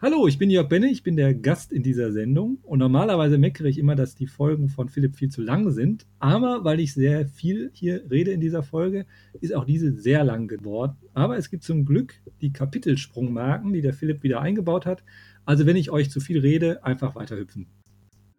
[0.00, 3.66] Hallo, ich bin Jörg Benne, ich bin der Gast in dieser Sendung und normalerweise meckere
[3.66, 7.26] ich immer, dass die Folgen von Philipp viel zu lang sind, aber weil ich sehr
[7.26, 9.06] viel hier rede in dieser Folge,
[9.40, 10.96] ist auch diese sehr lang geworden.
[11.14, 15.02] Aber es gibt zum Glück die Kapitelsprungmarken, die der Philipp wieder eingebaut hat.
[15.44, 17.66] Also wenn ich euch zu viel rede, einfach weiterhüpfen.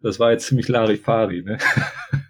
[0.00, 1.58] Das war jetzt ziemlich Larifari, ne?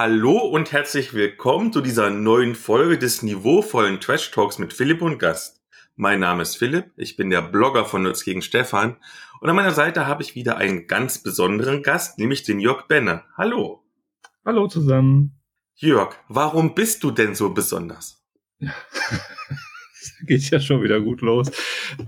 [0.00, 5.18] Hallo und herzlich willkommen zu dieser neuen Folge des niveauvollen Trash Talks mit Philipp und
[5.18, 5.60] Gast.
[5.96, 8.96] Mein Name ist Philipp, ich bin der Blogger von Nutz gegen Stefan
[9.40, 13.24] und an meiner Seite habe ich wieder einen ganz besonderen Gast, nämlich den Jörg Benne.
[13.36, 13.82] Hallo.
[14.44, 15.40] Hallo zusammen.
[15.74, 18.24] Jörg, warum bist du denn so besonders?
[20.28, 21.50] Geht ja schon wieder gut los.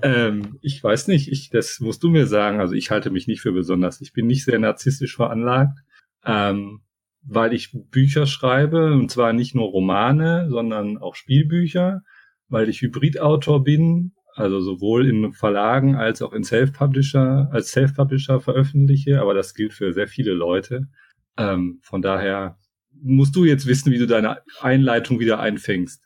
[0.01, 2.61] Ähm, ich weiß nicht, ich, das musst du mir sagen.
[2.61, 4.01] Also ich halte mich nicht für besonders.
[4.01, 5.77] Ich bin nicht sehr narzisstisch veranlagt.
[6.25, 6.83] Ähm,
[7.23, 12.03] weil ich Bücher schreibe, und zwar nicht nur Romane, sondern auch Spielbücher,
[12.49, 19.21] weil ich Hybridautor bin, also sowohl in Verlagen als auch in Self-Publisher, als Self-Publisher veröffentliche,
[19.21, 20.89] aber das gilt für sehr viele Leute.
[21.37, 22.59] Ähm, von daher
[22.93, 26.03] musst du jetzt wissen, wie du deine Einleitung wieder einfängst.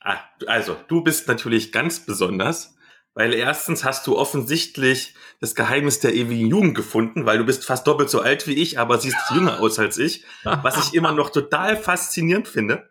[0.00, 2.73] Ah, also, du bist natürlich ganz besonders,
[3.14, 7.86] weil erstens hast du offensichtlich das Geheimnis der ewigen Jugend gefunden, weil du bist fast
[7.86, 11.30] doppelt so alt wie ich, aber siehst jünger aus als ich, was ich immer noch
[11.30, 12.90] total faszinierend finde.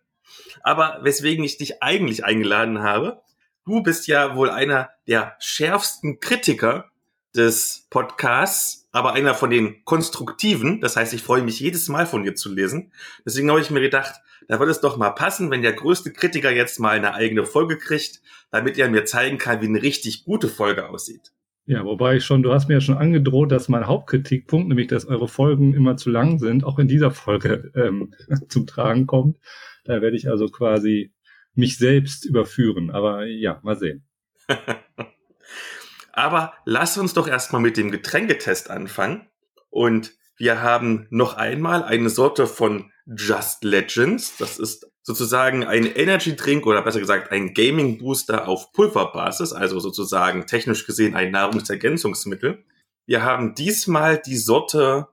[0.61, 3.21] Aber weswegen ich dich eigentlich eingeladen habe,
[3.65, 6.89] du bist ja wohl einer der schärfsten Kritiker
[7.35, 10.79] des Podcasts, aber einer von den konstruktiven.
[10.79, 12.93] Das heißt, ich freue mich jedes Mal von dir zu lesen.
[13.25, 16.51] Deswegen habe ich mir gedacht, da würde es doch mal passen, wenn der größte Kritiker
[16.51, 20.47] jetzt mal eine eigene Folge kriegt, damit er mir zeigen kann, wie eine richtig gute
[20.47, 21.31] Folge aussieht.
[21.65, 25.05] Ja, wobei ich schon, du hast mir ja schon angedroht, dass mein Hauptkritikpunkt, nämlich dass
[25.05, 28.13] eure Folgen immer zu lang sind, auch in dieser Folge ähm,
[28.49, 29.37] zum Tragen kommt.
[29.85, 31.13] Da werde ich also quasi
[31.53, 32.91] mich selbst überführen.
[32.91, 34.05] Aber ja, mal sehen.
[36.11, 39.27] Aber lass uns doch erstmal mit dem Getränketest anfangen.
[39.69, 44.35] Und wir haben noch einmal eine Sorte von Just Legends.
[44.39, 49.79] Das ist sozusagen ein Energy Drink oder besser gesagt ein Gaming Booster auf Pulverbasis, also
[49.79, 52.61] sozusagen technisch gesehen ein Nahrungsergänzungsmittel.
[53.05, 55.07] Wir haben diesmal die Sorte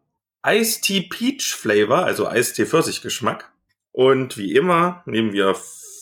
[0.45, 3.53] Ice Tea Peach Flavor, also Ice Tea Pfirsichgeschmack.
[3.93, 5.55] Und wie immer nehmen wir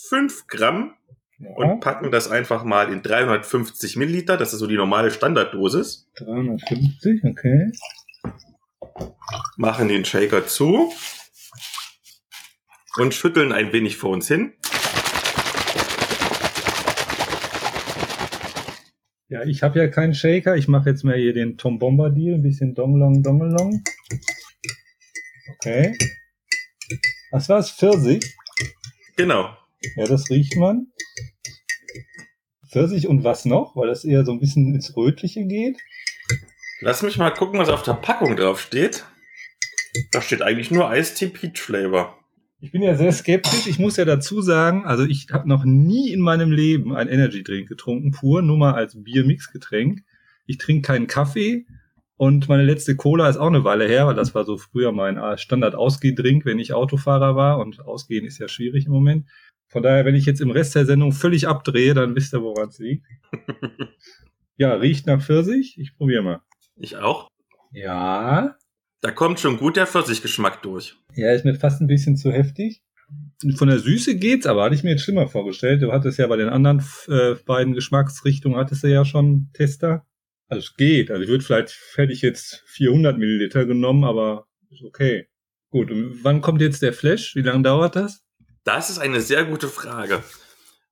[0.09, 0.95] fünf Gramm
[1.39, 1.51] ja.
[1.55, 4.39] und packen das einfach mal in 350 Milliliter.
[4.39, 6.09] Das ist so die normale Standarddosis.
[6.17, 7.73] 350, okay.
[9.57, 10.93] Machen den Shaker zu
[12.97, 14.55] und schütteln ein wenig vor uns hin.
[19.31, 20.57] Ja, ich habe ja keinen Shaker.
[20.57, 23.85] Ich mache jetzt mal hier den Tom Bombadil, ein bisschen Donglong, Dongelong.
[25.55, 25.97] Okay.
[27.31, 27.71] Was war's?
[27.71, 28.25] Pfirsich?
[29.17, 29.55] Genau.
[29.97, 30.87] Ja, das riecht man.
[32.71, 33.77] Pfirsich und was noch?
[33.77, 35.77] Weil das eher so ein bisschen ins Rötliche geht.
[36.81, 39.05] Lass mich mal gucken, was auf der Packung drauf steht.
[40.13, 42.17] Da steht eigentlich nur Ice Tea Peach Flavor.
[42.61, 43.67] Ich bin ja sehr skeptisch.
[43.67, 47.43] Ich muss ja dazu sagen, also ich habe noch nie in meinem Leben ein Energy
[47.43, 50.05] Drink getrunken, pur, nur mal als Biermix-Getränk.
[50.47, 51.67] Ich trinke keinen Kaffee
[52.17, 55.21] und meine letzte Cola ist auch eine Weile her, weil das war so früher mein
[55.37, 59.29] Standard-Ausgehdrink, wenn ich Autofahrer war und Ausgehen ist ja schwierig im Moment.
[59.69, 62.69] Von daher, wenn ich jetzt im Rest der Sendung völlig abdrehe, dann wisst ihr, woran
[62.69, 63.05] es liegt.
[64.57, 65.77] ja, riecht nach Pfirsich.
[65.79, 66.41] Ich probiere mal.
[66.79, 67.29] Ich auch.
[67.73, 68.57] Ja.
[69.01, 70.97] Da kommt schon gut der Pfirsichgeschmack durch.
[71.15, 72.83] Ja, ist mir fast ein bisschen zu heftig.
[73.57, 75.83] Von der Süße geht's, aber hatte ich mir jetzt schlimmer vorgestellt.
[75.83, 80.07] Du hattest ja bei den anderen äh, beiden Geschmacksrichtungen hattest du ja schon Tester.
[80.49, 81.11] Also es geht.
[81.11, 85.29] Also ich würde vielleicht, hätte ich jetzt 400 Milliliter genommen, aber ist okay.
[85.71, 87.35] Gut, und wann kommt jetzt der Flash?
[87.35, 88.25] Wie lange dauert das?
[88.65, 90.23] Das ist eine sehr gute Frage.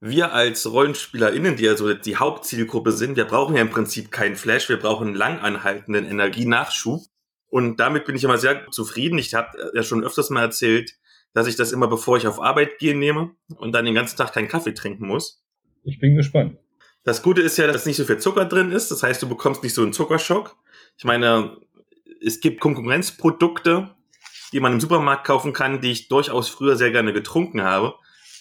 [0.00, 4.36] Wir als RollenspielerInnen, die ja so die Hauptzielgruppe sind, wir brauchen ja im Prinzip keinen
[4.36, 7.00] Flash, wir brauchen langanhaltenden Energienachschub.
[7.48, 9.18] Und damit bin ich immer sehr zufrieden.
[9.18, 10.96] Ich habe ja schon öfters mal erzählt,
[11.32, 14.32] dass ich das immer bevor ich auf Arbeit gehe nehme und dann den ganzen Tag
[14.32, 15.42] keinen Kaffee trinken muss.
[15.84, 16.58] Ich bin gespannt.
[17.04, 18.90] Das Gute ist ja, dass nicht so viel Zucker drin ist.
[18.90, 20.56] Das heißt, du bekommst nicht so einen Zuckerschock.
[20.98, 21.56] Ich meine,
[22.20, 23.94] es gibt Konkurrenzprodukte,
[24.52, 27.94] die man im Supermarkt kaufen kann, die ich durchaus früher sehr gerne getrunken habe,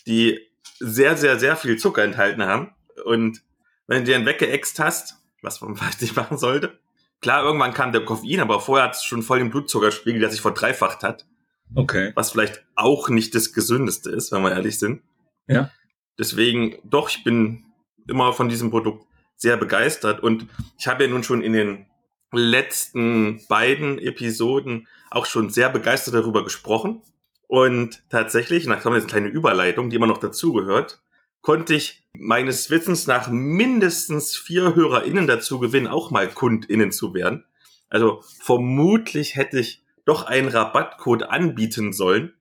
[0.08, 0.40] die
[0.86, 2.74] sehr, sehr, sehr viel Zucker enthalten haben.
[3.06, 3.42] Und
[3.88, 6.80] wenn du den weggeext hast, was man vielleicht nicht machen sollte,
[7.26, 10.42] Klar, irgendwann kam der Koffein, aber vorher hat es schon voll den Blutzuckerspiegel, der sich
[10.42, 11.26] verdreifacht hat.
[11.74, 12.12] Okay.
[12.14, 15.02] Was vielleicht auch nicht das Gesündeste ist, wenn wir ehrlich sind.
[15.48, 15.72] Ja.
[16.20, 17.66] Deswegen, doch, ich bin
[18.08, 20.46] immer von diesem Produkt sehr begeistert und
[20.78, 21.88] ich habe ja nun schon in den
[22.32, 27.02] letzten beiden Episoden auch schon sehr begeistert darüber gesprochen.
[27.48, 31.02] Und tatsächlich, nach kommt jetzt eine kleine Überleitung, die immer noch dazugehört,
[31.42, 37.46] konnte ich meines Wissens nach mindestens vier HörerInnen dazu gewinnen, auch mal KundInnen zu werden.
[37.90, 42.34] Also vermutlich hätte ich doch einen Rabattcode anbieten sollen,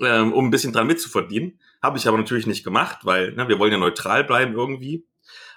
[0.00, 1.58] ähm, um ein bisschen dran mitzuverdienen.
[1.82, 5.06] Habe ich aber natürlich nicht gemacht, weil ne, wir wollen ja neutral bleiben irgendwie.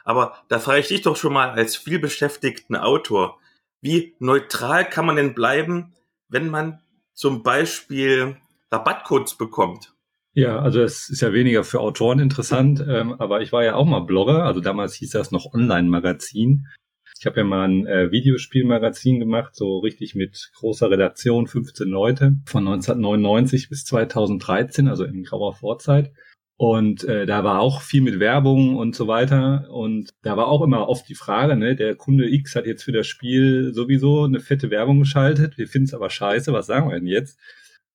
[0.04, 3.40] Aber da frage ich dich doch schon mal als vielbeschäftigten Autor,
[3.82, 5.94] wie neutral kann man denn bleiben,
[6.30, 6.82] wenn man
[7.14, 8.38] zum Beispiel
[8.74, 9.94] Rabattcodes bekommt?
[10.34, 13.86] Ja, also es ist ja weniger für Autoren interessant, ähm, aber ich war ja auch
[13.86, 16.66] mal Blogger, also damals hieß das noch Online-Magazin.
[17.20, 22.36] Ich habe ja mal ein äh, Videospielmagazin gemacht, so richtig mit großer Redaktion, 15 Leute,
[22.46, 26.12] von 1999 bis 2013, also in grauer Vorzeit.
[26.58, 29.68] Und äh, da war auch viel mit Werbung und so weiter.
[29.72, 32.92] Und da war auch immer oft die Frage, ne, der Kunde X hat jetzt für
[32.92, 35.58] das Spiel sowieso eine fette Werbung geschaltet.
[35.58, 37.40] Wir finden es aber scheiße, was sagen wir denn jetzt?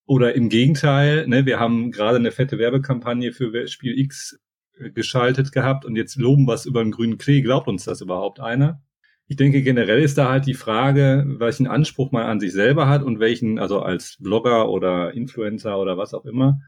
[0.08, 4.40] Oder im Gegenteil, ne, wir haben gerade eine fette Werbekampagne für Spiel X
[4.78, 7.42] äh, geschaltet gehabt und jetzt loben was über den grünen Klee.
[7.42, 8.80] Glaubt uns das überhaupt einer?
[9.26, 13.02] Ich denke, generell ist da halt die Frage, welchen Anspruch man an sich selber hat
[13.02, 16.58] und welchen, also als Blogger oder Influencer oder was auch immer,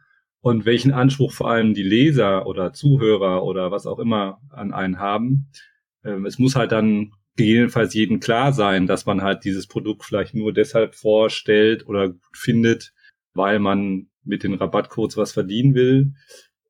[0.42, 4.98] und welchen Anspruch vor allem die Leser oder Zuhörer oder was auch immer an einen
[4.98, 5.50] haben.
[6.04, 10.34] Ähm, es muss halt dann gegebenenfalls jedem klar sein, dass man halt dieses Produkt vielleicht
[10.34, 12.92] nur deshalb vorstellt oder findet,
[13.34, 16.12] weil man mit den Rabattcodes was verdienen will.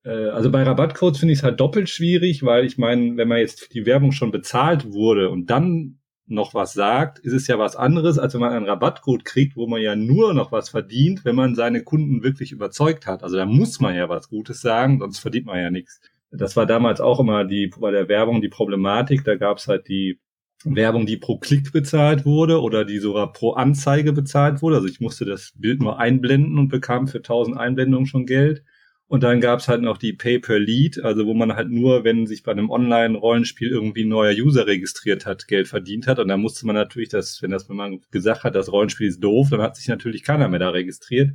[0.04, 3.38] Äh, also bei Rabattcodes finde ich es halt doppelt schwierig, weil ich meine, wenn man
[3.38, 7.74] jetzt die Werbung schon bezahlt wurde und dann noch was sagt, ist es ja was
[7.74, 11.34] anderes, als wenn man einen Rabattcode kriegt, wo man ja nur noch was verdient, wenn
[11.34, 13.24] man seine Kunden wirklich überzeugt hat.
[13.24, 16.00] Also da muss man ja was Gutes sagen, sonst verdient man ja nichts.
[16.30, 19.24] Das war damals auch immer die bei der Werbung die Problematik.
[19.24, 20.20] Da gab es halt die
[20.64, 24.76] Werbung, die pro Klick bezahlt wurde oder die sogar pro Anzeige bezahlt wurde.
[24.76, 28.62] Also ich musste das Bild nur einblenden und bekam für 1000 Einblendungen schon Geld.
[29.06, 32.52] Und dann gab's halt noch die Pay-per-Lead, also wo man halt nur, wenn sich bei
[32.52, 36.20] einem Online-Rollenspiel irgendwie ein neuer User registriert hat, Geld verdient hat.
[36.20, 39.18] Und dann musste man natürlich das, wenn das, wenn man gesagt hat, das Rollenspiel ist
[39.18, 41.32] doof, dann hat sich natürlich keiner mehr da registriert.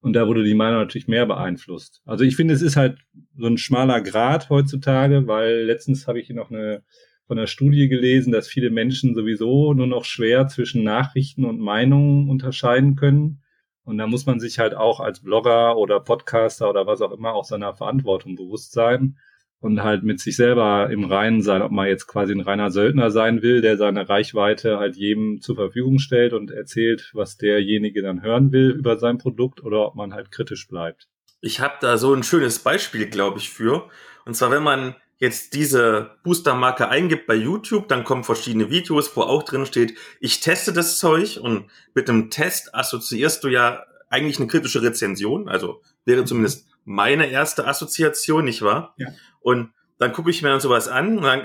[0.00, 2.00] Und da wurde die Meinung natürlich mehr beeinflusst.
[2.06, 2.98] Also ich finde, es ist halt
[3.36, 6.82] so ein schmaler Grad heutzutage, weil letztens habe ich hier noch eine
[7.28, 12.28] von der Studie gelesen, dass viele Menschen sowieso nur noch schwer zwischen Nachrichten und Meinungen
[12.28, 13.42] unterscheiden können.
[13.84, 17.34] Und da muss man sich halt auch als Blogger oder Podcaster oder was auch immer
[17.34, 19.18] auch seiner Verantwortung bewusst sein
[19.60, 23.10] und halt mit sich selber im Reinen sein, ob man jetzt quasi ein reiner Söldner
[23.10, 28.22] sein will, der seine Reichweite halt jedem zur Verfügung stellt und erzählt, was derjenige dann
[28.22, 31.08] hören will über sein Produkt oder ob man halt kritisch bleibt.
[31.40, 33.88] Ich habe da so ein schönes Beispiel, glaube ich, für.
[34.24, 39.22] Und zwar, wenn man jetzt diese Boostermarke eingibt bei YouTube, dann kommen verschiedene Videos, wo
[39.22, 44.38] auch drin steht, ich teste das Zeug und mit einem Test assoziierst du ja eigentlich
[44.38, 48.94] eine kritische Rezension, also wäre zumindest meine erste Assoziation, nicht wahr?
[48.96, 49.08] Ja.
[49.40, 51.42] Und dann gucke ich mir dann sowas an und dann,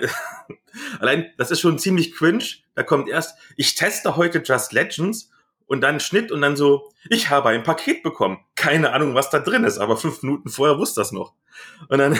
[1.00, 2.46] allein, das ist schon ziemlich cringe,
[2.76, 5.32] da kommt erst, ich teste heute Just Legends
[5.66, 8.38] und dann Schnitt und dann so, ich habe ein Paket bekommen.
[8.56, 11.34] Keine Ahnung, was da drin ist, aber fünf Minuten vorher wusste das noch.
[11.90, 12.20] Und dann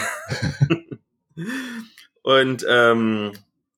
[2.22, 3.32] Und ähm,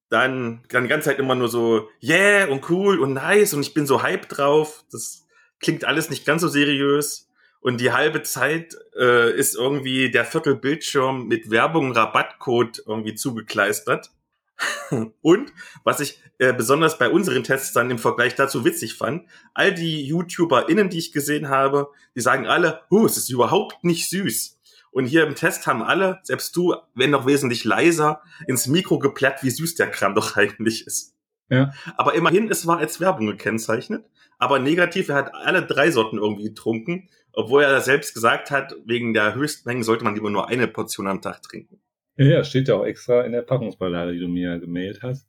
[0.08, 3.74] dann, dann die ganze Zeit immer nur so, yeah und cool und nice und ich
[3.74, 4.84] bin so hype drauf.
[4.92, 5.26] Das
[5.60, 7.28] klingt alles nicht ganz so seriös.
[7.60, 14.10] Und die halbe Zeit äh, ist irgendwie der Viertelbildschirm mit Werbung, Rabattcode irgendwie zugekleistert.
[15.20, 19.74] und was ich äh, besonders bei unseren Tests dann im Vergleich dazu witzig fand, all
[19.74, 24.55] die YouTuberInnen, die ich gesehen habe, die sagen alle, huh, es ist überhaupt nicht süß.
[24.96, 29.42] Und hier im Test haben alle, selbst du, wenn noch wesentlich leiser, ins Mikro geplärt,
[29.42, 31.14] wie süß der Kram doch eigentlich ist.
[31.50, 31.74] Ja.
[31.98, 34.06] Aber immerhin, es war als Werbung gekennzeichnet.
[34.38, 39.12] Aber negativ, er hat alle drei Sorten irgendwie getrunken, obwohl er selbst gesagt hat, wegen
[39.12, 41.78] der Höchstmengen sollte man lieber nur eine Portion am Tag trinken.
[42.16, 45.28] Ja, steht ja auch extra in der Packungsbeilage, die du mir gemailt hast.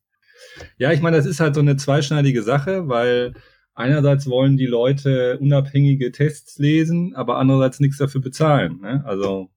[0.78, 3.34] Ja, ich meine, das ist halt so eine zweischneidige Sache, weil
[3.74, 8.80] einerseits wollen die Leute unabhängige Tests lesen, aber andererseits nichts dafür bezahlen.
[8.80, 9.04] Ne?
[9.06, 9.50] Also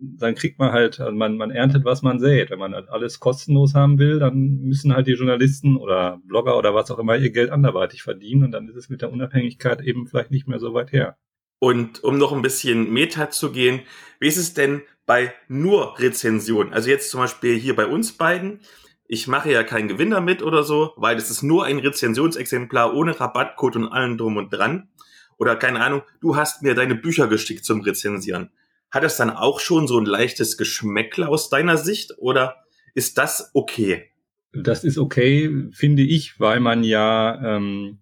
[0.00, 2.50] dann kriegt man halt, also man, man erntet, was man sät.
[2.50, 6.74] Wenn man halt alles kostenlos haben will, dann müssen halt die Journalisten oder Blogger oder
[6.74, 10.06] was auch immer ihr Geld anderweitig verdienen und dann ist es mit der Unabhängigkeit eben
[10.06, 11.16] vielleicht nicht mehr so weit her.
[11.58, 13.82] Und um noch ein bisschen Meta zu gehen,
[14.18, 16.72] wie ist es denn bei nur Rezensionen?
[16.72, 18.60] Also jetzt zum Beispiel hier bei uns beiden.
[19.06, 23.18] Ich mache ja keinen Gewinn damit oder so, weil es ist nur ein Rezensionsexemplar ohne
[23.20, 24.88] Rabattcode und allem drum und dran.
[25.38, 28.50] Oder keine Ahnung, du hast mir deine Bücher geschickt zum Rezensieren
[28.92, 32.12] hat es dann auch schon so ein leichtes Geschmäckle aus deiner Sicht?
[32.18, 32.56] Oder
[32.94, 34.10] Ist das okay?
[34.52, 38.00] Das ist okay, finde ich, weil man ja, ähm,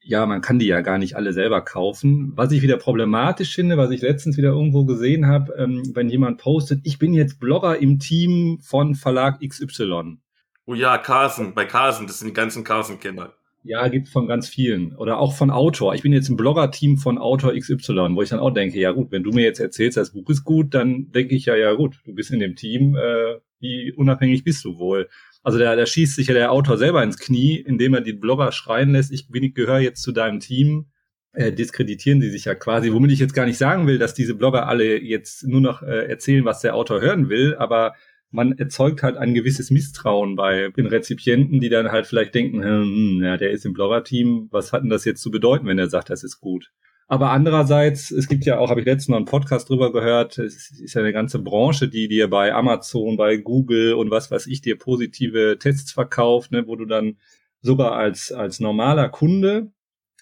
[0.00, 2.32] ja, man kann die ja gar nicht alle selber kaufen.
[2.36, 6.38] Was ich wieder problematisch finde, was ich letztens wieder irgendwo gesehen habe, ähm, wenn jemand
[6.38, 10.16] postet, ich bin jetzt Blogger im Team von Verlag XY.
[10.64, 13.34] Oh ja, Carson, bei Carson, das sind die ganzen Carson-Kinder.
[13.66, 14.94] Ja, gibt's von ganz vielen.
[14.94, 15.94] Oder auch von Autor.
[15.94, 19.10] Ich bin jetzt im Blogger-Team von Autor XY, wo ich dann auch denke, ja gut,
[19.10, 21.98] wenn du mir jetzt erzählst, das Buch ist gut, dann denke ich ja, ja gut,
[22.04, 25.08] du bist in dem Team, äh, wie unabhängig bist du wohl?
[25.42, 28.52] Also da, da schießt sich ja der Autor selber ins Knie, indem er die Blogger
[28.52, 30.90] schreien lässt, ich bin, gehöre jetzt zu deinem Team.
[31.32, 34.34] Äh, diskreditieren die sich ja quasi, womit ich jetzt gar nicht sagen will, dass diese
[34.34, 37.94] Blogger alle jetzt nur noch äh, erzählen, was der Autor hören will, aber
[38.34, 43.22] man erzeugt halt ein gewisses Misstrauen bei den Rezipienten, die dann halt vielleicht denken, hm,
[43.22, 46.10] ja, der ist im Blogger-Team, was hat denn das jetzt zu bedeuten, wenn er sagt,
[46.10, 46.72] das ist gut?
[47.06, 50.70] Aber andererseits, es gibt ja auch, habe ich letztens noch einen Podcast drüber gehört, es
[50.70, 54.62] ist ja eine ganze Branche, die dir bei Amazon, bei Google und was weiß ich
[54.62, 57.18] dir positive Tests verkauft, ne, wo du dann
[57.60, 59.70] sogar als, als normaler Kunde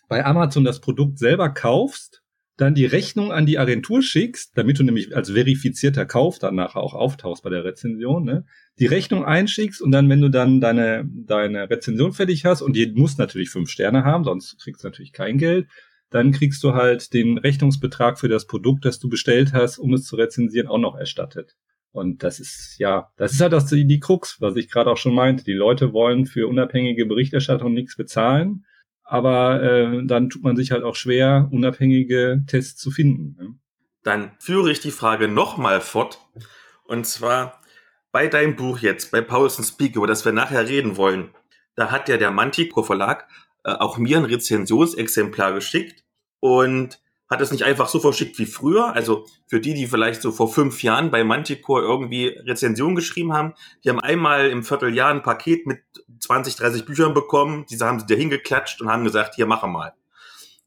[0.08, 2.21] bei Amazon das Produkt selber kaufst
[2.56, 6.94] dann die Rechnung an die Agentur schickst, damit du nämlich als verifizierter Kauf danach auch
[6.94, 8.44] auftauchst bei der Rezension, ne?
[8.78, 12.92] die Rechnung einschickst und dann, wenn du dann deine, deine Rezension fertig hast und die
[12.92, 15.66] muss natürlich fünf Sterne haben, sonst kriegst du natürlich kein Geld,
[16.10, 20.04] dann kriegst du halt den Rechnungsbetrag für das Produkt, das du bestellt hast, um es
[20.04, 21.56] zu rezensieren, auch noch erstattet.
[21.90, 24.96] Und das ist, ja, das ist halt das, die, die Krux, was ich gerade auch
[24.96, 25.44] schon meinte.
[25.44, 28.64] Die Leute wollen für unabhängige Berichterstattung nichts bezahlen
[29.12, 33.36] aber äh, dann tut man sich halt auch schwer, unabhängige Tests zu finden.
[33.38, 33.54] Ne?
[34.02, 36.18] Dann führe ich die Frage nochmal fort.
[36.84, 37.60] Und zwar
[38.10, 41.28] bei deinem Buch jetzt, bei Paulson Speak, über das wir nachher reden wollen.
[41.76, 43.28] Da hat ja der Mantico Verlag
[43.64, 46.04] äh, auch mir ein Rezensionsexemplar geschickt.
[46.40, 46.98] Und
[47.32, 48.94] hat es nicht einfach so verschickt wie früher.
[48.94, 53.54] Also für die, die vielleicht so vor fünf Jahren bei Manticore irgendwie Rezensionen geschrieben haben,
[53.82, 55.80] die haben einmal im Vierteljahr ein Paket mit
[56.22, 59.92] 20, 30 Büchern bekommen, diese haben sie dir hingeklatscht und haben gesagt, hier, mache mal.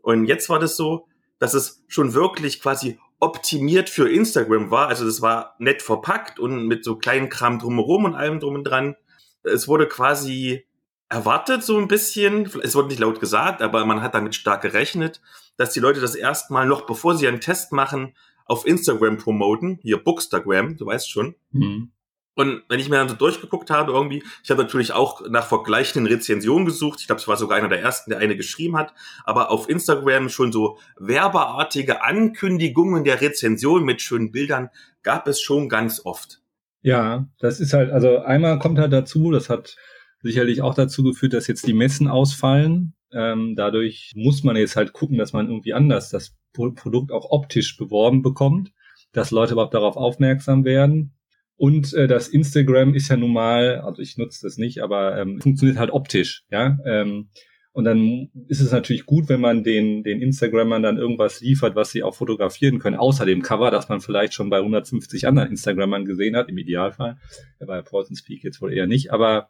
[0.01, 1.07] Und jetzt war das so,
[1.39, 4.87] dass es schon wirklich quasi optimiert für Instagram war.
[4.87, 8.65] Also das war nett verpackt und mit so kleinen Kram drumherum und allem drum und
[8.65, 8.95] dran.
[9.43, 10.65] Es wurde quasi
[11.07, 15.21] erwartet so ein bisschen, es wurde nicht laut gesagt, aber man hat damit stark gerechnet,
[15.55, 20.03] dass die Leute das erstmal noch, bevor sie einen Test machen, auf Instagram promoten, hier
[20.03, 21.35] Bookstagram, du weißt schon.
[21.51, 21.91] Mhm.
[22.35, 26.11] Und wenn ich mir dann so durchgeguckt habe irgendwie, ich habe natürlich auch nach vergleichenden
[26.11, 26.99] Rezensionen gesucht.
[26.99, 28.93] Ich glaube, es war sogar einer der ersten, der eine geschrieben hat.
[29.23, 34.69] Aber auf Instagram schon so werbeartige Ankündigungen der Rezension mit schönen Bildern
[35.01, 36.41] gab es schon ganz oft.
[36.81, 39.75] Ja, das ist halt, also einmal kommt halt dazu, das hat
[40.21, 42.93] sicherlich auch dazu geführt, dass jetzt die Messen ausfallen.
[43.11, 47.77] Ähm, dadurch muss man jetzt halt gucken, dass man irgendwie anders das Produkt auch optisch
[47.77, 48.71] beworben bekommt,
[49.13, 51.14] dass Leute überhaupt darauf aufmerksam werden.
[51.57, 55.39] Und äh, das Instagram ist ja nun mal, also ich nutze das nicht, aber ähm,
[55.39, 56.77] funktioniert halt optisch, ja.
[56.85, 57.29] Ähm,
[57.71, 61.91] und dann ist es natürlich gut, wenn man den, den Instagrammern dann irgendwas liefert, was
[61.91, 66.05] sie auch fotografieren können, außer dem Cover, das man vielleicht schon bei 150 anderen Instagrammern
[66.05, 67.17] gesehen hat, im Idealfall.
[67.59, 69.49] Bei Poison Speak jetzt wohl eher nicht, aber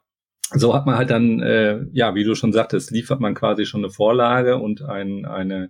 [0.53, 3.83] so hat man halt dann, äh, ja, wie du schon sagtest, liefert man quasi schon
[3.83, 5.69] eine Vorlage und ein, eine,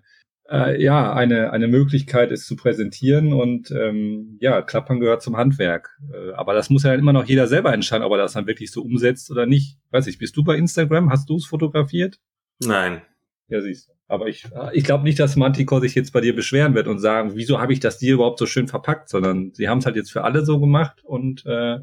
[0.50, 5.98] äh, ja, eine, eine Möglichkeit, es zu präsentieren und ähm, ja, Klappern gehört zum Handwerk.
[6.14, 8.72] Äh, aber das muss ja immer noch jeder selber entscheiden, ob er das dann wirklich
[8.72, 9.78] so umsetzt oder nicht.
[9.92, 11.10] Weiß ich, bist du bei Instagram?
[11.10, 12.20] Hast du es fotografiert?
[12.60, 13.02] Nein.
[13.48, 13.94] Ja, siehst du.
[14.08, 17.32] Aber ich, ich glaube nicht, dass Manticore sich jetzt bei dir beschweren wird und sagen,
[17.34, 20.12] wieso habe ich das dir überhaupt so schön verpackt, sondern sie haben es halt jetzt
[20.12, 21.80] für alle so gemacht und äh,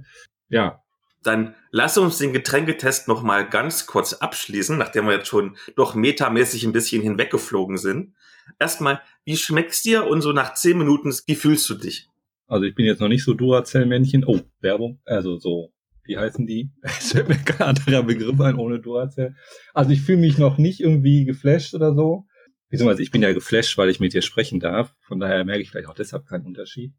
[0.48, 0.81] ja,
[1.22, 5.94] dann lass uns den Getränketest noch mal ganz kurz abschließen, nachdem wir jetzt schon doch
[5.94, 8.14] metamäßig ein bisschen hinweggeflogen sind.
[8.58, 12.08] Erstmal, wie schmeckt's dir und so nach zehn Minuten, wie fühlst du dich?
[12.46, 14.24] Also ich bin jetzt noch nicht so Duracell-Männchen.
[14.26, 15.00] Oh, Werbung.
[15.04, 15.72] Also so,
[16.04, 16.70] wie heißen die?
[16.82, 19.34] Es fällt mir kein anderer Begriff ein ohne Duracell.
[19.72, 22.26] Also ich fühle mich noch nicht irgendwie geflasht oder so.
[22.68, 24.94] Beziehungsweise ich bin ja geflasht, weil ich mit dir sprechen darf.
[25.00, 26.92] Von daher merke ich vielleicht auch deshalb keinen Unterschied.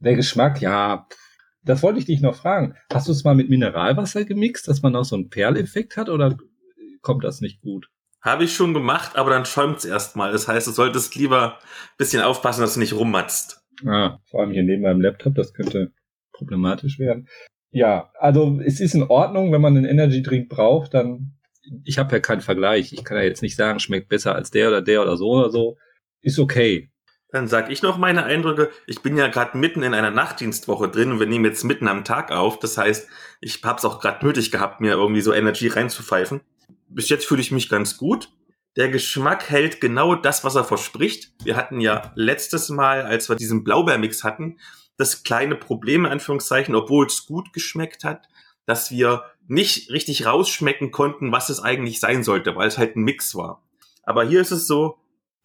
[0.00, 1.27] Der Geschmack, ja, pff,
[1.68, 2.74] das wollte ich dich noch fragen.
[2.90, 6.34] Hast du es mal mit Mineralwasser gemixt, dass man auch so einen Perleffekt hat oder
[7.02, 7.90] kommt das nicht gut?
[8.22, 10.32] Habe ich schon gemacht, aber dann schäumt's erstmal.
[10.32, 13.60] Das heißt, du solltest lieber ein bisschen aufpassen, dass du nicht rummatzt.
[13.86, 15.92] Ah, vor allem hier neben meinem Laptop, das könnte
[16.32, 17.28] problematisch werden.
[17.70, 21.34] Ja, also es ist in Ordnung, wenn man einen Energy Drink braucht, dann
[21.84, 22.94] ich habe ja keinen Vergleich.
[22.94, 25.50] Ich kann ja jetzt nicht sagen, schmeckt besser als der oder der oder so oder
[25.50, 25.76] so.
[26.22, 26.90] Ist okay.
[27.30, 28.70] Dann sag ich noch meine Eindrücke.
[28.86, 32.04] Ich bin ja gerade mitten in einer Nachtdienstwoche drin und wir nehmen jetzt mitten am
[32.04, 32.58] Tag auf.
[32.58, 33.08] Das heißt,
[33.40, 36.40] ich habe es auch gerade nötig gehabt, mir irgendwie so Energy reinzupfeifen.
[36.88, 38.30] Bis jetzt fühle ich mich ganz gut.
[38.76, 41.32] Der Geschmack hält genau das, was er verspricht.
[41.42, 44.58] Wir hatten ja letztes Mal, als wir diesen Blaubeermix hatten,
[44.96, 48.28] das kleine Problem in Anführungszeichen, obwohl es gut geschmeckt hat,
[48.66, 53.02] dass wir nicht richtig rausschmecken konnten, was es eigentlich sein sollte, weil es halt ein
[53.02, 53.62] Mix war.
[54.02, 54.98] Aber hier ist es so,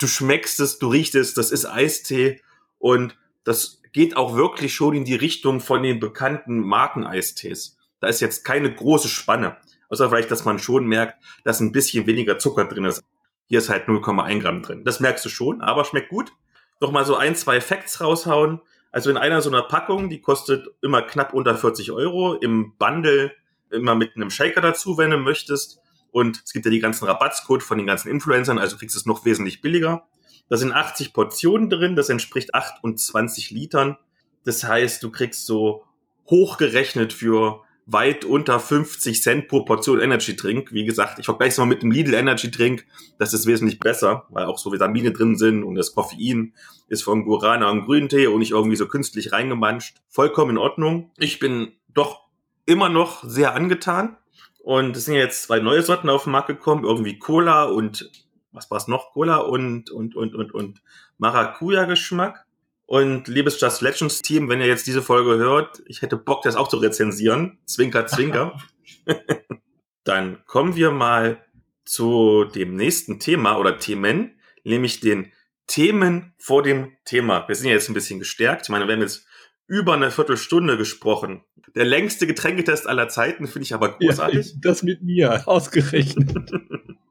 [0.03, 2.41] du schmeckst es, du riechst es, das ist Eistee
[2.77, 7.77] und das geht auch wirklich schon in die Richtung von den bekannten Marken-Eistees.
[8.01, 9.57] Da ist jetzt keine große Spanne.
[9.89, 13.03] Außer vielleicht, dass man schon merkt, dass ein bisschen weniger Zucker drin ist.
[13.47, 14.83] Hier ist halt 0,1 Gramm drin.
[14.83, 16.33] Das merkst du schon, aber schmeckt gut.
[16.81, 18.59] Nochmal so ein, zwei Facts raushauen.
[18.91, 22.33] Also in einer so einer Packung, die kostet immer knapp unter 40 Euro.
[22.33, 23.31] Im Bundle
[23.71, 25.79] immer mit einem Shaker dazu, wenn du möchtest.
[26.13, 29.07] Und es gibt ja die ganzen Rabattscode von den ganzen Influencern, also kriegst du es
[29.07, 30.07] noch wesentlich billiger.
[30.47, 33.97] Da sind 80 Portionen drin, das entspricht 28 Litern.
[34.45, 35.83] Das heißt, du kriegst so
[36.29, 40.71] hochgerechnet für weit unter 50 Cent pro Portion Energy Drink.
[40.71, 42.85] Wie gesagt, ich vergleiche es mal mit einem Lidl Energy Drink.
[43.17, 46.53] Das ist wesentlich besser, weil auch so Vitamine drin sind und das Koffein
[46.89, 49.97] ist von Guarana und Grüntee und nicht irgendwie so künstlich reingemanscht.
[50.09, 51.11] Vollkommen in Ordnung.
[51.17, 52.21] Ich bin doch
[52.67, 54.15] immer noch sehr angetan.
[54.63, 58.09] Und es sind jetzt zwei neue Sorten auf den Markt gekommen, irgendwie Cola und
[58.53, 59.11] was war es noch?
[59.11, 60.81] Cola und und und und und
[61.17, 62.45] Maracuja-Geschmack.
[62.85, 66.55] Und liebes Just Legends Team, wenn ihr jetzt diese Folge hört, ich hätte Bock, das
[66.55, 67.59] auch zu rezensieren.
[67.65, 68.57] Zwinker, zwinker.
[70.05, 71.43] Dann kommen wir mal
[71.83, 75.33] zu dem nächsten Thema oder Themen, nämlich den
[75.67, 77.45] Themen vor dem Thema.
[77.49, 78.63] Wir sind ja jetzt ein bisschen gestärkt.
[78.63, 79.27] Ich meine, wir haben jetzt
[79.67, 81.43] über eine Viertelstunde gesprochen.
[81.75, 84.47] Der längste Getränketest aller Zeiten finde ich aber großartig.
[84.47, 86.51] Ja, das mit mir ausgerechnet.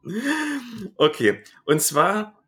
[0.96, 2.38] okay, und zwar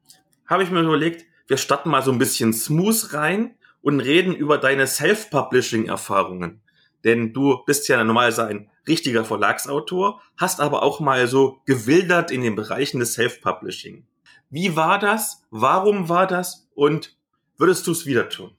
[0.46, 4.58] habe ich mir überlegt, wir starten mal so ein bisschen smooth rein und reden über
[4.58, 6.62] deine Self-Publishing-Erfahrungen.
[7.04, 12.42] Denn du bist ja normalerweise ein richtiger Verlagsautor, hast aber auch mal so gewildert in
[12.42, 14.06] den Bereichen des Self-Publishing.
[14.50, 15.42] Wie war das?
[15.50, 16.68] Warum war das?
[16.74, 17.16] Und
[17.58, 18.52] würdest du es wieder tun?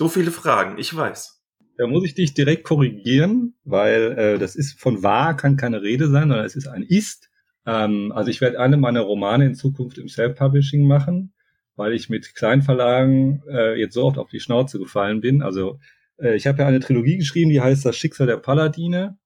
[0.00, 1.42] So viele Fragen, ich weiß.
[1.76, 6.08] Da muss ich dich direkt korrigieren, weil äh, das ist von war kann keine Rede
[6.08, 7.28] sein, sondern es ist ein ist.
[7.66, 11.34] Ähm, also ich werde alle meine Romane in Zukunft im Self-Publishing machen,
[11.76, 15.42] weil ich mit Kleinverlagen äh, jetzt so oft auf die Schnauze gefallen bin.
[15.42, 15.78] Also
[16.16, 19.18] äh, ich habe ja eine Trilogie geschrieben, die heißt Das Schicksal der Paladine.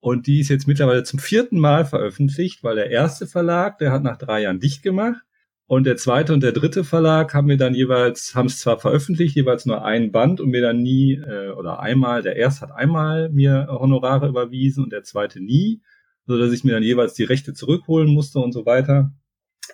[0.00, 4.02] Und die ist jetzt mittlerweile zum vierten Mal veröffentlicht, weil der erste Verlag, der hat
[4.02, 5.20] nach drei Jahren dicht gemacht.
[5.66, 9.34] Und der zweite und der dritte Verlag haben mir dann jeweils, haben es zwar veröffentlicht,
[9.34, 13.30] jeweils nur ein Band und mir dann nie, äh, oder einmal, der erste hat einmal
[13.30, 15.80] mir Honorare überwiesen und der zweite nie,
[16.26, 19.12] so dass ich mir dann jeweils die Rechte zurückholen musste und so weiter.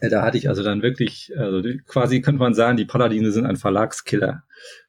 [0.01, 3.47] Äh, da hatte ich also dann wirklich, also quasi könnte man sagen, die Paladine sind
[3.47, 4.45] ein Verlagskiller.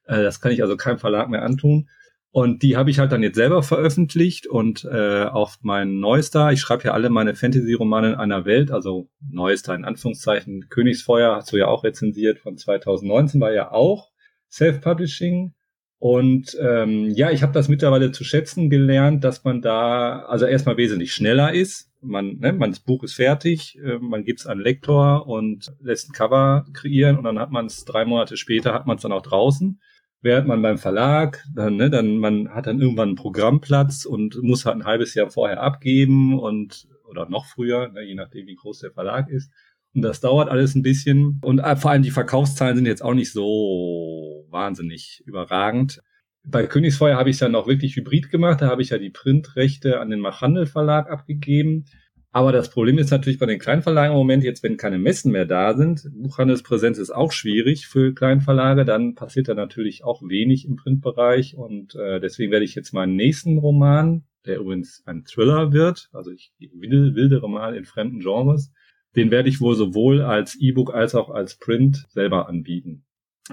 [0.05, 1.89] Äh, das kann ich also keinem Verlag mehr antun.
[2.33, 6.61] Und die habe ich halt dann jetzt selber veröffentlicht und äh, auch mein neuester, ich
[6.61, 11.57] schreibe ja alle meine Fantasy-Romane in einer Welt, also neuester in Anführungszeichen, Königsfeuer hast du
[11.57, 14.11] ja auch rezensiert von 2019, war ja auch
[14.49, 15.53] Self-Publishing.
[15.99, 20.77] Und ähm, ja, ich habe das mittlerweile zu schätzen gelernt, dass man da also erstmal
[20.77, 21.91] wesentlich schneller ist.
[22.01, 26.09] Man, ne, man das Buch ist fertig, äh, man gibt es an Lektor und lässt
[26.09, 29.11] ein Cover kreieren und dann hat man es drei Monate später, hat man es dann
[29.11, 29.79] auch draußen
[30.21, 34.65] während man beim Verlag, dann, ne, dann man hat dann irgendwann einen Programmplatz und muss
[34.65, 38.79] halt ein halbes Jahr vorher abgeben und oder noch früher, ne, je nachdem wie groß
[38.79, 39.51] der Verlag ist.
[39.93, 41.39] Und das dauert alles ein bisschen.
[41.43, 46.01] Und äh, vor allem die Verkaufszahlen sind jetzt auch nicht so wahnsinnig überragend.
[46.43, 48.61] Bei Königsfeuer habe ich es ja noch wirklich hybrid gemacht.
[48.61, 51.85] Da habe ich ja die Printrechte an den Machhandel Verlag abgegeben.
[52.33, 55.45] Aber das Problem ist natürlich bei den Kleinverlagen im Moment, jetzt wenn keine Messen mehr
[55.45, 60.77] da sind, Buchhandelspräsenz ist auch schwierig für Kleinverlage, dann passiert da natürlich auch wenig im
[60.77, 66.09] Printbereich und äh, deswegen werde ich jetzt meinen nächsten Roman, der übrigens ein Thriller wird,
[66.13, 68.71] also ich wilde, wildere mal in fremden Genres,
[69.17, 73.03] den werde ich wohl sowohl als E-Book als auch als Print selber anbieten.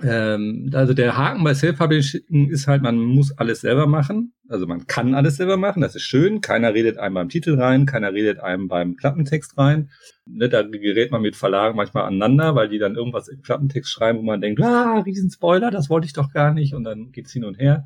[0.03, 4.33] Ähm, also der Haken bei Self-Publishing ist halt, man muss alles selber machen.
[4.49, 6.41] Also man kann alles selber machen, das ist schön.
[6.41, 9.91] Keiner redet einem beim Titel rein, keiner redet einem beim Klappentext rein.
[10.27, 14.19] Ne, da gerät man mit Verlagen manchmal aneinander, weil die dann irgendwas im Klappentext schreiben,
[14.19, 16.75] wo man denkt, ah, Riesenspoiler, das wollte ich doch gar nicht.
[16.75, 17.85] Und dann geht's hin und her.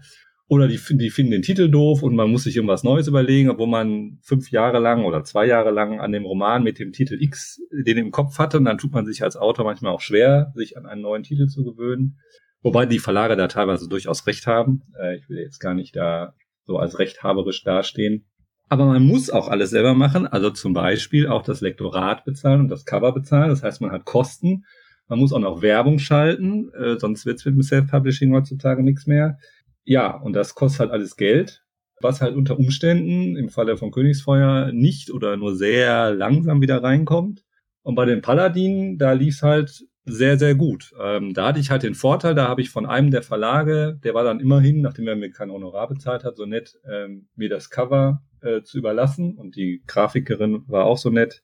[0.49, 3.69] Oder die, die finden den Titel doof und man muss sich irgendwas Neues überlegen, obwohl
[3.69, 7.61] man fünf Jahre lang oder zwei Jahre lang an dem Roman mit dem Titel X
[7.71, 8.59] den im Kopf hatte.
[8.59, 11.47] Und dann tut man sich als Autor manchmal auch schwer, sich an einen neuen Titel
[11.47, 12.19] zu gewöhnen.
[12.61, 14.83] Wobei die Verlage da teilweise durchaus recht haben.
[15.01, 18.27] Äh, ich will jetzt gar nicht da so als rechthaberisch dastehen.
[18.69, 22.69] Aber man muss auch alles selber machen, also zum Beispiel auch das Lektorat bezahlen und
[22.69, 23.51] das Cover bezahlen.
[23.51, 24.65] Das heißt, man hat Kosten.
[25.09, 29.07] Man muss auch noch Werbung schalten, äh, sonst wird es mit dem Self-Publishing heutzutage nichts
[29.07, 29.37] mehr.
[29.85, 31.65] Ja, und das kostet halt alles Geld,
[32.01, 37.45] was halt unter Umständen im Falle von Königsfeuer nicht oder nur sehr langsam wieder reinkommt.
[37.83, 40.93] Und bei den Paladinen, da lief's halt sehr, sehr gut.
[41.01, 44.15] Ähm, da hatte ich halt den Vorteil, da habe ich von einem der Verlage, der
[44.15, 47.71] war dann immerhin, nachdem er mir kein Honorar bezahlt hat, so nett, ähm, mir das
[47.71, 49.37] Cover äh, zu überlassen.
[49.37, 51.43] Und die Grafikerin war auch so nett,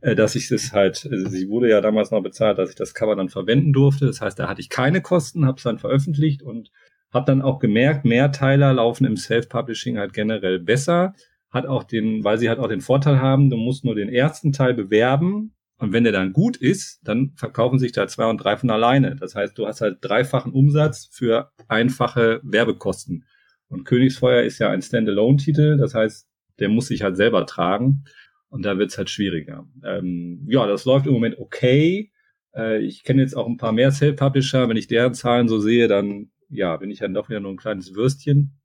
[0.00, 2.94] äh, dass ich es halt, also sie wurde ja damals noch bezahlt, dass ich das
[2.94, 4.06] Cover dann verwenden durfte.
[4.06, 6.70] Das heißt, da hatte ich keine Kosten, habe es dann veröffentlicht und
[7.14, 11.14] habe dann auch gemerkt, Mehrteiler laufen im Self-Publishing halt generell besser.
[11.50, 14.52] Hat auch den, weil sie halt auch den Vorteil haben, du musst nur den ersten
[14.52, 18.56] Teil bewerben und wenn der dann gut ist, dann verkaufen sich da zwei und drei
[18.56, 19.16] von alleine.
[19.16, 23.24] Das heißt, du hast halt dreifachen Umsatz für einfache Werbekosten.
[23.68, 26.28] Und Königsfeuer ist ja ein Standalone-Titel, das heißt,
[26.60, 28.04] der muss sich halt selber tragen.
[28.48, 29.66] Und da wird's halt schwieriger.
[29.84, 32.12] Ähm, ja, das läuft im Moment okay.
[32.54, 34.68] Äh, ich kenne jetzt auch ein paar mehr Self-Publisher.
[34.68, 37.56] Wenn ich deren Zahlen so sehe, dann ja, bin ich dann doch wieder nur ein
[37.56, 38.58] kleines Würstchen.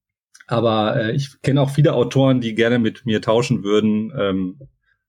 [0.47, 4.59] Aber äh, ich kenne auch viele Autoren, die gerne mit mir tauschen würden, ähm,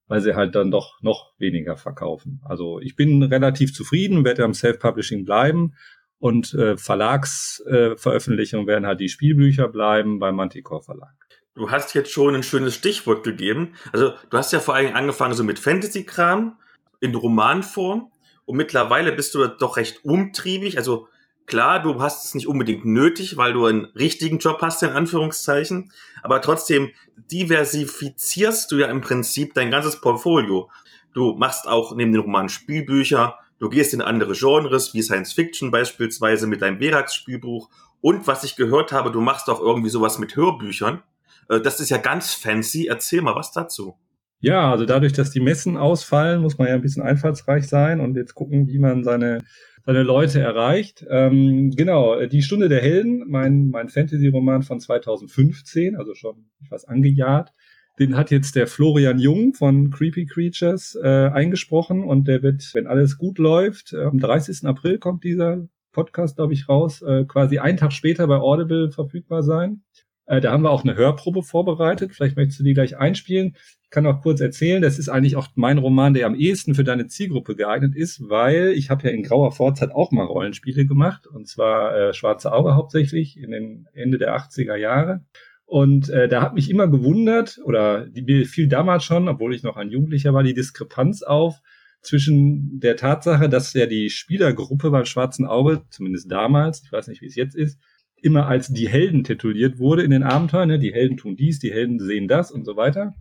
[0.06, 2.40] weil sie halt dann doch noch weniger verkaufen.
[2.44, 5.74] Also ich bin relativ zufrieden, werde am Self-Publishing bleiben
[6.18, 11.14] und äh, Verlagsveröffentlichungen äh, werden halt die Spielbücher bleiben beim Manticore Verlag.
[11.54, 13.74] Du hast jetzt schon ein schönes Stichwort gegeben.
[13.92, 16.58] Also du hast ja vor allem angefangen so mit Fantasy-Kram
[17.00, 18.12] in Romanform
[18.44, 20.76] und mittlerweile bist du doch recht umtriebig.
[20.76, 21.08] Also
[21.50, 25.90] Klar, du hast es nicht unbedingt nötig, weil du einen richtigen Job hast, in Anführungszeichen.
[26.22, 26.90] Aber trotzdem
[27.32, 30.70] diversifizierst du ja im Prinzip dein ganzes Portfolio.
[31.12, 35.72] Du machst auch neben den Romanen Spielbücher, du gehst in andere Genres, wie Science Fiction
[35.72, 37.68] beispielsweise mit deinem Verax-Spielbuch.
[38.00, 41.02] Und was ich gehört habe, du machst auch irgendwie sowas mit Hörbüchern.
[41.48, 42.86] Äh, das ist ja ganz fancy.
[42.86, 43.96] Erzähl mal was dazu.
[44.38, 48.16] Ja, also dadurch, dass die Messen ausfallen, muss man ja ein bisschen einfallsreich sein und
[48.16, 49.42] jetzt gucken, wie man seine
[49.84, 51.04] seine Leute erreicht.
[51.08, 57.52] Ähm, genau, die Stunde der Helden, mein, mein Fantasy-Roman von 2015, also schon etwas angejahrt.
[57.98, 62.86] Den hat jetzt der Florian Jung von Creepy Creatures äh, eingesprochen und der wird, wenn
[62.86, 64.66] alles gut läuft, äh, am 30.
[64.66, 69.42] April kommt dieser Podcast, glaube ich, raus, äh, quasi einen Tag später bei Audible verfügbar
[69.42, 69.82] sein.
[70.26, 72.12] Äh, da haben wir auch eine Hörprobe vorbereitet.
[72.14, 73.56] Vielleicht möchtest du die gleich einspielen.
[73.90, 76.84] Ich kann auch kurz erzählen, das ist eigentlich auch mein Roman, der am ehesten für
[76.84, 81.26] deine Zielgruppe geeignet ist, weil ich habe ja in grauer Vorzeit auch mal Rollenspiele gemacht,
[81.26, 85.24] und zwar äh, Schwarze Auge hauptsächlich in den Ende der 80er Jahre.
[85.64, 89.64] Und äh, da hat mich immer gewundert, oder die, mir fiel damals schon, obwohl ich
[89.64, 91.56] noch ein Jugendlicher war, die Diskrepanz auf
[92.00, 97.22] zwischen der Tatsache, dass ja die Spielergruppe beim Schwarzen Auge, zumindest damals, ich weiß nicht,
[97.22, 97.80] wie es jetzt ist,
[98.22, 100.68] immer als die Helden tituliert wurde in den Abenteuern.
[100.68, 100.78] Ne?
[100.78, 103.16] Die Helden tun dies, die Helden sehen das und so weiter.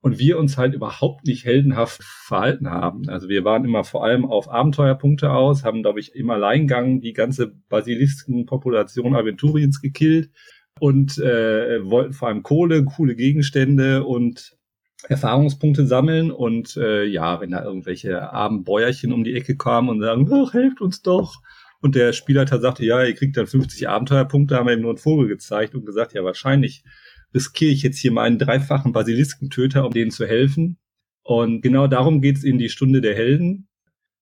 [0.00, 3.08] Und wir uns halt überhaupt nicht heldenhaft verhalten haben.
[3.08, 7.12] Also wir waren immer vor allem auf Abenteuerpunkte aus, haben, glaube ich, im Alleingang die
[7.12, 10.30] ganze Basiliskenpopulation Aventuriens gekillt
[10.78, 14.56] und äh, wollten vor allem Kohle, coole Gegenstände und
[15.08, 20.00] Erfahrungspunkte sammeln und äh, ja, wenn da irgendwelche armen Bäuerchen um die Ecke kamen und
[20.00, 21.40] sagen, ach, helft uns doch,
[21.80, 24.98] und der Spielleiter sagte, ja, ihr kriegt dann 50 Abenteuerpunkte, haben wir ihm nur einen
[24.98, 26.82] Vogel gezeigt und gesagt, ja, wahrscheinlich
[27.34, 30.78] riskiere ich jetzt hier meinen dreifachen Basiliskentöter, um denen zu helfen.
[31.22, 33.68] Und genau darum geht's in die Stunde der Helden.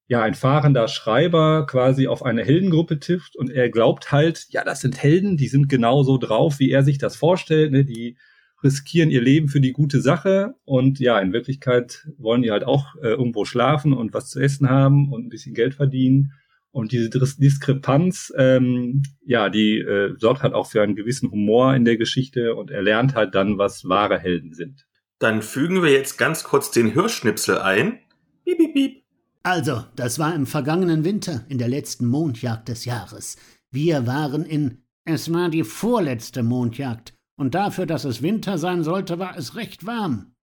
[0.09, 4.81] Ja, ein fahrender Schreiber quasi auf eine Heldengruppe trifft und er glaubt halt, ja, das
[4.81, 7.85] sind Helden, die sind genauso drauf, wie er sich das vorstellt, ne?
[7.85, 8.17] die
[8.63, 12.95] riskieren ihr Leben für die gute Sache und ja, in Wirklichkeit wollen die halt auch
[13.03, 16.33] äh, irgendwo schlafen und was zu essen haben und ein bisschen Geld verdienen
[16.77, 21.87] und diese Diskrepanz, ähm, ja, die äh, sorgt halt auch für einen gewissen Humor in
[21.87, 24.87] der Geschichte und er lernt halt dann, was wahre Helden sind.
[25.19, 28.01] Dann fügen wir jetzt ganz kurz den Hörschnipsel ein.
[28.45, 29.03] Piep, piep, piep.
[29.43, 33.39] Also, das war im vergangenen Winter, in der letzten Mondjagd des Jahres.
[33.71, 34.83] Wir waren in.
[35.07, 39.87] Es war die vorletzte Mondjagd, und dafür, dass es Winter sein sollte, war es recht
[39.87, 40.35] warm.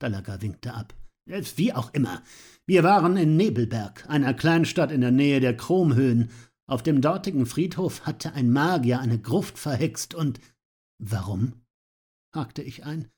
[0.00, 0.94] Dalaga winkte ab.
[1.26, 2.22] Wie auch immer.
[2.70, 6.30] Wir waren in Nebelberg, einer Kleinstadt in der Nähe der Chromhöhen.
[6.68, 10.38] Auf dem dortigen Friedhof hatte ein Magier eine Gruft verhext und.
[11.02, 11.64] Warum?
[12.32, 13.10] hakte ich ein.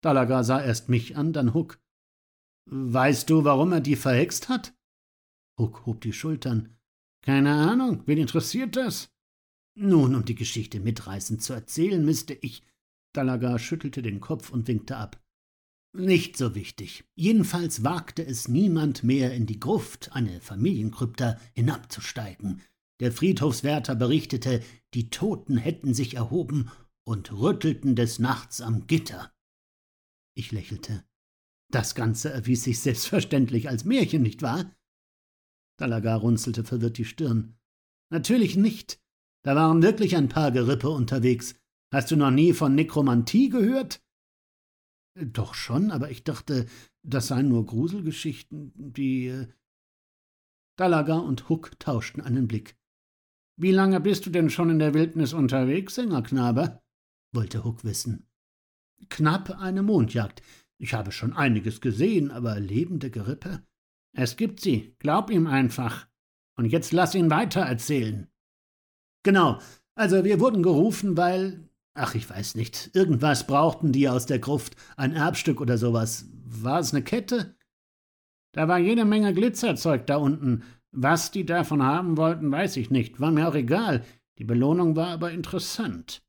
[0.00, 1.80] Dalaga sah erst mich an, dann Huck.
[2.68, 4.74] Weißt du, warum er die verhext hat?
[5.56, 6.76] Huck hob die Schultern.
[7.22, 9.08] Keine Ahnung, wen interessiert das?
[9.76, 12.64] Nun, um die Geschichte mitreißend zu erzählen, müsste ich.
[13.12, 15.23] Dalaga schüttelte den Kopf und winkte ab.
[15.96, 17.04] Nicht so wichtig.
[17.14, 22.62] Jedenfalls wagte es niemand mehr in die Gruft, eine Familienkrypta, hinabzusteigen.
[22.98, 24.60] Der Friedhofswärter berichtete,
[24.92, 26.68] die Toten hätten sich erhoben
[27.04, 29.32] und rüttelten des Nachts am Gitter.
[30.36, 31.04] Ich lächelte.
[31.70, 34.74] Das Ganze erwies sich selbstverständlich als Märchen, nicht wahr?
[35.78, 37.56] Dalagar runzelte verwirrt die Stirn.
[38.10, 39.00] Natürlich nicht.
[39.44, 41.54] Da waren wirklich ein paar Gerippe unterwegs.
[41.92, 44.03] Hast du noch nie von Nekromantie gehört?
[45.14, 46.66] Doch schon, aber ich dachte,
[47.02, 49.28] das seien nur Gruselgeschichten, die.
[49.28, 49.48] Äh,
[50.76, 52.76] Dalaga und Huck tauschten einen Blick.
[53.56, 56.80] Wie lange bist du denn schon in der Wildnis unterwegs, Sängerknabe?
[57.32, 58.26] wollte Huck wissen.
[59.08, 60.42] Knapp eine Mondjagd.
[60.78, 63.64] Ich habe schon einiges gesehen, aber lebende Gerippe?
[64.16, 66.08] Es gibt sie, glaub ihm einfach.
[66.56, 68.28] Und jetzt lass ihn weiter erzählen.
[69.24, 69.60] Genau,
[69.94, 71.68] also wir wurden gerufen, weil.
[71.94, 72.90] Ach, ich weiß nicht.
[72.94, 74.76] Irgendwas brauchten die aus der Gruft.
[74.96, 76.26] Ein Erbstück oder sowas.
[76.44, 77.56] War es eine Kette?
[78.52, 80.64] Da war jede Menge Glitzerzeug da unten.
[80.90, 83.20] Was die davon haben wollten, weiß ich nicht.
[83.20, 84.04] War mir auch egal.
[84.38, 86.22] Die Belohnung war aber interessant.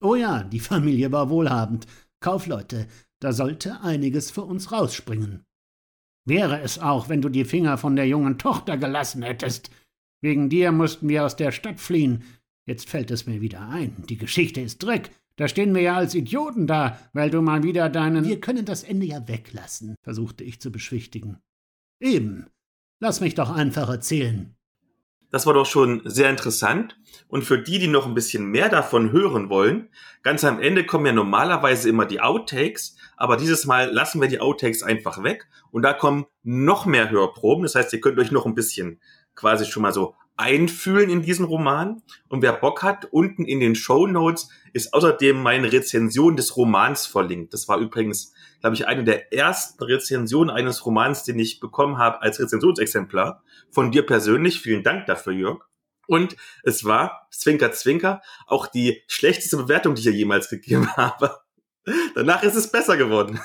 [0.00, 1.86] Oh ja, die Familie war wohlhabend.
[2.20, 2.86] Kaufleute,
[3.20, 5.44] da sollte einiges für uns rausspringen.
[6.24, 9.70] Wäre es auch, wenn du die Finger von der jungen Tochter gelassen hättest.
[10.20, 12.22] Wegen dir mussten wir aus der Stadt fliehen.
[12.72, 14.02] Jetzt fällt es mir wieder ein.
[14.08, 15.10] Die Geschichte ist Dreck.
[15.36, 18.24] Da stehen wir ja als Idioten da, weil du mal wieder deinen.
[18.24, 21.36] Wir können das Ende ja weglassen, versuchte ich zu beschwichtigen.
[22.00, 22.46] Eben.
[22.98, 24.56] Lass mich doch einfach erzählen.
[25.30, 26.98] Das war doch schon sehr interessant.
[27.28, 29.90] Und für die, die noch ein bisschen mehr davon hören wollen,
[30.22, 34.40] ganz am Ende kommen ja normalerweise immer die Outtakes, aber dieses Mal lassen wir die
[34.40, 37.64] Outtakes einfach weg und da kommen noch mehr Hörproben.
[37.64, 38.98] Das heißt, ihr könnt euch noch ein bisschen
[39.34, 42.02] quasi schon mal so einfühlen in diesen Roman.
[42.28, 47.06] Und wer Bock hat, unten in den Show Notes ist außerdem meine Rezension des Romans
[47.06, 47.54] verlinkt.
[47.54, 52.22] Das war übrigens, glaube ich, eine der ersten Rezensionen eines Romans, den ich bekommen habe
[52.22, 53.44] als Rezensionsexemplar.
[53.70, 54.60] Von dir persönlich.
[54.60, 55.60] Vielen Dank dafür, Jörg.
[56.08, 61.38] Und es war, Zwinker, Zwinker, auch die schlechteste Bewertung, die ich hier jemals gegeben habe.
[62.16, 63.40] Danach ist es besser geworden.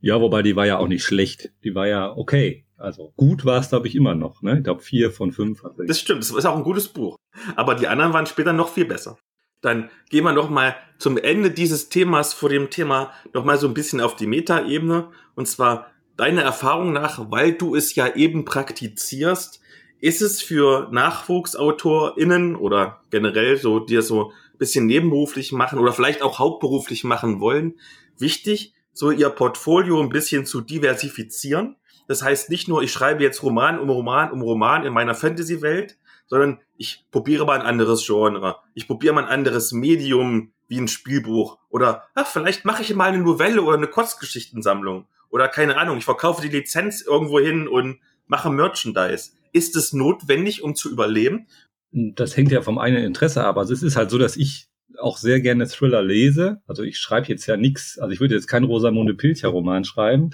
[0.00, 1.52] Ja, wobei die war ja auch nicht schlecht.
[1.62, 2.66] Die war ja okay.
[2.82, 4.42] Also gut war es, glaube ich, immer noch.
[4.42, 4.58] Ne?
[4.58, 5.62] Ich glaube, vier von fünf.
[5.86, 7.16] Das stimmt, das ist auch ein gutes Buch.
[7.54, 9.16] Aber die anderen waren später noch viel besser.
[9.60, 13.68] Dann gehen wir noch mal zum Ende dieses Themas vor dem Thema noch mal so
[13.68, 15.10] ein bisschen auf die Metaebene.
[15.36, 19.60] Und zwar deine Erfahrung nach, weil du es ja eben praktizierst,
[20.00, 25.92] ist es für NachwuchsautorInnen oder generell so, die es so ein bisschen nebenberuflich machen oder
[25.92, 27.78] vielleicht auch hauptberuflich machen wollen,
[28.18, 31.76] wichtig, so ihr Portfolio ein bisschen zu diversifizieren?
[32.08, 35.96] Das heißt nicht nur, ich schreibe jetzt Roman um Roman um Roman in meiner Fantasy-Welt,
[36.26, 38.56] sondern ich probiere mal ein anderes Genre.
[38.74, 41.58] Ich probiere mal ein anderes Medium wie ein Spielbuch.
[41.68, 45.06] Oder ach, vielleicht mache ich mal eine Novelle oder eine Kurzgeschichtensammlung.
[45.30, 49.32] Oder keine Ahnung, ich verkaufe die Lizenz irgendwo hin und mache Merchandise.
[49.52, 51.46] Ist es notwendig, um zu überleben?
[51.90, 53.58] Das hängt ja vom eigenen Interesse ab.
[53.58, 56.62] Also es ist halt so, dass ich auch sehr gerne Thriller lese.
[56.66, 60.30] Also ich schreibe jetzt ja nichts, also ich würde jetzt keinen Rosamunde Pilcher Roman schreiben,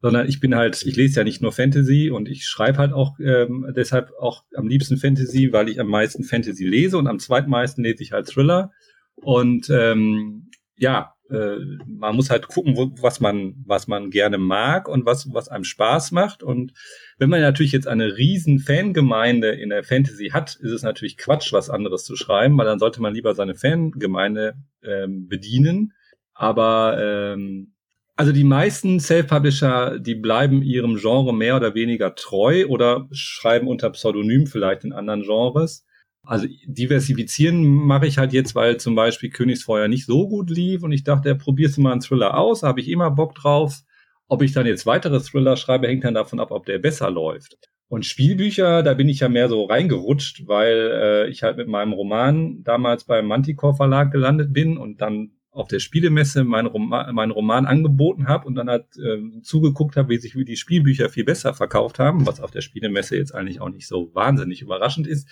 [0.00, 3.18] sondern ich bin halt, ich lese ja nicht nur Fantasy und ich schreibe halt auch
[3.20, 7.84] ähm, deshalb auch am liebsten Fantasy, weil ich am meisten Fantasy lese und am zweitmeisten
[7.84, 8.72] lese ich halt Thriller.
[9.16, 14.88] Und ähm, ja, äh, man muss halt gucken, wo, was man, was man gerne mag
[14.88, 16.42] und was, was einem Spaß macht.
[16.42, 16.72] Und
[17.18, 21.52] wenn man natürlich jetzt eine riesen Fangemeinde in der Fantasy hat, ist es natürlich Quatsch,
[21.52, 25.92] was anderes zu schreiben, weil dann sollte man lieber seine Fangemeinde ähm, bedienen.
[26.32, 27.74] Aber ähm,
[28.20, 33.88] also die meisten Self-Publisher, die bleiben ihrem Genre mehr oder weniger treu oder schreiben unter
[33.88, 35.86] Pseudonym vielleicht in anderen Genres.
[36.22, 40.92] Also diversifizieren mache ich halt jetzt, weil zum Beispiel Königsfeuer nicht so gut lief und
[40.92, 43.80] ich dachte, ja, probierst du mal einen Thriller aus, habe ich immer Bock drauf.
[44.28, 47.56] Ob ich dann jetzt weitere Thriller schreibe, hängt dann davon ab, ob der besser läuft.
[47.88, 51.94] Und Spielbücher, da bin ich ja mehr so reingerutscht, weil äh, ich halt mit meinem
[51.94, 57.32] Roman damals beim Manticore Verlag gelandet bin und dann auf der Spielemesse meinen Roman, meinen
[57.32, 61.54] Roman angeboten habe und dann halt äh, zugeguckt habe, wie sich die Spielbücher viel besser
[61.54, 65.28] verkauft haben, was auf der Spielemesse jetzt eigentlich auch nicht so wahnsinnig überraschend ist.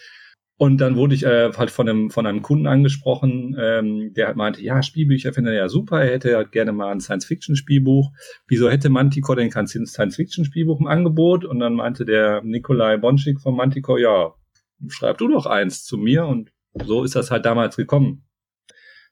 [0.60, 4.36] Und dann wurde ich äh, halt von einem, von einem Kunden angesprochen, ähm, der halt
[4.36, 8.10] meinte, ja, Spielbücher findet er ja super, er hätte halt gerne mal ein Science-Fiction-Spielbuch.
[8.48, 11.44] Wieso hätte Manticore denn kein Science-Fiction-Spielbuch im Angebot?
[11.44, 14.34] Und dann meinte der Nikolai Bonschik von Manticore, ja,
[14.88, 16.26] schreib du doch eins zu mir.
[16.26, 16.50] Und
[16.84, 18.27] so ist das halt damals gekommen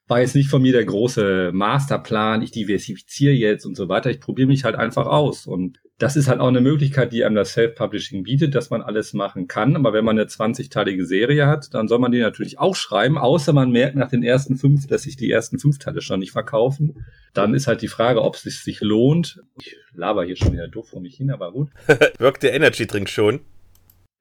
[0.09, 4.11] war jetzt nicht von mir der große Masterplan, ich diversifiziere jetzt und so weiter.
[4.11, 5.47] Ich probiere mich halt einfach aus.
[5.47, 9.15] Und das ist halt auch eine Möglichkeit, die einem das Self-Publishing bietet, dass man alles
[9.15, 9.75] machen kann.
[9.75, 13.53] Aber wenn man eine 20-teilige Serie hat, dann soll man die natürlich auch schreiben, außer
[13.53, 17.05] man merkt nach den ersten fünf, dass sich die ersten fünf Teile schon nicht verkaufen.
[17.35, 19.41] Dann ist halt die Frage, ob es sich lohnt.
[19.61, 21.71] Ich laber hier schon wieder doof vor mich hin, aber gut.
[22.19, 23.41] Wirkt der Energy Drink schon?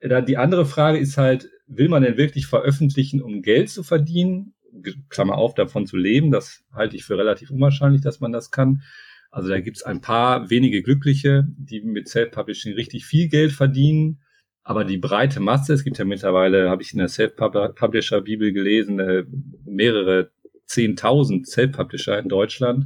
[0.01, 4.53] Die andere Frage ist halt, will man denn wirklich veröffentlichen, um Geld zu verdienen?
[5.09, 6.31] Klammer auf, davon zu leben.
[6.31, 8.81] Das halte ich für relativ unwahrscheinlich, dass man das kann.
[9.31, 14.21] Also da gibt es ein paar wenige Glückliche, die mit Self-Publishing richtig viel Geld verdienen.
[14.63, 19.25] Aber die breite Masse, es gibt ja mittlerweile, habe ich in der Self-Publisher-Bibel gelesen, äh,
[19.65, 20.31] mehrere
[20.65, 22.85] Zehntausend Self-Publisher in Deutschland.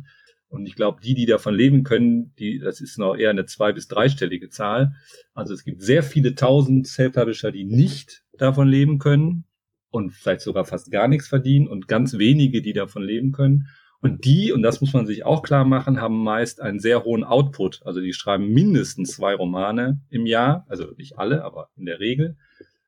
[0.50, 3.72] Und ich glaube, die, die davon leben können, die, das ist noch eher eine zwei-
[3.72, 4.96] bis dreistellige Zahl.
[5.34, 9.46] Also es gibt sehr viele tausend Self-Publisher, die nicht davon leben können
[9.92, 13.68] und vielleicht sogar fast gar nichts verdienen und ganz wenige, die davon leben können.
[14.02, 17.24] Und die, und das muss man sich auch klar machen, haben meist einen sehr hohen
[17.24, 17.82] Output.
[17.84, 22.38] Also die schreiben mindestens zwei Romane im Jahr, also nicht alle, aber in der Regel,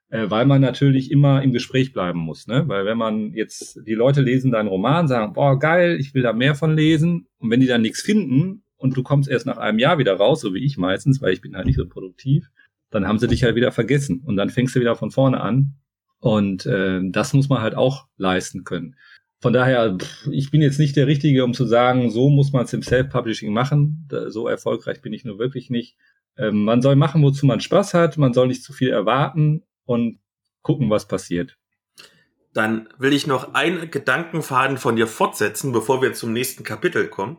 [0.10, 2.48] äh, weil man natürlich immer im Gespräch bleiben muss.
[2.48, 2.64] Ne?
[2.68, 6.32] Weil wenn man jetzt, die Leute lesen deinen Roman, sagen, boah, geil, ich will da
[6.32, 7.28] mehr von lesen.
[7.40, 10.40] Und wenn die dann nichts finden und du kommst erst nach einem Jahr wieder raus,
[10.40, 12.50] so wie ich meistens, weil ich bin halt nicht so produktiv,
[12.90, 14.22] dann haben sie dich halt wieder vergessen.
[14.24, 15.74] Und dann fängst du wieder von vorne an.
[16.22, 18.96] Und äh, das muss man halt auch leisten können.
[19.42, 19.98] Von daher,
[20.30, 23.52] ich bin jetzt nicht der Richtige, um zu sagen, so muss man es im Self-Publishing
[23.52, 24.08] machen.
[24.28, 25.98] So erfolgreich bin ich nur wirklich nicht.
[26.38, 28.20] Ähm, man soll machen, wozu man Spaß hat.
[28.20, 30.20] Man soll nicht zu viel erwarten und
[30.62, 31.58] gucken, was passiert.
[32.54, 37.38] Dann will ich noch einen Gedankenfaden von dir fortsetzen, bevor wir zum nächsten Kapitel kommen.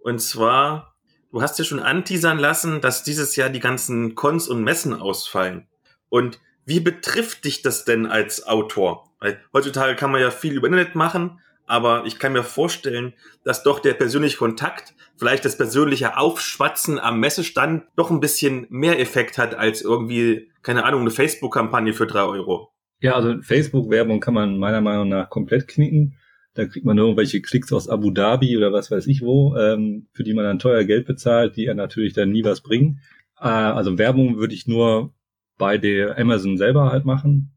[0.00, 0.96] Und zwar,
[1.30, 5.66] du hast ja schon anteasern lassen, dass dieses Jahr die ganzen Cons und Messen ausfallen.
[6.10, 9.10] Und wie betrifft dich das denn als Autor?
[9.20, 13.62] Weil heutzutage kann man ja viel über Internet machen, aber ich kann mir vorstellen, dass
[13.62, 19.38] doch der persönliche Kontakt, vielleicht das persönliche Aufschwatzen am Messestand doch ein bisschen mehr Effekt
[19.38, 22.72] hat als irgendwie, keine Ahnung, eine Facebook-Kampagne für drei Euro.
[23.00, 26.16] Ja, also Facebook-Werbung kann man meiner Meinung nach komplett knicken.
[26.54, 30.22] Da kriegt man irgendwelche Klicks aus Abu Dhabi oder was weiß ich wo, ähm, für
[30.22, 33.00] die man dann teuer Geld bezahlt, die ja natürlich dann nie was bringen.
[33.40, 35.14] Äh, also Werbung würde ich nur
[35.58, 37.52] bei der Amazon selber halt machen.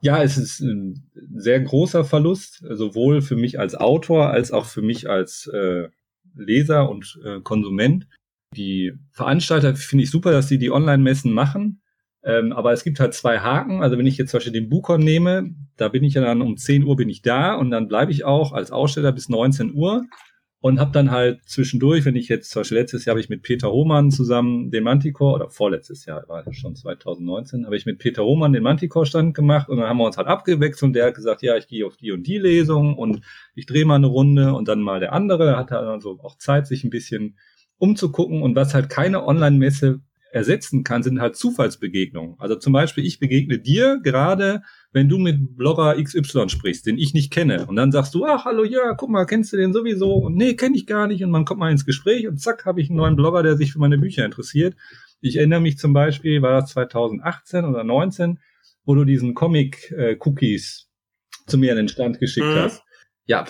[0.00, 4.82] Ja, es ist ein sehr großer Verlust, sowohl für mich als Autor als auch für
[4.82, 5.88] mich als äh,
[6.34, 8.06] Leser und äh, Konsument.
[8.54, 11.80] Die Veranstalter finde ich super, dass sie die Online-Messen machen.
[12.22, 13.82] Ähm, aber es gibt halt zwei Haken.
[13.82, 16.56] Also wenn ich jetzt zum Beispiel den Bukon nehme, da bin ich ja dann um
[16.56, 20.04] 10 Uhr bin ich da und dann bleibe ich auch als Aussteller bis 19 Uhr
[20.64, 23.42] und habe dann halt zwischendurch, wenn ich jetzt zum Beispiel letztes Jahr habe ich mit
[23.42, 27.98] Peter Hohmann zusammen den Manticore oder vorletztes Jahr war das schon 2019, habe ich mit
[27.98, 31.04] Peter Hohmann den Manticore Stand gemacht und dann haben wir uns halt abgewechselt und der
[31.04, 33.20] hat gesagt, ja, ich gehe auf die und die Lesung und
[33.54, 36.38] ich drehe mal eine Runde und dann mal der andere, da hat er also auch
[36.38, 37.36] Zeit, sich ein bisschen
[37.76, 40.00] umzugucken und was halt keine Online-Messe
[40.32, 42.36] ersetzen kann, sind halt Zufallsbegegnungen.
[42.38, 44.62] Also zum Beispiel, ich begegne dir gerade
[44.94, 48.44] wenn du mit Blogger XY sprichst, den ich nicht kenne, und dann sagst du, ach,
[48.44, 50.14] hallo, ja, guck mal, kennst du den sowieso?
[50.14, 51.24] Und nee, kenne ich gar nicht.
[51.24, 53.72] Und man kommt mal ins Gespräch und zack, habe ich einen neuen Blogger, der sich
[53.72, 54.76] für meine Bücher interessiert.
[55.20, 58.38] Ich erinnere mich zum Beispiel, war das 2018 oder 19,
[58.84, 60.88] wo du diesen Comic-Cookies
[61.48, 62.54] zu mir in den Stand geschickt mhm.
[62.54, 62.84] hast.
[63.26, 63.44] Ja,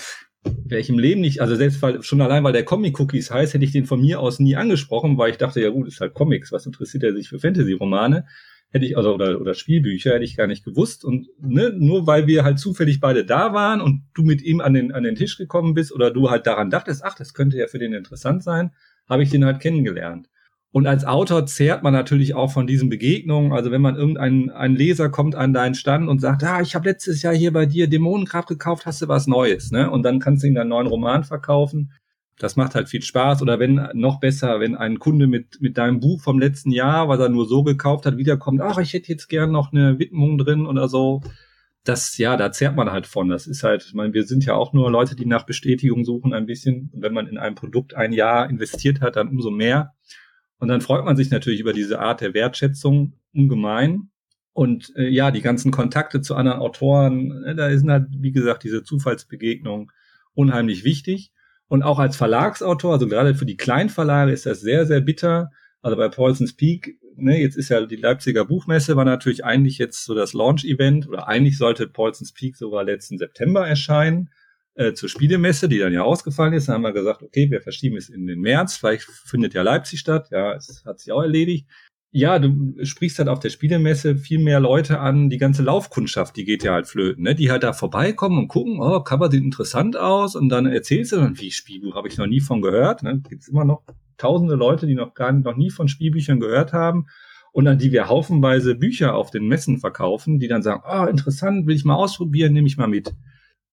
[0.64, 3.64] wäre ich im Leben nicht, also selbst weil, schon allein, weil der Comic-Cookies heißt, hätte
[3.64, 6.52] ich den von mir aus nie angesprochen, weil ich dachte, ja gut, ist halt Comics,
[6.52, 8.24] was interessiert er sich für Fantasy-Romane?
[8.74, 11.04] Hätte ich, also, oder, oder Spielbücher, hätte ich gar nicht gewusst.
[11.04, 14.74] Und ne, nur weil wir halt zufällig beide da waren und du mit ihm an
[14.74, 17.68] den, an den Tisch gekommen bist oder du halt daran dachtest, ach, das könnte ja
[17.68, 18.72] für den interessant sein,
[19.08, 20.28] habe ich den halt kennengelernt.
[20.72, 23.52] Und als Autor zehrt man natürlich auch von diesen Begegnungen.
[23.52, 26.88] Also wenn man irgendein ein Leser kommt an deinen Stand und sagt, ah, ich habe
[26.88, 29.88] letztes Jahr hier bei dir Dämonenkraft gekauft, hast du was Neues, ne?
[29.88, 31.92] Und dann kannst du ihm einen neuen Roman verkaufen
[32.38, 33.42] das macht halt viel Spaß.
[33.42, 37.20] Oder wenn, noch besser, wenn ein Kunde mit, mit deinem Buch vom letzten Jahr, was
[37.20, 40.66] er nur so gekauft hat, wiederkommt, ach, ich hätte jetzt gern noch eine Widmung drin
[40.66, 41.22] oder so.
[41.84, 43.28] Das, ja, da zehrt man halt von.
[43.28, 46.32] Das ist halt, ich meine, wir sind ja auch nur Leute, die nach Bestätigung suchen
[46.32, 46.90] ein bisschen.
[46.92, 49.92] Und wenn man in ein Produkt ein Jahr investiert hat, dann umso mehr.
[50.58, 54.10] Und dann freut man sich natürlich über diese Art der Wertschätzung ungemein.
[54.54, 58.62] Und äh, ja, die ganzen Kontakte zu anderen Autoren, äh, da sind halt, wie gesagt,
[58.62, 59.90] diese Zufallsbegegnungen
[60.32, 61.32] unheimlich wichtig.
[61.68, 65.50] Und auch als Verlagsautor, also gerade für die Kleinverlage ist das sehr, sehr bitter.
[65.80, 70.04] Also bei Paulson's Peak, ne, jetzt ist ja die Leipziger Buchmesse, war natürlich eigentlich jetzt
[70.04, 74.30] so das Launch-Event oder eigentlich sollte Paulson's Peak sogar letzten September erscheinen
[74.74, 76.68] äh, zur Spielemesse, die dann ja ausgefallen ist.
[76.68, 80.00] Dann haben wir gesagt, okay, wir verschieben es in den März, vielleicht findet ja Leipzig
[80.00, 80.28] statt.
[80.30, 81.66] Ja, es hat sich auch erledigt
[82.16, 86.44] ja, du sprichst halt auf der Spielemesse viel mehr Leute an, die ganze Laufkundschaft, die
[86.44, 87.34] geht ja halt flöten, ne?
[87.34, 91.16] Die halt da vorbeikommen und gucken, oh, Cover sieht interessant aus und dann erzählst du
[91.16, 93.20] dann, wie Spielbuch habe ich noch nie von gehört, ne?
[93.28, 93.82] Gibt's immer noch
[94.16, 97.06] tausende Leute, die noch gar noch nie von Spielbüchern gehört haben
[97.50, 101.66] und an die wir haufenweise Bücher auf den Messen verkaufen, die dann sagen, oh, interessant,
[101.66, 103.12] will ich mal ausprobieren, nehme ich mal mit.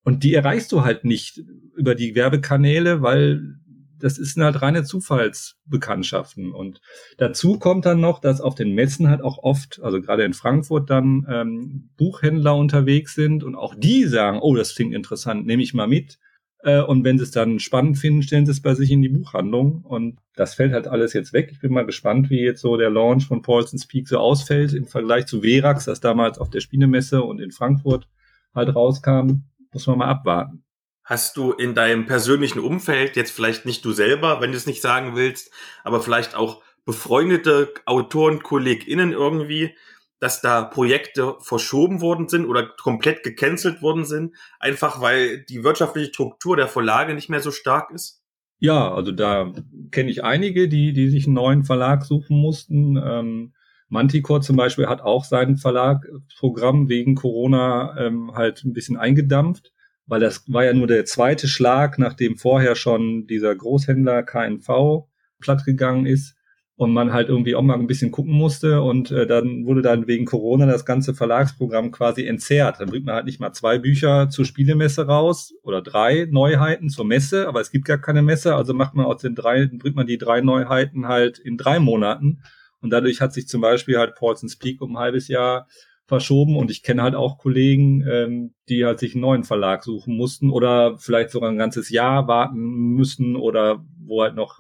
[0.04, 1.44] Und die erreichst du halt nicht
[1.76, 3.60] über die Werbekanäle, weil
[4.04, 6.52] das ist halt reine Zufallsbekanntschaften.
[6.52, 6.82] Und
[7.18, 10.89] dazu kommt dann noch, dass auf den Messen halt auch oft, also gerade in Frankfurt
[10.89, 15.74] dann ähm, Buchhändler unterwegs sind und auch die sagen, oh, das klingt interessant, nehme ich
[15.74, 16.20] mal mit.
[16.64, 19.10] Äh, und wenn sie es dann spannend finden, stellen sie es bei sich in die
[19.10, 19.84] Buchhandlung.
[19.84, 21.49] Und das fällt halt alles jetzt weg.
[21.52, 24.86] Ich bin mal gespannt, wie jetzt so der Launch von Paulson's Peak so ausfällt im
[24.86, 28.08] Vergleich zu Verax, das damals auf der Spielemesse und in Frankfurt
[28.54, 29.43] halt rauskam.
[29.74, 30.64] Muss man mal abwarten.
[31.12, 34.82] Hast du in deinem persönlichen Umfeld, jetzt vielleicht nicht du selber, wenn du es nicht
[34.82, 35.51] sagen willst,
[35.84, 39.76] aber vielleicht auch befreundete Autoren, KollegInnen irgendwie,
[40.22, 46.14] dass da Projekte verschoben worden sind oder komplett gecancelt worden sind, einfach weil die wirtschaftliche
[46.14, 48.24] Struktur der Verlage nicht mehr so stark ist?
[48.59, 49.51] Ja, also da
[49.91, 52.95] kenne ich einige, die, die sich einen neuen Verlag suchen mussten.
[52.95, 53.53] Ähm,
[53.89, 59.74] Manticore zum Beispiel hat auch sein Verlagprogramm wegen Corona ähm, halt ein bisschen eingedampft,
[60.12, 65.07] weil das war ja nur der zweite Schlag, nachdem vorher schon dieser Großhändler KNV
[65.39, 66.36] platt gegangen ist
[66.76, 68.82] und man halt irgendwie auch mal ein bisschen gucken musste.
[68.82, 72.82] Und äh, dann wurde dann wegen Corona das ganze Verlagsprogramm quasi entzerrt.
[72.82, 77.05] Dann bringt man halt nicht mal zwei Bücher zur Spielemesse raus oder drei Neuheiten zur
[77.05, 80.07] Messe, aber es gibt gar keine Messe, also macht man aus den drei, bringt man
[80.07, 82.41] die drei Neuheiten halt in drei Monaten.
[82.82, 85.70] Und dadurch hat sich zum Beispiel halt Paulson's Peak um ein halbes Jahr
[86.12, 90.18] verschoben und ich kenne halt auch Kollegen, ähm, die halt sich einen neuen Verlag suchen
[90.18, 94.59] mussten oder vielleicht sogar ein ganzes Jahr warten müssen oder wo halt noch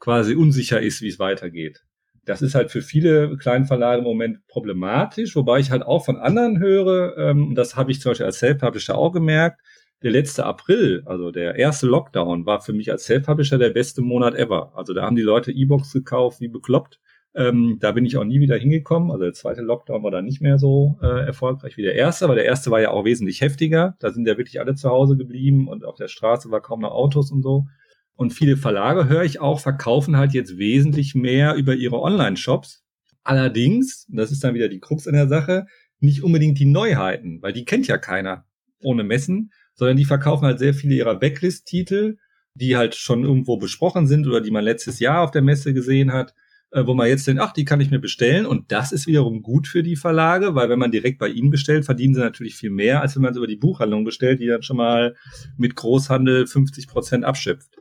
[0.00, 1.84] quasi unsicher ist, wie es weitergeht.
[2.24, 6.58] Das ist halt für viele Kleinverlage im Moment problematisch, wobei ich halt auch von anderen
[6.58, 9.60] höre, ähm, das habe ich zum Beispiel als Self-Publisher auch gemerkt,
[10.02, 14.34] der letzte April, also der erste Lockdown, war für mich als Self-Publisher der beste Monat
[14.34, 14.72] ever.
[14.74, 16.98] Also da haben die Leute E-Books gekauft wie bekloppt.
[17.34, 19.10] Ähm, da bin ich auch nie wieder hingekommen.
[19.10, 22.34] Also der zweite Lockdown war dann nicht mehr so äh, erfolgreich wie der erste, aber
[22.34, 23.96] der erste war ja auch wesentlich heftiger.
[24.00, 26.92] Da sind ja wirklich alle zu Hause geblieben und auf der Straße war kaum noch
[26.92, 27.66] Autos und so.
[28.14, 32.84] Und viele Verlage, höre ich auch, verkaufen halt jetzt wesentlich mehr über ihre Online-Shops.
[33.24, 35.66] Allerdings, das ist dann wieder die Krux in der Sache,
[36.00, 38.44] nicht unbedingt die Neuheiten, weil die kennt ja keiner
[38.82, 42.16] ohne Messen, sondern die verkaufen halt sehr viele ihrer Backlist-Titel,
[42.54, 46.12] die halt schon irgendwo besprochen sind oder die man letztes Jahr auf der Messe gesehen
[46.12, 46.34] hat,
[46.74, 48.46] wo man jetzt denkt, ach, die kann ich mir bestellen.
[48.46, 51.84] Und das ist wiederum gut für die Verlage, weil wenn man direkt bei ihnen bestellt,
[51.84, 54.62] verdienen sie natürlich viel mehr, als wenn man es über die Buchhandlung bestellt, die dann
[54.62, 55.14] schon mal
[55.56, 57.76] mit Großhandel 50 Prozent abschöpft.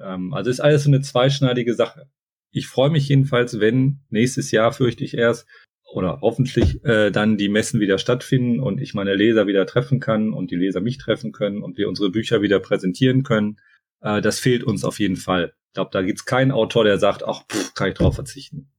[0.00, 2.08] Ähm, also ist alles so eine zweischneidige Sache.
[2.50, 5.46] Ich freue mich jedenfalls, wenn nächstes Jahr fürchte ich erst
[5.92, 10.32] oder hoffentlich äh, dann die Messen wieder stattfinden und ich meine Leser wieder treffen kann
[10.32, 13.56] und die Leser mich treffen können und wir unsere Bücher wieder präsentieren können.
[14.00, 15.54] Äh, das fehlt uns auf jeden Fall.
[15.76, 18.72] Ich glaube, da gibt's keinen Autor, der sagt, ach, pff, kann ich drauf verzichten.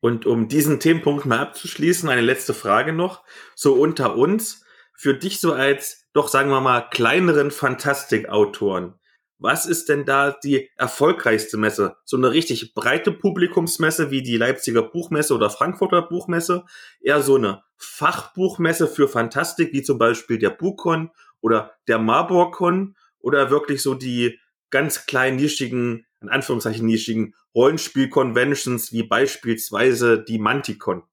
[0.00, 3.24] Und um diesen Themenpunkt mal abzuschließen, eine letzte Frage noch.
[3.54, 4.62] So unter uns,
[4.94, 9.00] für dich so als, doch sagen wir mal, kleineren Fantastikautoren,
[9.38, 11.96] was ist denn da die erfolgreichste Messe?
[12.04, 16.66] So eine richtig breite Publikumsmesse wie die Leipziger Buchmesse oder Frankfurter Buchmesse?
[17.00, 21.10] Eher so eine Fachbuchmesse für Fantastik, wie zum Beispiel der Buchcon
[21.40, 22.96] oder der Marburgcon?
[23.18, 24.38] Oder wirklich so die
[24.72, 31.04] ganz kleinen, nischigen, in Anführungszeichen nischigen Rollenspiel-Conventions wie beispielsweise die Manticon?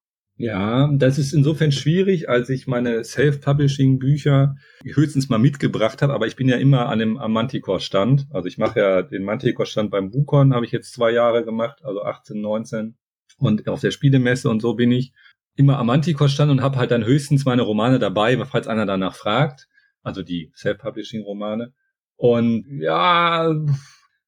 [0.42, 4.56] Ja, das ist insofern schwierig, als ich meine Self-Publishing-Bücher
[4.86, 8.28] höchstens mal mitgebracht habe, aber ich bin ja immer an dem am Manticore-Stand.
[8.32, 12.04] Also ich mache ja den Manticore-Stand beim Bukon, habe ich jetzt zwei Jahre gemacht, also
[12.04, 12.96] 18, 19.
[13.38, 15.12] Und auf der Spielemesse und so bin ich
[15.58, 19.68] immer am Manticore-Stand und habe halt dann höchstens meine Romane dabei, falls einer danach fragt.
[20.04, 21.74] Also die Self-Publishing-Romane.
[22.20, 23.50] Und ja,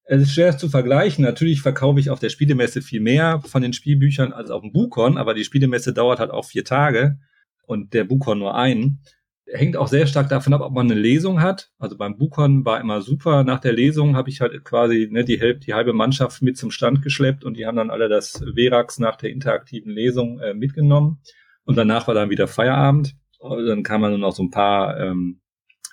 [0.05, 1.25] es ist schwer zu vergleichen.
[1.25, 5.17] Natürlich verkaufe ich auf der Spielemesse viel mehr von den Spielbüchern als auf dem Buchhorn,
[5.17, 7.19] aber die Spielemesse dauert halt auch vier Tage
[7.65, 9.01] und der Buchhorn nur einen.
[9.45, 11.69] Hängt auch sehr stark davon ab, ob man eine Lesung hat.
[11.79, 13.43] Also beim Buchhorn war immer super.
[13.43, 17.01] Nach der Lesung habe ich halt quasi ne, die, die halbe Mannschaft mit zum Stand
[17.01, 21.19] geschleppt und die haben dann alle das Verax nach der interaktiven Lesung äh, mitgenommen.
[21.65, 23.15] Und danach war dann wieder Feierabend.
[23.39, 25.41] Und dann kam man nur noch so ein paar ähm,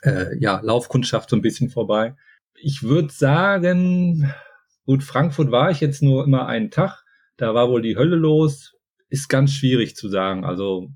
[0.02, 2.14] äh, ja, Laufkundschaft so ein bisschen vorbei
[2.60, 4.32] ich würde sagen,
[4.84, 7.04] gut, Frankfurt war ich jetzt nur immer einen Tag.
[7.36, 8.74] Da war wohl die Hölle los.
[9.08, 10.44] Ist ganz schwierig zu sagen.
[10.44, 10.88] Also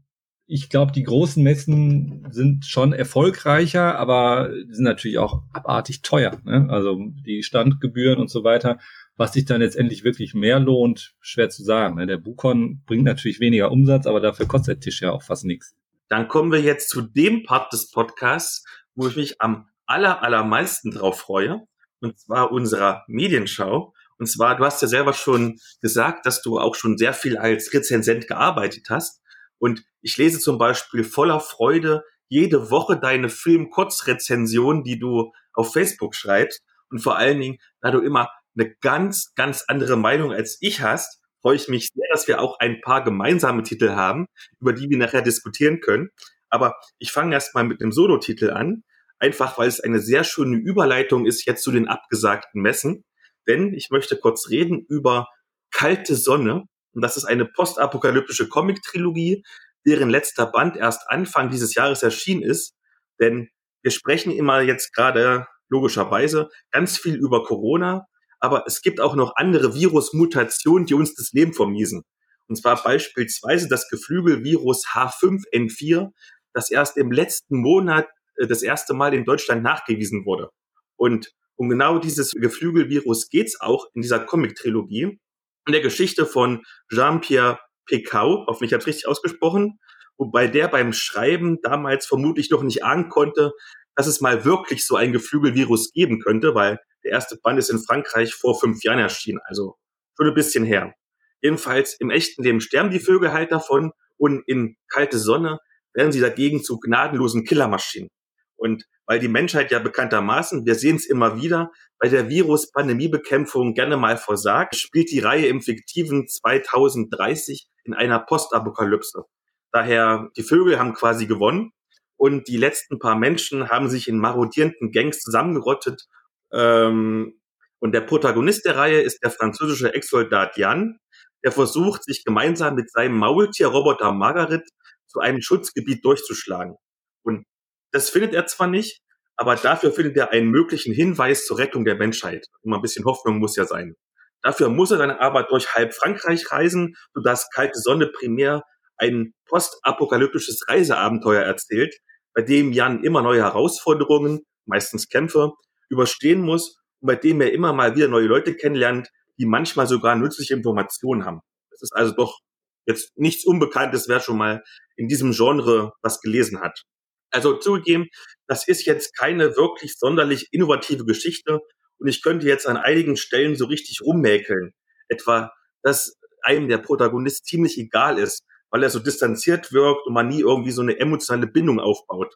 [0.47, 6.39] ich glaube, die großen Messen sind schon erfolgreicher, aber sind natürlich auch abartig teuer.
[6.45, 6.67] Ne?
[6.69, 8.79] Also die Standgebühren und so weiter.
[9.17, 11.97] Was sich dann letztendlich wirklich mehr lohnt, schwer zu sagen.
[11.97, 12.07] Ne?
[12.07, 15.77] Der Bukon bringt natürlich weniger Umsatz, aber dafür kostet der Tisch ja auch fast nichts.
[16.09, 18.65] Dann kommen wir jetzt zu dem Part des Podcasts,
[18.95, 21.67] wo ich mich am aller, allermeisten drauf freue,
[22.01, 23.95] und zwar unserer Medienschau.
[24.19, 27.73] Und zwar, du hast ja selber schon gesagt, dass du auch schon sehr viel als
[27.73, 29.21] Rezensent gearbeitet hast.
[29.59, 36.15] Und ich lese zum Beispiel voller Freude jede Woche deine Film-Kurzrezension, die du auf Facebook
[36.15, 36.63] schreibst.
[36.91, 41.21] Und vor allen Dingen, da du immer eine ganz, ganz andere Meinung als ich hast,
[41.41, 44.27] freue ich mich sehr, dass wir auch ein paar gemeinsame Titel haben,
[44.61, 46.11] über die wir nachher diskutieren können.
[46.53, 48.85] Aber ich fange erst mal mit dem Solo-Titel an
[49.23, 53.05] einfach weil es eine sehr schöne Überleitung ist jetzt zu den abgesagten Messen.
[53.47, 55.29] Denn ich möchte kurz reden über
[55.71, 56.65] Kalte Sonne.
[56.93, 59.45] Und das ist eine postapokalyptische Comic-Trilogie,
[59.87, 62.75] deren letzter Band erst Anfang dieses Jahres erschienen ist.
[63.21, 63.49] Denn
[63.83, 68.07] wir sprechen immer jetzt gerade logischerweise ganz viel über Corona,
[68.41, 72.03] aber es gibt auch noch andere Virusmutationen, die uns das Leben vermiesen.
[72.49, 76.11] Und zwar beispielsweise das Geflügelvirus H5N4,
[76.53, 80.51] das erst im letzten Monat äh, das erste Mal in Deutschland nachgewiesen wurde.
[80.97, 85.21] Und um genau dieses Geflügelvirus geht's auch in dieser Comic-Trilogie.
[85.67, 89.79] In der Geschichte von Jean-Pierre Pecau, hoffentlich habe ich richtig ausgesprochen,
[90.17, 93.53] wobei der beim Schreiben damals vermutlich noch nicht ahnen konnte,
[93.95, 97.83] dass es mal wirklich so ein Geflügelvirus geben könnte, weil der erste Band ist in
[97.83, 99.77] Frankreich vor fünf Jahren erschienen, also
[100.17, 100.95] schon ein bisschen her.
[101.41, 105.59] Jedenfalls im echten Leben sterben die Vögel halt davon und in kalte Sonne
[105.95, 108.09] werden sie dagegen zu gnadenlosen Killermaschinen.
[108.57, 113.97] Und weil die Menschheit ja bekanntermaßen, wir sehen es immer wieder, bei der Virus-Pandemiebekämpfung gerne
[113.97, 119.25] mal versagt, spielt die Reihe im fiktiven 2030 in einer Postapokalypse.
[119.73, 121.73] Daher, die Vögel haben quasi gewonnen
[122.17, 126.07] und die letzten paar Menschen haben sich in marodierenden Gangs zusammengerottet.
[126.53, 127.41] Ähm,
[127.81, 130.99] und der Protagonist der Reihe ist der französische Ex-Soldat Jan,
[131.45, 134.69] der versucht, sich gemeinsam mit seinem Maultierroboter Margaret
[135.13, 136.77] zu einem Schutzgebiet durchzuschlagen.
[137.23, 137.45] Und
[137.93, 139.01] das findet er zwar nicht,
[139.37, 142.47] aber dafür findet er einen möglichen Hinweis zur Rettung der Menschheit.
[142.63, 143.95] Immer ein bisschen Hoffnung muss ja sein.
[144.43, 148.63] Dafür muss er dann aber durch halb Frankreich reisen, sodass kalte Sonne primär
[148.97, 151.95] ein postapokalyptisches Reiseabenteuer erzählt,
[152.35, 155.53] bei dem Jan immer neue Herausforderungen, meistens Kämpfe,
[155.91, 159.09] überstehen muss und bei dem er immer mal wieder neue Leute kennenlernt,
[159.39, 161.41] die manchmal sogar nützliche Informationen haben.
[161.71, 162.39] Das ist also doch
[162.87, 164.63] jetzt nichts Unbekanntes, wer schon mal
[164.97, 166.83] in diesem Genre was gelesen hat.
[167.31, 168.09] Also zugegeben,
[168.47, 171.61] das ist jetzt keine wirklich sonderlich innovative Geschichte
[171.99, 174.73] und ich könnte jetzt an einigen Stellen so richtig rummäkeln.
[175.09, 180.29] Etwa, dass einem der Protagonist ziemlich egal ist, weil er so distanziert wirkt und man
[180.29, 182.35] nie irgendwie so eine emotionale Bindung aufbaut.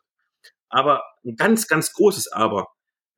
[0.69, 2.67] Aber ein ganz, ganz großes Aber.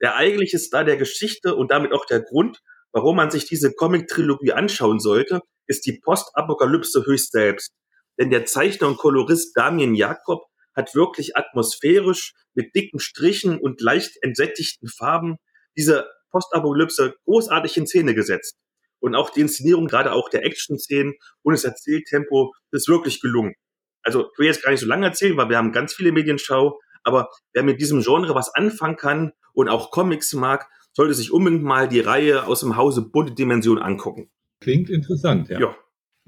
[0.00, 2.60] Der eigentliche Star der Geschichte und damit auch der Grund,
[2.92, 7.72] warum man sich diese Comic-Trilogie anschauen sollte, ist die Postapokalypse höchst selbst.
[8.18, 10.42] Denn der Zeichner und Kolorist Damien Jakob
[10.74, 15.36] hat wirklich atmosphärisch mit dicken Strichen und leicht entsättigten Farben
[15.76, 18.56] diese Postapokalypse großartig in Szene gesetzt.
[19.00, 23.54] Und auch die Inszenierung, gerade auch der Action-Szenen und das Erzähltempo, ist wirklich gelungen.
[24.02, 26.80] Also ich will jetzt gar nicht so lange erzählen, weil wir haben ganz viele Medienschau,
[27.04, 31.62] aber wer mit diesem Genre was anfangen kann und auch Comics mag, sollte sich unbedingt
[31.62, 34.30] mal die Reihe aus dem Hause Bunte Dimension angucken.
[34.60, 35.60] Klingt interessant, ja.
[35.60, 35.76] Ja,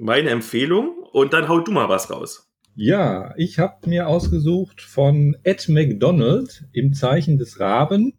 [0.01, 2.51] meine Empfehlung und dann haut du mal was raus.
[2.75, 8.19] Ja, ich habe mir ausgesucht von Ed McDonald im Zeichen des Raben.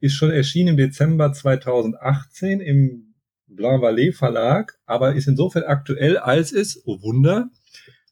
[0.00, 3.14] Ist schon erschienen im Dezember 2018 im
[3.46, 7.50] Blanc Vallée Verlag, aber ist insofern aktuell, als es, oh Wunder,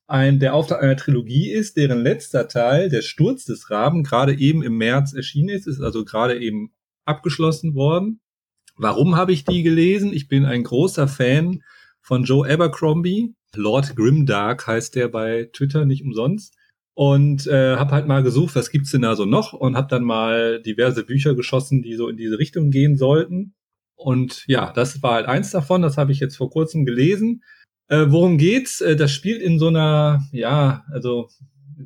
[0.06, 4.62] ein, der Auftrag einer Trilogie ist, deren letzter Teil, der Sturz des Raben, gerade eben
[4.62, 6.72] im März erschienen ist, ist also gerade eben
[7.04, 8.20] abgeschlossen worden.
[8.76, 10.12] Warum habe ich die gelesen?
[10.12, 11.62] Ich bin ein großer Fan
[12.02, 13.34] von Joe Abercrombie.
[13.54, 16.54] Lord Grimdark heißt der bei Twitter nicht umsonst.
[16.94, 20.04] Und äh, habe halt mal gesucht, was gibt's denn da so noch und habe dann
[20.04, 23.54] mal diverse Bücher geschossen, die so in diese Richtung gehen sollten.
[23.94, 27.42] Und ja, das war halt eins davon, das habe ich jetzt vor kurzem gelesen.
[27.88, 28.82] Äh, worum geht's?
[28.82, 31.28] Äh, das spielt in so einer, ja, also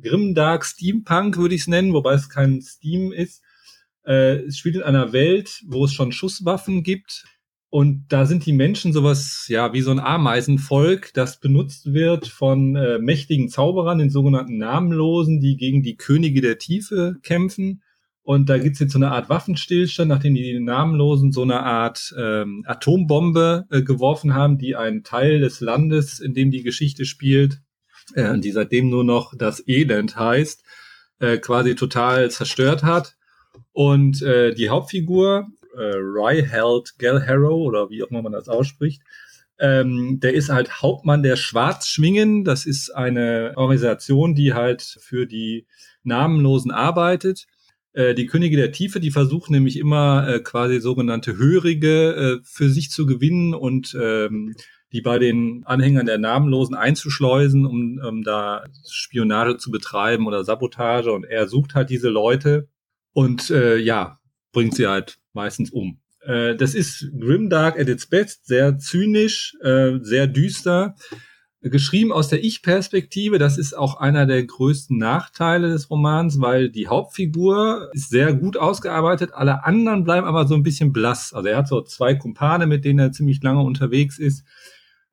[0.01, 3.41] Grimdark Steampunk würde ich es nennen, wobei es kein Steam ist.
[4.05, 7.25] Äh, es spielt in einer Welt, wo es schon Schusswaffen gibt.
[7.77, 12.75] Und da sind die Menschen sowas, ja, wie so ein Ameisenvolk, das benutzt wird von
[12.75, 17.83] äh, mächtigen Zauberern, den sogenannten Namenlosen, die gegen die Könige der Tiefe kämpfen.
[18.23, 22.63] Und da gibt's jetzt so eine Art Waffenstillstand, nachdem die Namenlosen so eine Art ähm,
[22.65, 27.61] Atombombe äh, geworfen haben, die einen Teil des Landes, in dem die Geschichte spielt,
[28.15, 30.63] äh, die seitdem nur noch das Elend heißt,
[31.19, 33.17] äh, quasi total zerstört hat.
[33.71, 35.45] Und äh, die Hauptfigur,
[35.77, 39.01] äh, Ryheld Galharrow oder wie auch immer man das ausspricht,
[39.59, 42.43] ähm, der ist halt Hauptmann der Schwarzschwingen.
[42.43, 45.65] Das ist eine Organisation, die halt für die
[46.03, 47.47] Namenlosen arbeitet.
[47.93, 52.69] Äh, die Könige der Tiefe, die versuchen nämlich immer äh, quasi sogenannte Hörige äh, für
[52.69, 54.55] sich zu gewinnen und ähm,
[54.93, 61.11] die bei den Anhängern der Namenlosen einzuschleusen, um, um da Spionage zu betreiben oder Sabotage.
[61.11, 62.69] Und er sucht halt diese Leute
[63.13, 64.19] und äh, ja,
[64.57, 65.99] bringt sie halt meistens um.
[66.21, 70.95] Äh, das ist Grimdark at its best, sehr zynisch, äh, sehr düster.
[71.61, 76.87] Geschrieben aus der Ich-Perspektive, das ist auch einer der größten Nachteile des Romans, weil die
[76.87, 81.33] Hauptfigur ist sehr gut ausgearbeitet, alle anderen bleiben aber so ein bisschen blass.
[81.33, 84.43] Also er hat so zwei Kumpane, mit denen er ziemlich lange unterwegs ist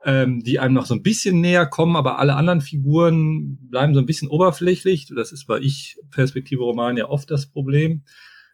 [0.06, 4.00] ähm, die einem noch so ein bisschen näher kommen, aber alle anderen Figuren bleiben so
[4.00, 5.06] ein bisschen oberflächlich.
[5.14, 8.04] Das ist bei Ich-Perspektive-Roman ja oft das Problem.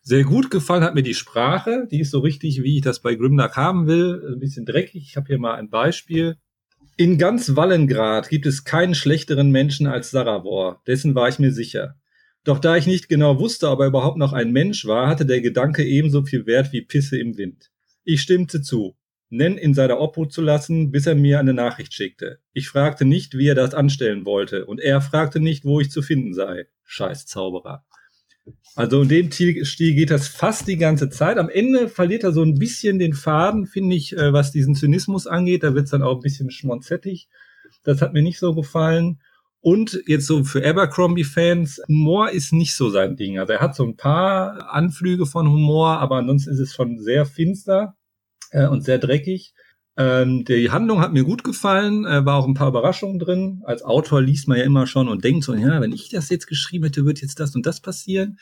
[0.02, 1.86] Sehr gut gefallen hat mir die Sprache.
[1.90, 4.32] Die ist so richtig, wie ich das bei Grimdark haben will.
[4.32, 5.04] Ein bisschen dreckig.
[5.08, 6.36] Ich habe hier mal ein Beispiel.
[6.96, 11.94] In ganz Wallengrad gibt es keinen schlechteren Menschen als Saravor, dessen war ich mir sicher.
[12.44, 15.40] Doch da ich nicht genau wusste, ob er überhaupt noch ein Mensch war, hatte der
[15.40, 17.70] Gedanke ebenso viel Wert wie Pisse im Wind.
[18.04, 18.96] Ich stimmte zu,
[19.30, 22.40] Nen in seiner Obhut zu lassen, bis er mir eine Nachricht schickte.
[22.52, 26.02] Ich fragte nicht, wie er das anstellen wollte, und er fragte nicht, wo ich zu
[26.02, 26.66] finden sei.
[26.84, 27.86] Scheiß Zauberer.
[28.76, 31.38] Also in dem Stil geht das fast die ganze Zeit.
[31.38, 35.26] Am Ende verliert er so ein bisschen den Faden, finde ich, äh, was diesen Zynismus
[35.26, 35.62] angeht.
[35.62, 37.28] Da wird es dann auch ein bisschen schmonzettig.
[37.82, 39.20] Das hat mir nicht so gefallen.
[39.62, 43.38] Und jetzt so für Abercrombie-Fans, Humor ist nicht so sein Ding.
[43.38, 47.26] Also er hat so ein paar Anflüge von Humor, aber ansonsten ist es schon sehr
[47.26, 47.94] finster
[48.52, 49.52] äh, und sehr dreckig.
[50.00, 53.60] Ähm, die Handlung hat mir gut gefallen, äh, war auch ein paar Überraschungen drin.
[53.66, 56.46] Als Autor liest man ja immer schon und denkt so, ja, wenn ich das jetzt
[56.46, 58.38] geschrieben hätte, wird jetzt das und das passieren.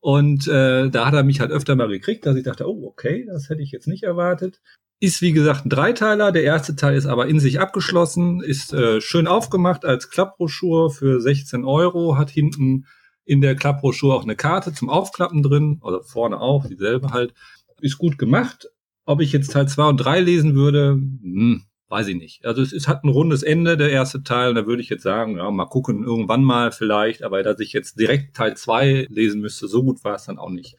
[0.00, 3.26] Und äh, da hat er mich halt öfter mal gekriegt, dass ich dachte, oh, okay,
[3.28, 4.62] das hätte ich jetzt nicht erwartet.
[5.00, 6.32] Ist wie gesagt ein Dreiteiler.
[6.32, 11.20] Der erste Teil ist aber in sich abgeschlossen, ist äh, schön aufgemacht als Klappbroschur für
[11.20, 12.86] 16 Euro, hat hinten
[13.26, 17.34] in der Klappbroschur auch eine Karte zum Aufklappen drin, oder vorne auch, dieselbe halt.
[17.82, 18.68] Ist gut gemacht,
[19.04, 22.44] ob ich jetzt Teil 2 und 3 lesen würde, hm, weiß ich nicht.
[22.44, 25.02] Also es, es hat ein rundes Ende, der erste Teil, und da würde ich jetzt
[25.02, 29.40] sagen, ja, mal gucken, irgendwann mal vielleicht, aber dass ich jetzt direkt Teil 2 lesen
[29.40, 30.76] müsste, so gut war es dann auch nicht.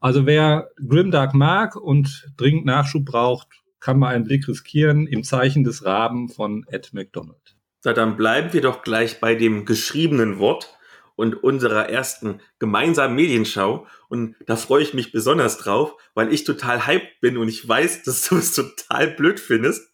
[0.00, 3.48] Also wer Grimdark mag und dringend Nachschub braucht,
[3.80, 7.56] kann mal einen Blick riskieren im Zeichen des Raben von Ed McDonald.
[7.80, 10.78] So, dann bleiben wir doch gleich bei dem geschriebenen Wort
[11.16, 13.86] und unserer ersten gemeinsamen Medienschau.
[14.08, 18.02] Und da freue ich mich besonders drauf, weil ich total hyped bin und ich weiß,
[18.04, 19.92] dass du es total blöd findest.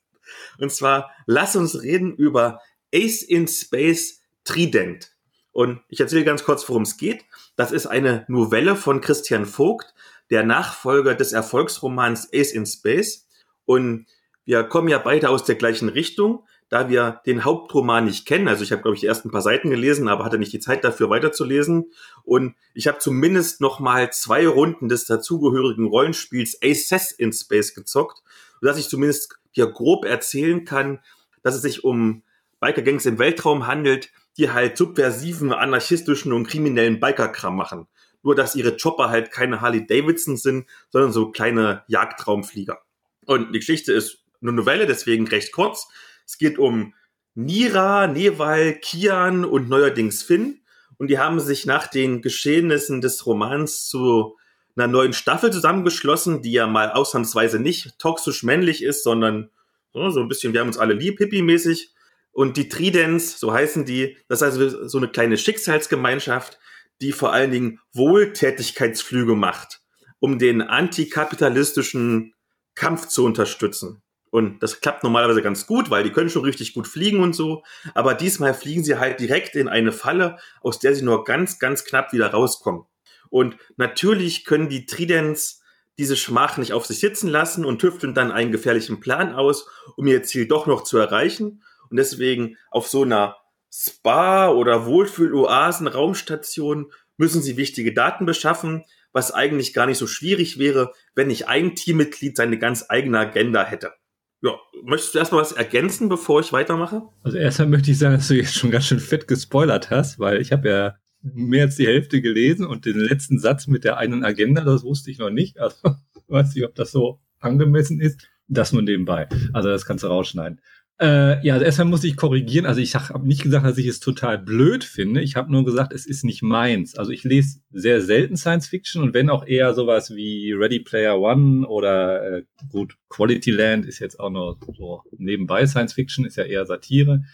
[0.58, 2.60] Und zwar, lass uns reden über
[2.94, 5.12] Ace in Space Trident.
[5.52, 7.24] Und ich erzähle ganz kurz, worum es geht.
[7.56, 9.94] Das ist eine Novelle von Christian Vogt,
[10.30, 13.26] der Nachfolger des Erfolgsromans Ace in Space.
[13.64, 14.06] Und
[14.44, 18.64] wir kommen ja beide aus der gleichen Richtung da wir den Hauptroman nicht kennen, also
[18.64, 21.10] ich habe, glaube ich, die ersten paar Seiten gelesen, aber hatte nicht die Zeit dafür
[21.10, 21.92] weiterzulesen.
[22.24, 28.22] Und ich habe zumindest noch mal zwei Runden des dazugehörigen Rollenspiels Aces in Space gezockt,
[28.60, 30.98] sodass ich zumindest hier grob erzählen kann,
[31.42, 32.22] dass es sich um
[32.60, 37.86] Biker-Gangs im Weltraum handelt, die halt subversiven, anarchistischen und kriminellen Bikerkram machen.
[38.22, 42.80] Nur, dass ihre Chopper halt keine Harley Davidson sind, sondern so kleine Jagdtraumflieger.
[43.24, 45.88] Und die Geschichte ist eine Novelle, deswegen recht kurz.
[46.26, 46.94] Es geht um
[47.34, 50.60] Nira, Newal, Kian und neuerdings Finn.
[50.98, 54.36] Und die haben sich nach den Geschehnissen des Romans zu
[54.76, 59.50] einer neuen Staffel zusammengeschlossen, die ja mal ausnahmsweise nicht toxisch männlich ist, sondern
[59.92, 61.92] so, so ein bisschen, wir haben uns alle lieb, hippie-mäßig.
[62.32, 66.58] Und die Tridents, so heißen die, das ist also so eine kleine Schicksalsgemeinschaft,
[67.00, 69.80] die vor allen Dingen Wohltätigkeitsflüge macht,
[70.18, 72.34] um den antikapitalistischen
[72.74, 74.02] Kampf zu unterstützen.
[74.36, 77.62] Und das klappt normalerweise ganz gut, weil die können schon richtig gut fliegen und so.
[77.94, 81.86] Aber diesmal fliegen sie halt direkt in eine Falle, aus der sie nur ganz, ganz
[81.86, 82.84] knapp wieder rauskommen.
[83.30, 85.62] Und natürlich können die Tridents
[85.96, 90.06] diese Schmach nicht auf sich sitzen lassen und tüfteln dann einen gefährlichen Plan aus, um
[90.06, 91.62] ihr Ziel doch noch zu erreichen.
[91.88, 93.38] Und deswegen auf so einer
[93.72, 100.92] Spa- oder Wohlfühl-Oasen-Raumstation müssen sie wichtige Daten beschaffen, was eigentlich gar nicht so schwierig wäre,
[101.14, 103.94] wenn nicht ein Teammitglied seine ganz eigene Agenda hätte.
[104.42, 104.52] Ja,
[104.84, 107.02] möchtest du erstmal was ergänzen, bevor ich weitermache?
[107.22, 110.40] Also erstmal möchte ich sagen, dass du jetzt schon ganz schön fett gespoilert hast, weil
[110.40, 114.24] ich habe ja mehr als die Hälfte gelesen und den letzten Satz mit der einen
[114.24, 115.58] Agenda, das wusste ich noch nicht.
[115.58, 115.76] Also
[116.28, 118.28] weiß nicht, ob das so angemessen ist.
[118.48, 119.28] Das nur nebenbei.
[119.52, 120.60] Also das kannst du rausschneiden.
[120.98, 122.64] Äh, ja, also erstmal muss ich korrigieren.
[122.64, 125.20] Also ich habe nicht gesagt, dass ich es total blöd finde.
[125.20, 126.96] Ich habe nur gesagt, es ist nicht meins.
[126.96, 131.20] Also ich lese sehr selten Science Fiction und wenn auch eher sowas wie Ready Player
[131.20, 136.36] One oder äh, gut, Quality Land ist jetzt auch noch so nebenbei Science Fiction, ist
[136.36, 137.24] ja eher Satire.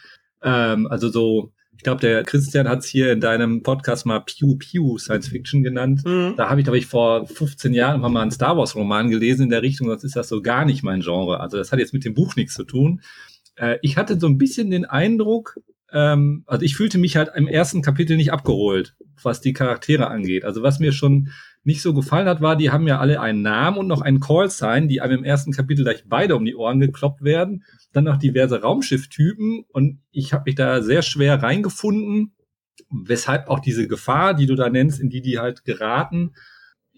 [0.42, 4.56] Ähm, also so, ich glaube, der Christian hat es hier in deinem Podcast mal Pew
[4.56, 6.02] Pew Science Fiction genannt.
[6.04, 6.34] Mhm.
[6.36, 9.50] Da habe ich, glaube ich, vor 15 Jahren mal einen Star Wars Roman gelesen in
[9.50, 11.38] der Richtung, sonst ist das so gar nicht mein Genre.
[11.38, 13.00] Also das hat jetzt mit dem Buch nichts zu tun
[13.56, 15.58] äh, ich hatte so ein bisschen den Eindruck,
[15.92, 20.44] ähm, also ich fühlte mich halt im ersten Kapitel nicht abgeholt, was die Charaktere angeht.
[20.44, 21.30] Also was mir schon
[21.64, 24.88] nicht so gefallen hat, war, die haben ja alle einen Namen und noch einen Call-Sign,
[24.88, 27.64] die einem im ersten Kapitel gleich beide um die Ohren gekloppt werden.
[27.92, 32.34] Dann noch diverse Raumschifftypen und ich habe mich da sehr schwer reingefunden,
[32.90, 36.32] weshalb auch diese Gefahr, die du da nennst, in die die halt geraten,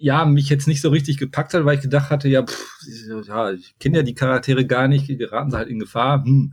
[0.05, 2.79] ja, mich jetzt nicht so richtig gepackt hat, weil ich gedacht hatte, ja, pff,
[3.27, 6.53] ja ich kenne ja die Charaktere gar nicht, geraten sie halt in Gefahr, hm,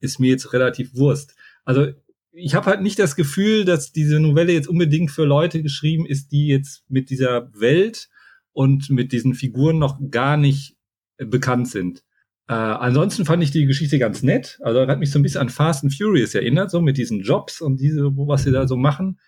[0.00, 1.34] ist mir jetzt relativ Wurst.
[1.64, 1.86] Also
[2.32, 6.30] ich habe halt nicht das Gefühl, dass diese Novelle jetzt unbedingt für Leute geschrieben ist,
[6.30, 8.10] die jetzt mit dieser Welt
[8.52, 10.76] und mit diesen Figuren noch gar nicht
[11.16, 12.04] bekannt sind.
[12.48, 14.58] Äh, ansonsten fand ich die Geschichte ganz nett.
[14.60, 17.62] Also hat mich so ein bisschen an Fast and Furious erinnert, so mit diesen Jobs
[17.62, 19.18] und diese, was sie da so machen.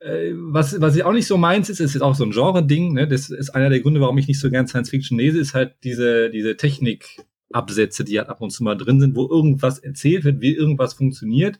[0.00, 2.92] Äh, was, was ich auch nicht so meins ist, ist jetzt auch so ein Genre-Ding.
[2.92, 3.08] Ne?
[3.08, 5.74] Das ist einer der Gründe, warum ich nicht so gern Science Fiction lese, ist halt
[5.84, 10.40] diese, diese Technik-Absätze, die halt ab und zu mal drin sind, wo irgendwas erzählt wird,
[10.40, 11.58] wie irgendwas funktioniert.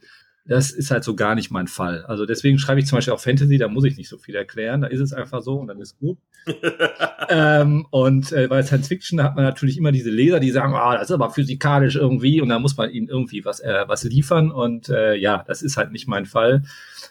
[0.48, 2.06] Das ist halt so gar nicht mein Fall.
[2.06, 4.80] Also deswegen schreibe ich zum Beispiel auch Fantasy, da muss ich nicht so viel erklären,
[4.80, 6.18] da ist es einfach so und dann ist gut.
[7.28, 10.90] ähm, und äh, bei Science Fiction hat man natürlich immer diese Leser, die sagen, ah,
[10.90, 14.04] oh, das ist aber physikalisch irgendwie und da muss man ihnen irgendwie was, äh, was
[14.04, 16.62] liefern und äh, ja, das ist halt nicht mein Fall.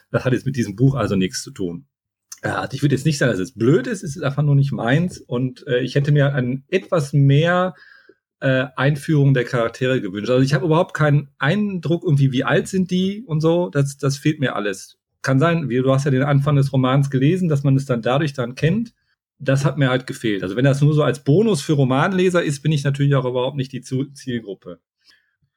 [0.10, 1.86] Das hat jetzt mit diesem Buch also nichts zu tun.
[2.44, 4.72] Ja, ich würde jetzt nicht sagen, dass es blöd ist, es ist einfach nur nicht
[4.72, 7.76] meins und äh, ich hätte mir ein etwas mehr
[8.40, 10.30] äh, Einführung der Charaktere gewünscht.
[10.30, 13.70] Also ich habe überhaupt keinen Eindruck, irgendwie, wie alt sind die und so.
[13.70, 14.98] Das, das fehlt mir alles.
[15.22, 18.02] Kann sein, wie du hast ja den Anfang des Romans gelesen, dass man es dann
[18.02, 18.94] dadurch dann kennt.
[19.40, 20.44] Das hat mir halt gefehlt.
[20.44, 23.58] Also wenn das nur so als Bonus für Romanleser ist, bin ich natürlich auch überhaupt
[23.58, 24.80] nicht die Zielgruppe.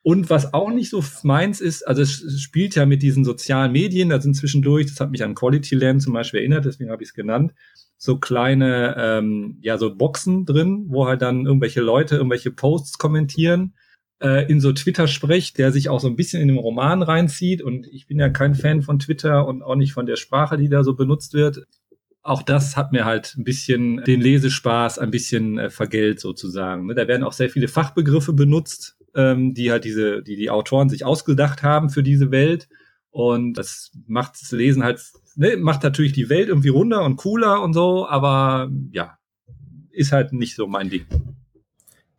[0.02, 4.08] Und was auch nicht so meins ist, also es spielt ja mit diesen sozialen Medien,
[4.08, 7.10] da sind zwischendurch, das hat mich an Quality Land zum Beispiel erinnert, deswegen habe ich
[7.10, 7.52] es genannt,
[8.02, 13.74] so kleine, ähm, ja, so Boxen drin, wo halt dann irgendwelche Leute irgendwelche Posts kommentieren,
[14.22, 17.60] äh, in so Twitter-Sprech, der sich auch so ein bisschen in den Roman reinzieht.
[17.60, 20.70] Und ich bin ja kein Fan von Twitter und auch nicht von der Sprache, die
[20.70, 21.66] da so benutzt wird.
[22.22, 26.86] Auch das hat mir halt ein bisschen den Lesespaß ein bisschen äh, vergällt sozusagen.
[26.86, 26.94] Ne?
[26.94, 31.04] Da werden auch sehr viele Fachbegriffe benutzt, ähm, die halt diese, die die Autoren sich
[31.04, 32.66] ausgedacht haben für diese Welt.
[33.10, 35.02] Und das macht das Lesen halt
[35.40, 39.18] ne, macht natürlich die Welt irgendwie runder und cooler und so, aber ja,
[39.90, 41.06] ist halt nicht so mein Ding.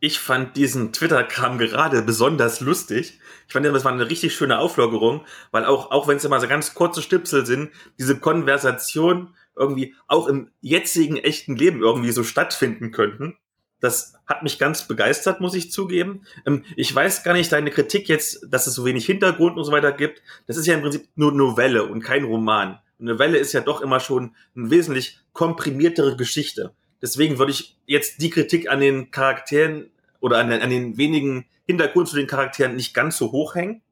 [0.00, 3.20] Ich fand diesen Twitter-Kram gerade besonders lustig.
[3.46, 6.48] Ich fand, das war eine richtig schöne Auflockerung, weil auch, auch wenn es immer so
[6.48, 12.90] ganz kurze Stipsel sind, diese Konversation irgendwie auch im jetzigen echten Leben irgendwie so stattfinden
[12.90, 13.36] könnten.
[13.78, 16.24] Das hat mich ganz begeistert, muss ich zugeben.
[16.46, 19.70] Ähm, ich weiß gar nicht, deine Kritik jetzt, dass es so wenig Hintergrund und so
[19.70, 20.22] weiter gibt.
[20.48, 23.80] Das ist ja im Prinzip nur Novelle und kein Roman eine Welle ist ja doch
[23.80, 26.74] immer schon eine wesentlich komprimiertere Geschichte.
[27.02, 29.90] Deswegen würde ich jetzt die Kritik an den Charakteren
[30.20, 33.82] oder an den, an den wenigen Hintergrund zu den Charakteren nicht ganz so hoch hängen.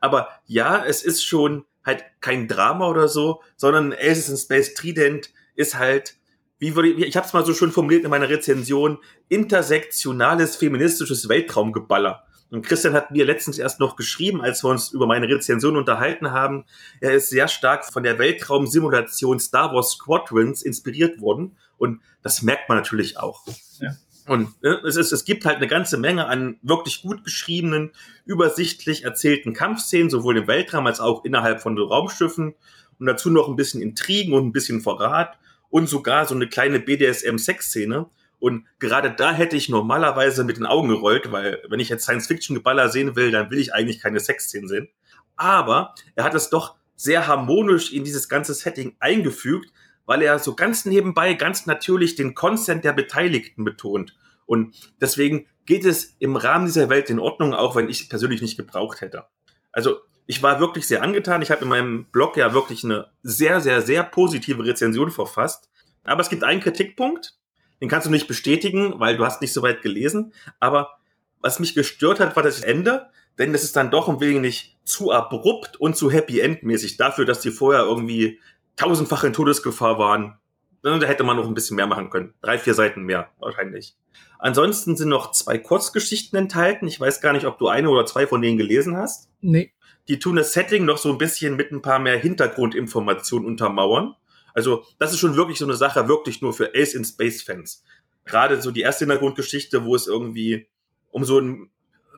[0.00, 5.30] Aber ja, es ist schon halt kein Drama oder so, sondern Aces in Space Trident
[5.54, 6.16] ist halt,
[6.58, 8.98] wie würde ich, ich habe es mal so schön formuliert in meiner Rezension,
[9.28, 12.24] intersektionales feministisches Weltraumgeballer.
[12.50, 16.32] Und Christian hat mir letztens erst noch geschrieben, als wir uns über meine Rezension unterhalten
[16.32, 16.64] haben.
[17.00, 21.56] Er ist sehr stark von der Weltraumsimulation Star Wars Squadrons inspiriert worden.
[21.78, 23.46] Und das merkt man natürlich auch.
[23.78, 23.92] Ja.
[24.26, 27.92] Und ne, es, ist, es gibt halt eine ganze Menge an wirklich gut geschriebenen,
[28.26, 32.54] übersichtlich erzählten Kampfszenen, sowohl im Weltraum als auch innerhalb von Raumschiffen.
[32.98, 35.38] Und dazu noch ein bisschen Intrigen und ein bisschen Verrat
[35.70, 38.06] und sogar so eine kleine BDSM-Sex-Szene.
[38.40, 42.88] Und gerade da hätte ich normalerweise mit den Augen gerollt, weil wenn ich jetzt Science-Fiction-Geballer
[42.88, 44.88] sehen will, dann will ich eigentlich keine Sexszenen sehen.
[45.36, 49.70] Aber er hat es doch sehr harmonisch in dieses ganze Setting eingefügt,
[50.06, 54.18] weil er so ganz nebenbei, ganz natürlich den Consent der Beteiligten betont.
[54.46, 58.42] Und deswegen geht es im Rahmen dieser Welt in Ordnung, auch wenn ich es persönlich
[58.42, 59.26] nicht gebraucht hätte.
[59.70, 61.42] Also ich war wirklich sehr angetan.
[61.42, 65.70] Ich habe in meinem Blog ja wirklich eine sehr, sehr, sehr positive Rezension verfasst.
[66.04, 67.39] Aber es gibt einen Kritikpunkt,
[67.80, 70.32] den kannst du nicht bestätigen, weil du hast nicht so weit gelesen.
[70.58, 70.98] Aber
[71.40, 73.06] was mich gestört hat, war das Ende,
[73.38, 77.24] denn das ist dann doch ein wenig zu abrupt und zu Happy End mäßig dafür,
[77.24, 78.38] dass die vorher irgendwie
[78.76, 80.38] tausendfach in Todesgefahr waren.
[80.82, 82.34] Da hätte man noch ein bisschen mehr machen können.
[82.40, 83.96] Drei, vier Seiten mehr wahrscheinlich.
[84.38, 86.86] Ansonsten sind noch zwei Kurzgeschichten enthalten.
[86.86, 89.28] Ich weiß gar nicht, ob du eine oder zwei von denen gelesen hast.
[89.42, 89.72] Nee.
[90.08, 94.16] Die tun das Setting noch so ein bisschen mit ein paar mehr Hintergrundinformationen untermauern.
[94.54, 97.84] Also das ist schon wirklich so eine Sache, wirklich nur für Ace in Space Fans.
[98.24, 100.66] Gerade so die erste Hintergrundgeschichte, wo es irgendwie
[101.10, 101.70] um so ein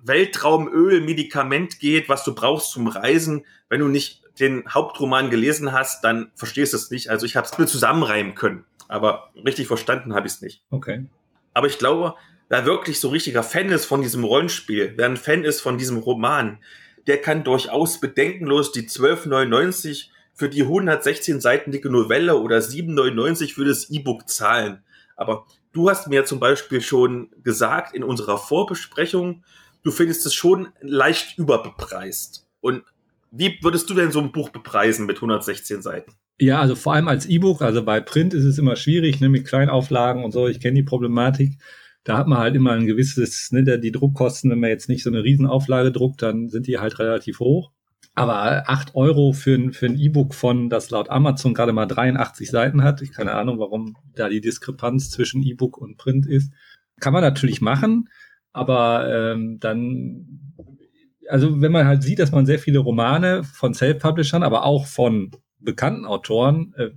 [0.03, 3.47] Weltraumöl-Medikament geht, was du brauchst zum Reisen.
[3.69, 7.11] Wenn du nicht den Hauptroman gelesen hast, dann verstehst du es nicht.
[7.11, 10.63] Also ich habe es nur zusammenreimen können, aber richtig verstanden habe ich es nicht.
[10.71, 11.07] Okay.
[11.55, 12.15] Aber ich glaube,
[12.49, 15.99] wer wirklich so richtiger Fan ist von diesem Rollenspiel, wer ein Fan ist von diesem
[15.99, 16.59] Roman,
[17.07, 23.65] der kann durchaus bedenkenlos die 1299 für die 116 Seiten dicke Novelle oder 7,99 für
[23.65, 24.83] das E-Book zahlen.
[25.17, 29.45] Aber du hast mir zum Beispiel schon gesagt in unserer Vorbesprechung,
[29.83, 32.47] du findest es schon leicht überbepreist.
[32.61, 32.83] Und
[33.31, 36.13] wie würdest du denn so ein Buch bepreisen mit 116 Seiten?
[36.39, 39.47] Ja, also vor allem als E-Book, also bei Print ist es immer schwierig, ne, mit
[39.47, 41.59] Kleinauflagen und so, ich kenne die Problematik.
[42.05, 45.11] Da hat man halt immer ein gewisses, ne, die Druckkosten, wenn man jetzt nicht so
[45.11, 47.71] eine Riesenauflage druckt, dann sind die halt relativ hoch.
[48.15, 52.51] Aber acht Euro für ein, für ein E-Book von, das laut Amazon gerade mal 83
[52.51, 56.53] Seiten hat, ich keine Ahnung, warum da die Diskrepanz zwischen E-Book und Print ist,
[57.01, 58.11] kann man natürlich machen.
[58.53, 60.55] Aber ähm, dann,
[61.29, 65.31] also wenn man halt sieht, dass man sehr viele Romane von Self-Publishern, aber auch von
[65.59, 66.91] bekannten Autoren äh,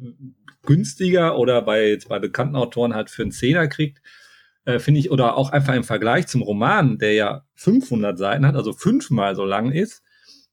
[0.63, 4.01] günstiger oder bei, bei bekannten Autoren halt für einen Zehner kriegt,
[4.65, 8.55] äh, finde ich, oder auch einfach im Vergleich zum Roman, der ja 500 Seiten hat,
[8.55, 10.04] also fünfmal so lang ist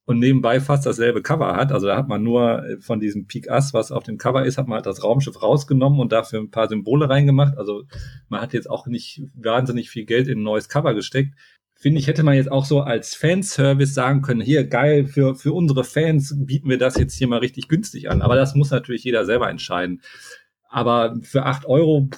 [0.04, 1.72] und nebenbei fast dasselbe Cover hat.
[1.72, 4.58] Also da hat man nur äh, von diesem Peak Ass, was auf dem Cover ist,
[4.58, 7.56] hat man halt das Raumschiff rausgenommen und dafür ein paar Symbole reingemacht.
[7.56, 7.84] Also
[8.28, 11.34] man hat jetzt auch nicht wahnsinnig viel Geld in ein neues Cover gesteckt.
[11.74, 15.52] Finde ich, hätte man jetzt auch so als Fanservice sagen können, hier geil, für, für
[15.52, 18.22] unsere Fans bieten wir das jetzt hier mal richtig günstig an.
[18.22, 20.00] Aber das muss natürlich jeder selber entscheiden.
[20.68, 22.08] Aber für acht Euro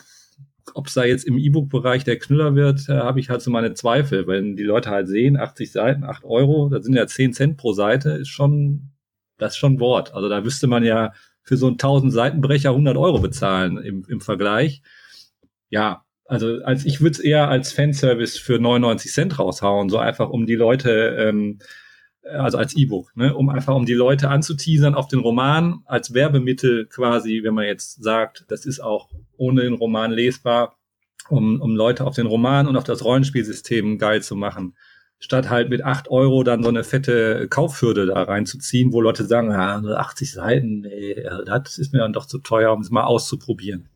[0.73, 3.75] ob es da jetzt im E-Book-Bereich der Knüller wird, äh, habe ich halt so meine
[3.75, 4.27] Zweifel.
[4.27, 7.73] Wenn die Leute halt sehen, 80 Seiten, 8 Euro, das sind ja 10 Cent pro
[7.73, 8.91] Seite, ist schon,
[9.37, 10.15] das ist schon Wort.
[10.15, 11.13] Also da wüsste man ja
[11.43, 14.83] für so einen 1000 Seitenbrecher 100 Euro bezahlen im, im Vergleich.
[15.69, 20.31] Ja, also als ich würde es eher als Fanservice für 99 Cent raushauen, so einfach
[20.31, 21.59] um die Leute ähm,
[22.25, 26.87] also als E-Book, ne, um einfach um die Leute anzuteasern auf den Roman als Werbemittel
[26.87, 30.77] quasi, wenn man jetzt sagt, das ist auch ohne den Roman lesbar,
[31.29, 34.75] um, um Leute auf den Roman und auf das Rollenspielsystem geil zu machen.
[35.19, 39.51] Statt halt mit acht Euro dann so eine fette Kaufhürde da reinzuziehen, wo Leute sagen,
[39.51, 43.05] ja, nur 80 Seiten, nee, das ist mir dann doch zu teuer, um es mal
[43.05, 43.89] auszuprobieren.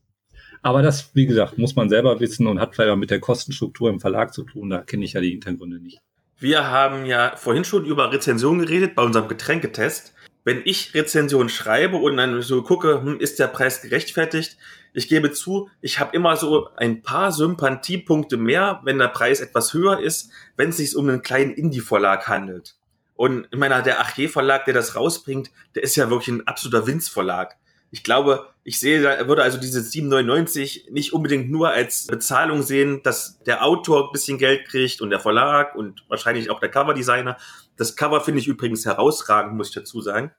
[0.62, 3.90] Aber das, wie gesagt, muss man selber wissen und hat vielleicht auch mit der Kostenstruktur
[3.90, 4.70] im Verlag zu tun.
[4.70, 6.00] Da kenne ich ja die Hintergründe nicht.
[6.40, 10.14] Wir haben ja vorhin schon über Rezensionen geredet bei unserem Getränketest.
[10.44, 14.56] Wenn ich Rezensionen schreibe und dann so gucke, hm, ist der Preis gerechtfertigt?
[14.92, 19.74] Ich gebe zu, ich habe immer so ein paar Sympathiepunkte mehr, wenn der Preis etwas
[19.74, 22.76] höher ist, wenn es sich um einen kleinen Indie-Verlag handelt.
[23.14, 27.56] Und ich meine, der Achier-Verlag, der das rausbringt, der ist ja wirklich ein absoluter Winz-Verlag
[27.90, 33.38] ich glaube, ich sehe, würde also diese 7,99 nicht unbedingt nur als Bezahlung sehen, dass
[33.44, 37.38] der Autor ein bisschen Geld kriegt und der Verlag und wahrscheinlich auch der Coverdesigner.
[37.78, 40.32] Das Cover finde ich übrigens herausragend, muss ich dazu sagen.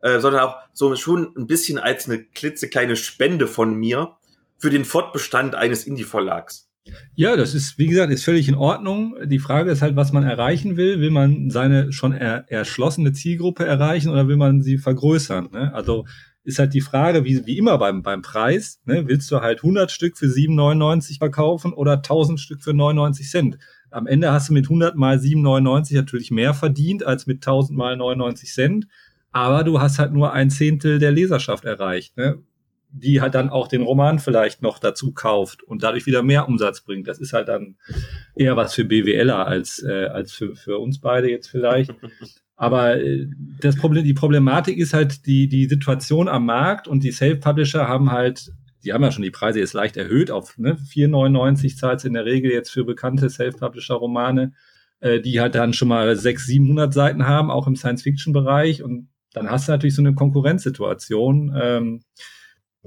[0.00, 4.16] Äh, sondern auch so schon ein bisschen als eine klitzekleine Spende von mir
[4.56, 6.70] für den Fortbestand eines Indie-Verlags.
[7.16, 9.14] Ja, das ist, wie gesagt, ist völlig in Ordnung.
[9.26, 11.00] Die Frage ist halt, was man erreichen will.
[11.00, 15.50] Will man seine schon er, erschlossene Zielgruppe erreichen oder will man sie vergrößern?
[15.52, 15.74] Ne?
[15.74, 16.06] Also
[16.48, 19.90] ist halt die Frage, wie, wie immer beim, beim Preis, ne, willst du halt 100
[19.90, 23.58] Stück für 7,99 verkaufen oder 1000 Stück für 99 Cent?
[23.90, 27.96] Am Ende hast du mit 100 mal 7,99 natürlich mehr verdient als mit 1000 mal
[27.96, 28.86] 99 Cent,
[29.30, 32.38] aber du hast halt nur ein Zehntel der Leserschaft erreicht, ne?
[32.90, 36.80] die halt dann auch den Roman vielleicht noch dazu kauft und dadurch wieder mehr Umsatz
[36.80, 37.06] bringt.
[37.06, 37.76] Das ist halt dann
[38.34, 41.92] eher was für BWLer als, äh, als für, für uns beide jetzt vielleicht.
[42.58, 43.28] Aber äh,
[43.60, 48.10] das Problem, die Problematik ist halt die, die Situation am Markt und die Self-Publisher haben
[48.10, 48.50] halt,
[48.84, 52.24] die haben ja schon die Preise jetzt leicht erhöht auf ne, 4,99 zahlt in der
[52.24, 54.54] Regel jetzt für bekannte Self-Publisher-Romane,
[54.98, 58.82] äh, die halt dann schon mal 600, 700 Seiten haben, auch im Science-Fiction-Bereich.
[58.82, 61.54] Und dann hast du natürlich so eine Konkurrenzsituation.
[61.56, 62.00] Ähm,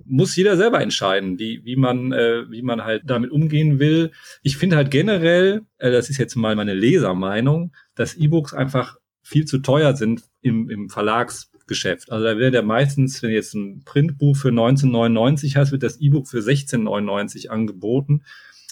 [0.04, 4.12] muss jeder selber entscheiden, wie, wie man, äh, wie man halt damit umgehen will.
[4.44, 8.98] Ich finde halt generell, äh, das ist jetzt mal meine Lesermeinung, dass E-Books einfach
[9.32, 12.12] viel zu teuer sind im, im Verlagsgeschäft.
[12.12, 16.28] Also da wird ja meistens, wenn jetzt ein Printbuch für 1999 hast, wird das E-Book
[16.28, 18.24] für 16,99 angeboten.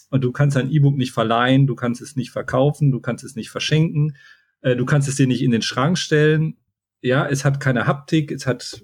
[0.09, 3.35] Und du kannst ein E-Book nicht verleihen, du kannst es nicht verkaufen, du kannst es
[3.35, 4.17] nicht verschenken,
[4.61, 6.57] äh, du kannst es dir nicht in den Schrank stellen.
[7.01, 8.83] Ja, es hat keine Haptik, es hat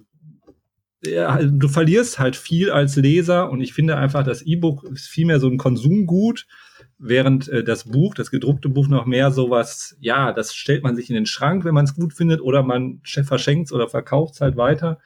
[1.04, 5.40] ja, du verlierst halt viel als Leser und ich finde einfach, das E-Book ist vielmehr
[5.40, 6.48] so ein Konsumgut
[6.98, 11.10] während äh, das Buch, das gedruckte Buch noch mehr sowas, ja, das stellt man sich
[11.10, 14.42] in den Schrank, wenn man es gut findet, oder man verschenkt es oder verkauft es
[14.42, 15.00] halt weiter,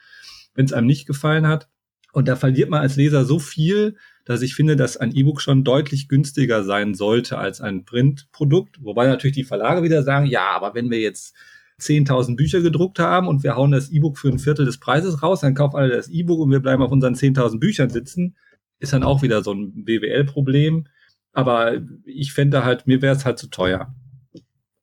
[0.54, 1.68] wenn es einem nicht gefallen hat.
[2.12, 5.64] Und da verliert man als Leser so viel, dass ich finde, dass ein E-Book schon
[5.64, 8.82] deutlich günstiger sein sollte als ein Printprodukt.
[8.82, 11.36] Wobei natürlich die Verlage wieder sagen, ja, aber wenn wir jetzt
[11.80, 15.40] 10.000 Bücher gedruckt haben und wir hauen das E-Book für ein Viertel des Preises raus,
[15.40, 18.36] dann kaufen alle das E-Book und wir bleiben auf unseren 10.000 Büchern sitzen,
[18.80, 20.86] ist dann auch wieder so ein BWL-Problem.
[21.32, 23.94] Aber ich fände halt, mir wäre es halt zu teuer.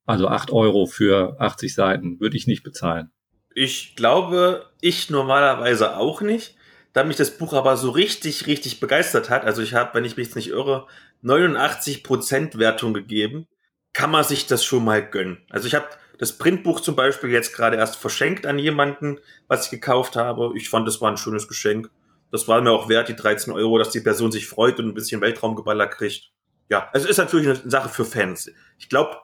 [0.06, 3.12] Also acht Euro für 80 Seiten würde ich nicht bezahlen.
[3.54, 6.56] Ich glaube, ich normalerweise auch nicht.
[6.94, 10.16] Da mich das Buch aber so richtig, richtig begeistert hat, also ich habe, wenn ich
[10.16, 10.88] mich jetzt nicht irre,
[11.24, 13.48] 89% Wertung gegeben,
[13.94, 15.40] kann man sich das schon mal gönnen.
[15.50, 15.88] Also ich habe
[16.18, 20.54] das Printbuch zum Beispiel jetzt gerade erst verschenkt an jemanden, was ich gekauft habe.
[20.56, 21.92] Ich fand, das war ein schönes Geschenk.
[22.32, 24.94] Das war mir auch wert, die 13 Euro, dass die Person sich freut und ein
[24.94, 26.32] bisschen Weltraumgeballer kriegt
[26.70, 28.52] ja, es ist natürlich eine Sache für Fans.
[28.78, 29.18] Ich glaube,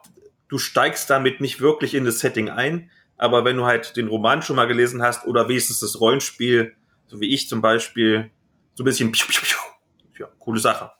[0.48, 4.42] du steigst damit nicht wirklich in das Setting ein, aber wenn du halt den Roman
[4.42, 6.74] schon mal gelesen hast oder wenigstens das Rollenspiel,
[7.06, 8.30] so wie ich zum Beispiel,
[8.74, 9.12] so ein bisschen,
[10.18, 10.90] ja, coole Sache.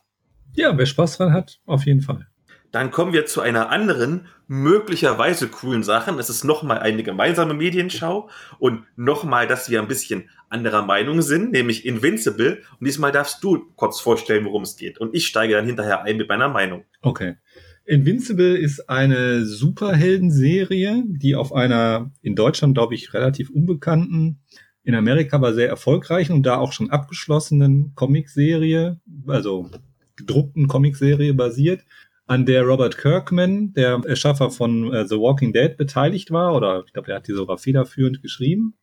[0.55, 2.28] Ja, wer Spaß dran hat, auf jeden Fall.
[2.70, 6.12] Dann kommen wir zu einer anderen, möglicherweise coolen Sache.
[6.16, 8.28] Das ist nochmal eine gemeinsame Medienschau
[8.59, 12.62] und nochmal, dass wir ein bisschen anderer Meinung sind, nämlich Invincible.
[12.78, 14.98] Und diesmal darfst du kurz vorstellen, worum es geht.
[14.98, 16.84] Und ich steige dann hinterher ein mit meiner Meinung.
[17.02, 17.34] Okay.
[17.84, 24.40] Invincible ist eine Superheldenserie, die auf einer in Deutschland, glaube ich, relativ unbekannten,
[24.84, 29.70] in Amerika aber sehr erfolgreichen und da auch schon abgeschlossenen Comicserie, also
[30.16, 31.84] gedruckten Comicserie basiert
[32.26, 36.92] an der Robert Kirkman, der Erschaffer von äh, The Walking Dead, beteiligt war, oder ich
[36.92, 38.74] glaube, er hat die sogar federführend geschrieben.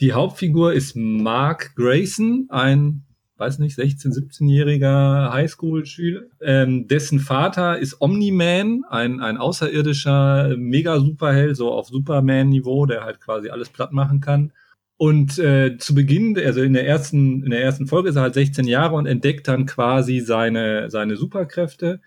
[0.00, 3.02] Die Hauptfigur ist Mark Grayson, ein,
[3.36, 6.22] weiß nicht, 16-, 17-jähriger Highschool-Schüler.
[6.40, 13.50] Ähm, dessen Vater ist Omni-Man, ein, ein außerirdischer Mega-Superheld, so auf Superman-Niveau, der halt quasi
[13.50, 14.52] alles platt machen kann.
[14.96, 18.34] Und äh, zu Beginn, also in der ersten, in der ersten Folge ist er halt
[18.34, 22.00] 16 Jahre und entdeckt dann quasi seine, seine Superkräfte.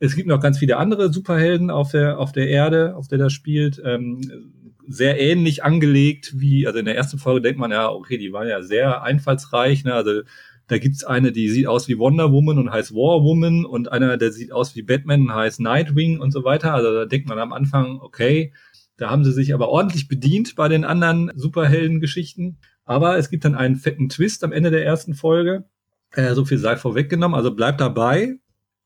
[0.00, 3.32] Es gibt noch ganz viele andere Superhelden auf der, auf der Erde, auf der das
[3.32, 3.80] spielt.
[3.84, 4.20] Ähm,
[4.88, 8.48] sehr ähnlich angelegt wie, also in der ersten Folge denkt man ja, okay, die waren
[8.48, 9.94] ja sehr einfallsreich, ne?
[9.94, 10.22] Also
[10.66, 14.16] da gibt's eine, die sieht aus wie Wonder Woman und heißt War Woman und einer,
[14.16, 16.74] der sieht aus wie Batman und heißt Nightwing und so weiter.
[16.74, 18.52] Also da denkt man am Anfang, okay,
[18.96, 22.58] da haben sie sich aber ordentlich bedient bei den anderen Superhelden-Geschichten.
[22.84, 25.64] Aber es gibt dann einen fetten Twist am Ende der ersten Folge.
[26.12, 27.34] Äh, so viel sei vorweggenommen.
[27.34, 28.36] Also bleibt dabei.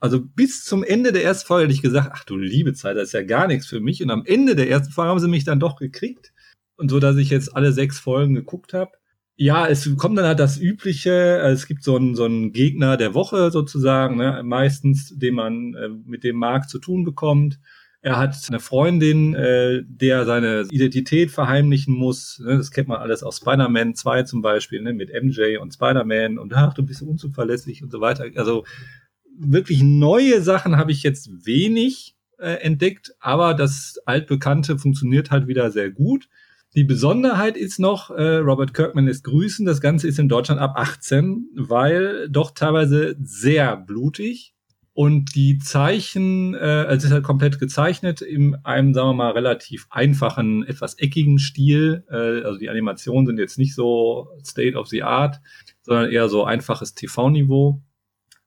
[0.00, 3.08] Also bis zum Ende der ersten Folge hätte ich gesagt, ach du liebe Zeit, das
[3.08, 4.02] ist ja gar nichts für mich.
[4.02, 6.32] Und am Ende der ersten Folge haben sie mich dann doch gekriegt.
[6.76, 8.90] Und so, dass ich jetzt alle sechs Folgen geguckt habe.
[9.36, 11.38] Ja, es kommt dann halt das Übliche.
[11.38, 15.88] Es gibt so einen, so einen Gegner der Woche sozusagen, ne, meistens, den man äh,
[15.88, 17.58] mit dem Markt zu tun bekommt.
[18.00, 22.38] Er hat eine Freundin, äh, der seine Identität verheimlichen muss.
[22.44, 22.58] Ne?
[22.58, 24.92] Das kennt man alles aus Spider-Man 2 zum Beispiel, ne?
[24.92, 28.26] mit MJ und Spider-Man und ach, du bist unzuverlässig und so weiter.
[28.36, 28.64] Also
[29.38, 35.70] wirklich neue Sachen habe ich jetzt wenig äh, entdeckt, aber das altbekannte funktioniert halt wieder
[35.70, 36.28] sehr gut.
[36.74, 40.74] Die Besonderheit ist noch, äh, Robert Kirkman ist grüßen, das Ganze ist in Deutschland ab
[40.76, 44.54] 18, weil doch teilweise sehr blutig
[44.94, 49.32] und die Zeichen, äh, also es ist halt komplett gezeichnet in einem, sagen wir mal,
[49.32, 52.04] relativ einfachen, etwas eckigen Stil.
[52.08, 55.40] Äh, also die Animationen sind jetzt nicht so State of the Art,
[55.82, 57.82] sondern eher so einfaches TV-Niveau.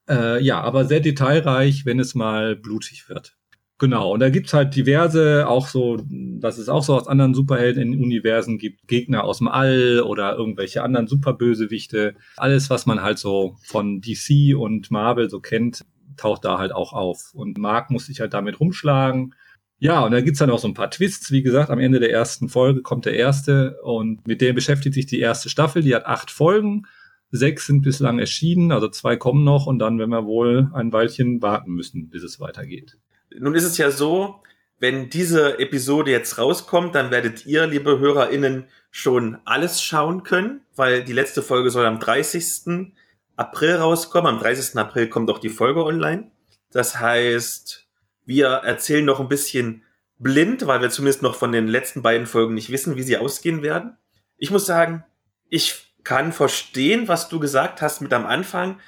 [0.10, 3.38] Äh, ja, aber sehr detailreich, wenn es mal blutig wird.
[3.80, 8.58] Genau, und da gibt's halt diverse, auch so, dass es auch so aus anderen Superhelden-Universen
[8.58, 12.16] gibt, Gegner aus dem All oder irgendwelche anderen Superbösewichte.
[12.38, 15.86] Alles, was man halt so von DC und Marvel so kennt,
[16.16, 17.34] taucht da halt auch auf.
[17.36, 19.36] Und Mark muss sich halt damit rumschlagen.
[19.78, 21.32] Ja, und da gibt's dann auch so ein paar Twists.
[21.32, 25.06] Wie gesagt, am Ende der ersten Folge kommt der erste und mit dem beschäftigt sich
[25.06, 25.84] die erste Staffel.
[25.84, 26.88] Die hat acht Folgen.
[27.30, 31.42] Sechs sind bislang erschienen, also zwei kommen noch und dann werden wir wohl ein Weilchen
[31.42, 32.98] warten müssen, bis es weitergeht.
[33.38, 34.42] Nun ist es ja so,
[34.80, 41.04] wenn diese Episode jetzt rauskommt, dann werdet ihr, liebe HörerInnen, schon alles schauen können, weil
[41.04, 42.94] die letzte Folge soll am 30.
[43.36, 44.36] April rauskommen.
[44.36, 44.78] Am 30.
[44.78, 46.32] April kommt auch die Folge online.
[46.72, 47.88] Das heißt,
[48.26, 49.84] wir erzählen noch ein bisschen
[50.20, 53.62] blind, weil wir zumindest noch von den letzten beiden Folgen nicht wissen, wie sie ausgehen
[53.62, 53.98] werden.
[54.38, 55.04] Ich muss sagen,
[55.50, 58.80] ich kann verstehen, was du gesagt hast mit am Anfang.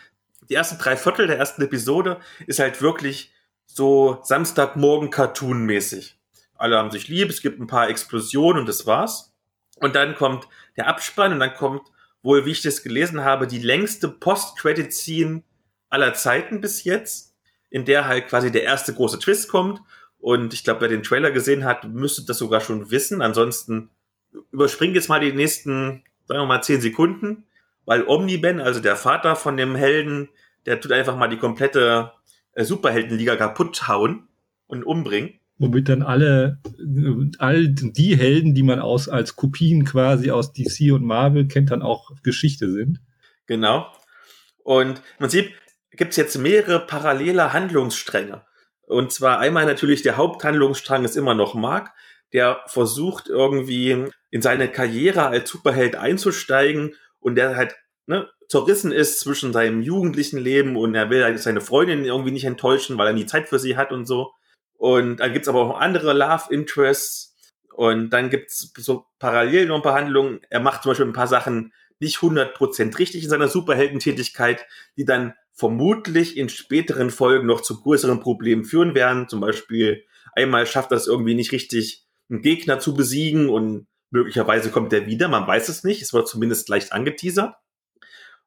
[0.50, 3.34] Die ersten drei Viertel der ersten Episode ist halt wirklich
[3.66, 6.18] so Samstagmorgen Cartoon-mäßig.
[6.56, 9.34] Alle haben sich lieb, es gibt ein paar Explosionen und das war's.
[9.82, 10.48] Und dann kommt
[10.78, 11.82] der Abspann und dann kommt
[12.22, 15.44] wohl, wie ich das gelesen habe, die längste Post-Credit-Scene
[15.90, 17.36] aller Zeiten bis jetzt,
[17.70, 19.82] in der halt quasi der erste große Twist kommt.
[20.20, 23.22] Und ich glaube, wer den Trailer gesehen hat, müsste das sogar schon wissen.
[23.22, 23.90] Ansonsten
[24.54, 27.44] überspringt jetzt mal die nächsten, sagen wir mal, zehn Sekunden,
[27.86, 30.30] weil Omni-Ben, also der Vater von dem Helden,
[30.66, 32.14] der tut einfach mal die komplette
[32.54, 34.30] äh, Superheldenliga kaputt hauen
[34.68, 36.58] und umbringen womit dann alle,
[37.38, 41.82] all die Helden, die man aus, als Kopien quasi aus DC und Marvel kennt, dann
[41.82, 43.02] auch Geschichte sind.
[43.46, 43.92] Genau.
[44.64, 45.52] Und im Prinzip
[45.92, 48.42] gibt es jetzt mehrere parallele Handlungsstränge.
[48.88, 51.92] Und zwar einmal natürlich der Haupthandlungsstrang ist immer noch Mark,
[52.32, 57.76] der versucht irgendwie in seine Karriere als Superheld einzusteigen und der halt
[58.08, 62.46] ne, zerrissen ist zwischen seinem jugendlichen Leben und er will halt seine Freundin irgendwie nicht
[62.46, 64.32] enttäuschen, weil er nie Zeit für sie hat und so.
[64.80, 67.36] Und dann gibt's aber auch andere Love Interests.
[67.74, 70.42] Und dann gibt's so parallel noch Behandlungen.
[70.50, 74.66] Er macht zum Beispiel ein paar Sachen nicht 100% richtig in seiner Superheldentätigkeit,
[74.98, 79.28] die dann vermutlich in späteren Folgen noch zu größeren Problemen führen werden.
[79.28, 84.72] Zum Beispiel einmal schafft er es irgendwie nicht richtig, einen Gegner zu besiegen und möglicherweise
[84.72, 86.02] kommt er wieder, man weiß es nicht.
[86.02, 87.56] Es wird zumindest leicht angeteasert.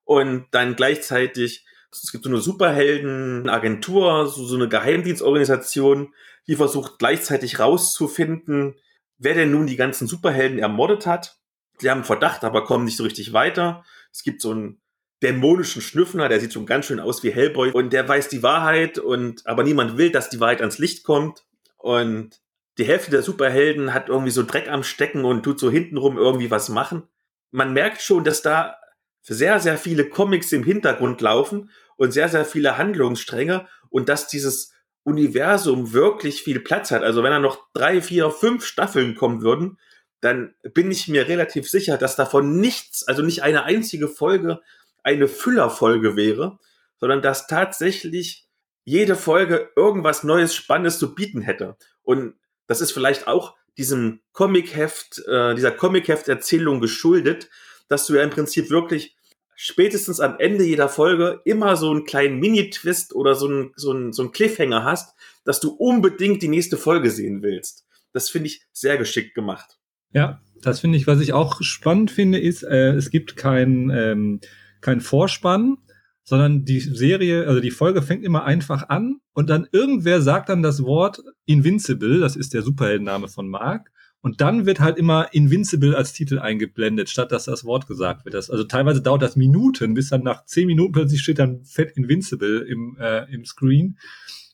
[0.05, 6.15] Und dann gleichzeitig Es gibt so eine Superheldenagentur, so, so eine Geheimdienstorganisation,
[6.47, 8.77] die versucht gleichzeitig rauszufinden,
[9.19, 11.39] wer denn nun die ganzen Superhelden ermordet hat.
[11.79, 13.85] Sie haben Verdacht, aber kommen nicht so richtig weiter.
[14.11, 14.81] Es gibt so einen
[15.23, 18.99] dämonischen Schnüffner, der sieht schon ganz schön aus wie Hellboy und der weiß die Wahrheit
[18.99, 21.45] und aber niemand will, dass die Wahrheit ans Licht kommt
[21.77, 22.41] und
[22.83, 26.51] die Hälfte der Superhelden hat irgendwie so Dreck am Stecken und tut so hintenrum irgendwie
[26.51, 27.05] was machen.
[27.53, 28.77] Man merkt schon, dass da
[29.21, 34.73] sehr, sehr viele Comics im Hintergrund laufen und sehr, sehr viele Handlungsstränge und dass dieses
[35.05, 37.05] Universum wirklich viel Platz hat.
[37.05, 39.79] Also wenn da noch drei, vier, fünf Staffeln kommen würden,
[40.21, 44.61] dann bin ich mir relativ sicher, dass davon nichts, also nicht eine einzige Folge
[45.05, 46.59] eine Füllerfolge wäre,
[46.99, 48.49] sondern dass tatsächlich
[48.83, 51.77] jede Folge irgendwas Neues, Spannendes zu bieten hätte.
[52.03, 52.35] Und
[52.67, 57.49] das ist vielleicht auch diesem Comicheft, äh, dieser Comicheft-Erzählung geschuldet,
[57.89, 59.17] dass du ja im Prinzip wirklich
[59.55, 64.13] spätestens am Ende jeder Folge immer so einen kleinen Mini-Twist oder so einen, so, einen,
[64.13, 67.87] so einen Cliffhanger hast, dass du unbedingt die nächste Folge sehen willst.
[68.13, 69.79] Das finde ich sehr geschickt gemacht.
[70.13, 74.41] Ja, das finde ich, was ich auch spannend finde, ist, äh, es gibt kein, ähm,
[74.81, 75.79] kein Vorspann,
[76.25, 80.63] sondern die Serie, also die Folge fängt immer einfach an und dann irgendwer sagt dann
[80.63, 83.91] das Wort Invincible, das ist der Superheldenname von Mark.
[84.25, 88.37] Und dann wird halt immer Invincible als Titel eingeblendet, statt dass das Wort gesagt wird.
[88.37, 92.61] Also teilweise dauert das Minuten, bis dann nach zehn Minuten plötzlich steht dann fett Invincible
[92.61, 93.99] im, äh, im Screen.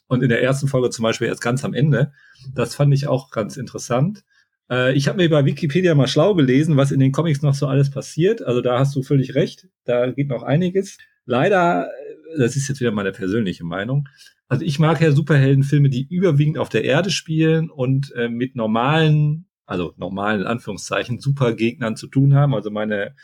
[0.06, 2.12] Und in der ersten Folge zum Beispiel erst ganz am Ende.
[2.54, 4.24] Das fand ich auch ganz interessant.
[4.70, 7.66] Äh, ich habe mir bei Wikipedia mal schlau gelesen, was in den Comics noch so
[7.66, 8.40] alles passiert.
[8.40, 9.68] Also da hast du völlig recht.
[9.84, 10.96] Da geht noch einiges.
[11.28, 14.08] Leider, äh, das ist jetzt wieder meine persönliche Meinung,
[14.48, 19.46] also ich mag ja Superheldenfilme, die überwiegend auf der Erde spielen und äh, mit normalen,
[19.66, 22.54] also normalen in Anführungszeichen, Supergegnern zu tun haben.
[22.54, 23.14] Also meine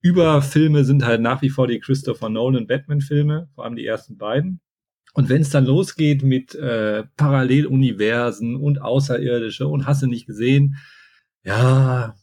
[0.00, 4.60] Überfilme sind halt nach wie vor die Christopher Nolan Batman-Filme, vor allem die ersten beiden.
[5.14, 10.78] Und wenn es dann losgeht mit äh, Paralleluniversen und Außerirdische und hast du nicht gesehen,
[11.44, 12.16] ja,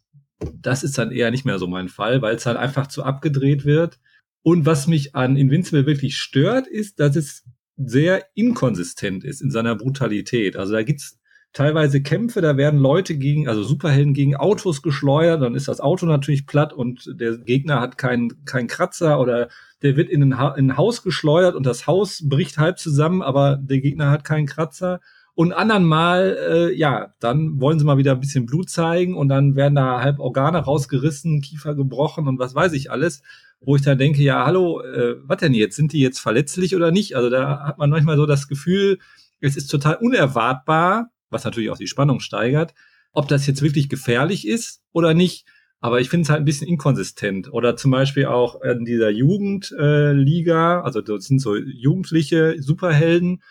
[0.54, 3.64] das ist dann eher nicht mehr so mein Fall, weil es halt einfach zu abgedreht
[3.64, 4.00] wird.
[4.42, 7.44] Und was mich an Invincible wirklich stört, ist, dass es
[7.78, 10.58] sehr inkonsistent ist in seiner Brutalität.
[10.58, 11.20] Also da gibt's
[11.54, 16.06] teilweise Kämpfe, da werden Leute gegen, also Superhelden gegen Autos geschleudert, dann ist das Auto
[16.06, 19.50] natürlich platt und der Gegner hat keinen keinen Kratzer oder
[19.82, 23.22] der wird in ein, ha in ein Haus geschleudert und das Haus bricht halb zusammen,
[23.22, 25.00] aber der Gegner hat keinen Kratzer.
[25.36, 29.30] Und anderen Mal, äh, ja, dann wollen sie mal wieder ein bisschen Blut zeigen und
[29.30, 33.22] dann werden da halb Organe rausgerissen, Kiefer gebrochen und was weiß ich alles
[33.62, 35.76] wo ich dann denke, ja, hallo, äh, was denn jetzt?
[35.76, 37.16] Sind die jetzt verletzlich oder nicht?
[37.16, 39.00] Also da hat man manchmal so das Gefühl,
[39.42, 42.74] es ist total unerwartbar, was natürlich auch die Spannung steigert,
[43.12, 45.46] ob das jetzt wirklich gefährlich ist oder nicht.
[45.82, 47.54] Aber ich finde es halt ein bisschen inkonsistent.
[47.54, 53.42] Oder zum Beispiel auch in dieser Jugendliga, äh, also das sind so jugendliche Superhelden,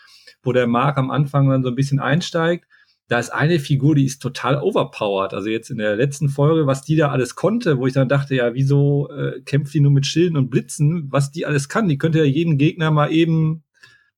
[0.43, 2.65] wo der Mark am Anfang dann so ein bisschen einsteigt
[3.09, 5.33] da ist eine Figur, die ist total overpowered.
[5.33, 8.35] Also jetzt in der letzten Folge, was die da alles konnte, wo ich dann dachte,
[8.35, 11.07] ja, wieso äh, kämpft die nur mit Schilden und Blitzen?
[11.11, 13.63] Was die alles kann, die könnte ja jeden Gegner mal eben,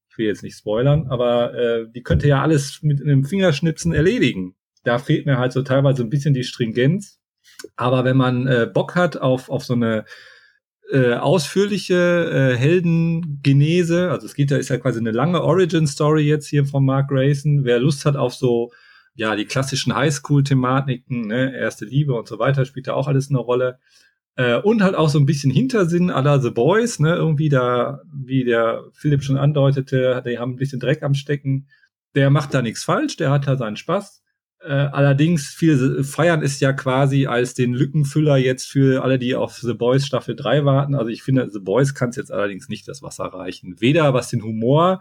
[0.10, 4.56] ich will jetzt nicht spoilern, aber äh, die könnte ja alles mit einem Fingerschnipsen erledigen.
[4.84, 7.20] Da fehlt mir halt so teilweise ein bisschen die Stringenz.
[7.78, 10.04] Aber wenn man äh, Bock hat auf, auf so eine
[10.92, 14.12] äh, ausführliche äh, Heldengenese.
[14.12, 17.10] Also es geht da ist ja quasi eine lange Origin Story jetzt hier von Mark
[17.10, 17.64] Grayson.
[17.64, 18.72] Wer Lust hat auf so
[19.16, 23.40] ja die klassischen Highschool-Thematiken, ne, erste Liebe und so weiter, spielt da auch alles eine
[23.40, 23.80] Rolle.
[24.36, 28.44] Äh, und halt auch so ein bisschen Hintersinn aller The Boys, ne, irgendwie da, wie
[28.44, 31.68] der Philipp schon andeutete, die haben ein bisschen Dreck am Stecken.
[32.16, 34.22] Der macht da nichts falsch, der hat da seinen Spaß.
[34.64, 39.58] Äh, allerdings, viele feiern es ja quasi als den Lückenfüller jetzt für alle, die auf
[39.58, 40.94] The Boys Staffel 3 warten.
[40.94, 43.82] Also ich finde, The Boys kann es jetzt allerdings nicht das Wasser reichen.
[43.82, 45.00] Weder was den Humor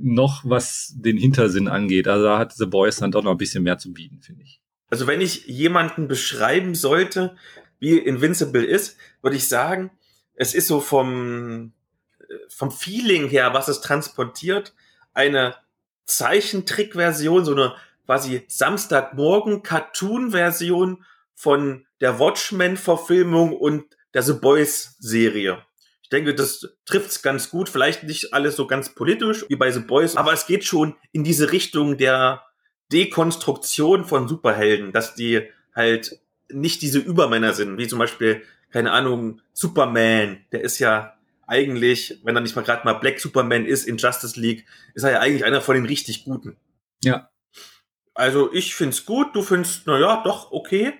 [0.00, 2.08] noch was den Hintersinn angeht.
[2.08, 4.60] Also da hat The Boys dann doch noch ein bisschen mehr zu bieten, finde ich.
[4.90, 7.36] Also wenn ich jemanden beschreiben sollte,
[7.78, 9.90] wie Invincible ist, würde ich sagen,
[10.34, 11.72] es ist so vom,
[12.48, 14.74] vom Feeling her, was es transportiert,
[15.12, 15.54] eine
[16.06, 17.74] Zeichentrickversion, so eine
[18.06, 21.04] quasi Samstagmorgen Cartoon-Version
[21.34, 25.58] von der Watchmen-Verfilmung und der The Boys-Serie.
[26.02, 27.68] Ich denke, das trifft's ganz gut.
[27.68, 31.24] Vielleicht nicht alles so ganz politisch wie bei The Boys, aber es geht schon in
[31.24, 32.42] diese Richtung der
[32.92, 36.20] Dekonstruktion von Superhelden, dass die halt
[36.50, 40.44] nicht diese Übermänner sind, wie zum Beispiel, keine Ahnung, Superman.
[40.52, 41.14] Der ist ja
[41.46, 45.12] eigentlich, wenn er nicht mal gerade mal Black Superman ist in Justice League, ist er
[45.12, 46.56] ja eigentlich einer von den richtig Guten.
[47.02, 47.30] Ja.
[48.14, 50.94] Also ich find's gut, du findest, naja, doch, okay.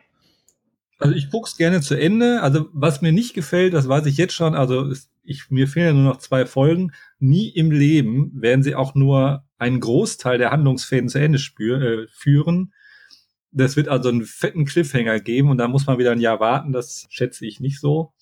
[0.98, 2.42] Also ich guck's gerne zu Ende.
[2.42, 4.92] Also was mir nicht gefällt, das weiß ich jetzt schon, also
[5.22, 6.92] ich, mir fehlen ja nur noch zwei Folgen.
[7.18, 12.06] nie im Leben werden sie auch nur einen Großteil der Handlungsfäden zu Ende spür, äh,
[12.08, 12.74] führen.
[13.50, 16.72] Das wird also einen fetten Cliffhanger geben und da muss man wieder ein Jahr warten.
[16.72, 18.12] Das schätze ich nicht so.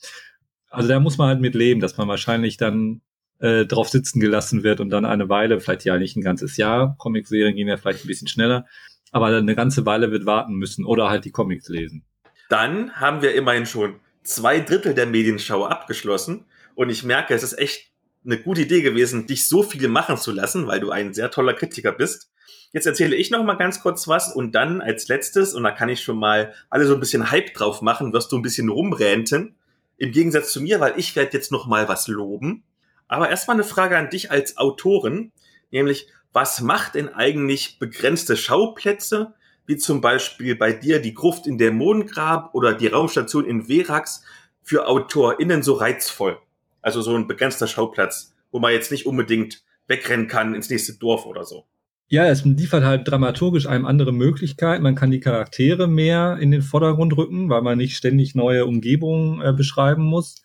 [0.69, 3.01] Also da muss man halt mit leben, dass man wahrscheinlich dann
[3.43, 6.94] äh, drauf sitzen gelassen wird und dann eine Weile, vielleicht ja nicht ein ganzes Jahr,
[6.98, 8.66] Comicserien gehen ja vielleicht ein bisschen schneller,
[9.10, 12.05] aber dann eine ganze Weile wird warten müssen oder halt die Comics lesen.
[12.48, 16.44] Dann haben wir immerhin schon zwei Drittel der Medienschau abgeschlossen
[16.77, 17.90] und ich merke, es ist echt
[18.24, 21.55] eine gute Idee gewesen, dich so viel machen zu lassen, weil du ein sehr toller
[21.55, 22.31] Kritiker bist.
[22.73, 25.89] Jetzt erzähle ich noch mal ganz kurz was und dann als letztes, und da kann
[25.89, 29.56] ich schon mal alle so ein bisschen Hype drauf machen, wirst du ein bisschen rumränten.
[29.97, 32.62] Im Gegensatz zu mir, weil ich werde jetzt noch mal was loben.
[33.09, 35.33] Aber erstmal eine Frage an dich als Autorin,
[35.70, 39.35] nämlich was macht denn eigentlich begrenzte Schauplätze,
[39.66, 44.24] wie zum Beispiel bei dir die Gruft in der Mondgrab oder die Raumstation in Verax,
[44.62, 46.39] für AutorInnen so reizvoll?
[46.81, 51.27] Also so ein begrenzter Schauplatz, wo man jetzt nicht unbedingt wegrennen kann ins nächste Dorf
[51.27, 51.66] oder so.
[52.09, 54.83] Ja, es liefert halt dramaturgisch einem andere Möglichkeit.
[54.83, 59.41] Man kann die Charaktere mehr in den Vordergrund rücken, weil man nicht ständig neue Umgebungen
[59.41, 60.43] äh, beschreiben muss.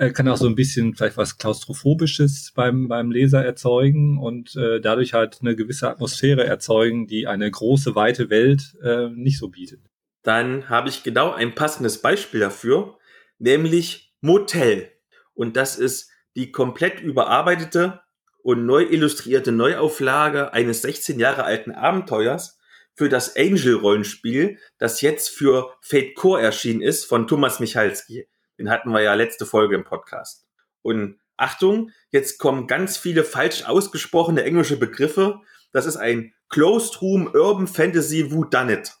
[0.00, 4.80] Er kann auch so ein bisschen vielleicht was Klaustrophobisches beim, beim Leser erzeugen und äh,
[4.80, 9.82] dadurch halt eine gewisse Atmosphäre erzeugen, die eine große, weite Welt äh, nicht so bietet.
[10.22, 12.96] Dann habe ich genau ein passendes Beispiel dafür,
[13.38, 14.90] nämlich Motel.
[15.34, 18.00] Und das ist die komplett überarbeitete
[18.42, 22.58] und neu illustrierte Neuauflage eines 16 Jahre alten Abenteuers
[22.94, 28.26] für das Angel-Rollenspiel, das jetzt für Fate Core erschienen ist von Thomas Michalski.
[28.60, 30.46] Den hatten wir ja letzte Folge im Podcast.
[30.82, 35.40] Und Achtung, jetzt kommen ganz viele falsch ausgesprochene englische Begriffe.
[35.72, 38.92] Das ist ein Closed Room Urban Fantasy Who Done It.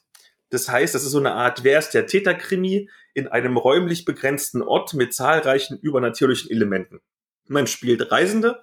[0.48, 4.62] Das heißt, das ist so eine Art Wer ist der Täterkrimi in einem räumlich begrenzten
[4.62, 7.02] Ort mit zahlreichen übernatürlichen Elementen.
[7.46, 8.62] Man spielt Reisende,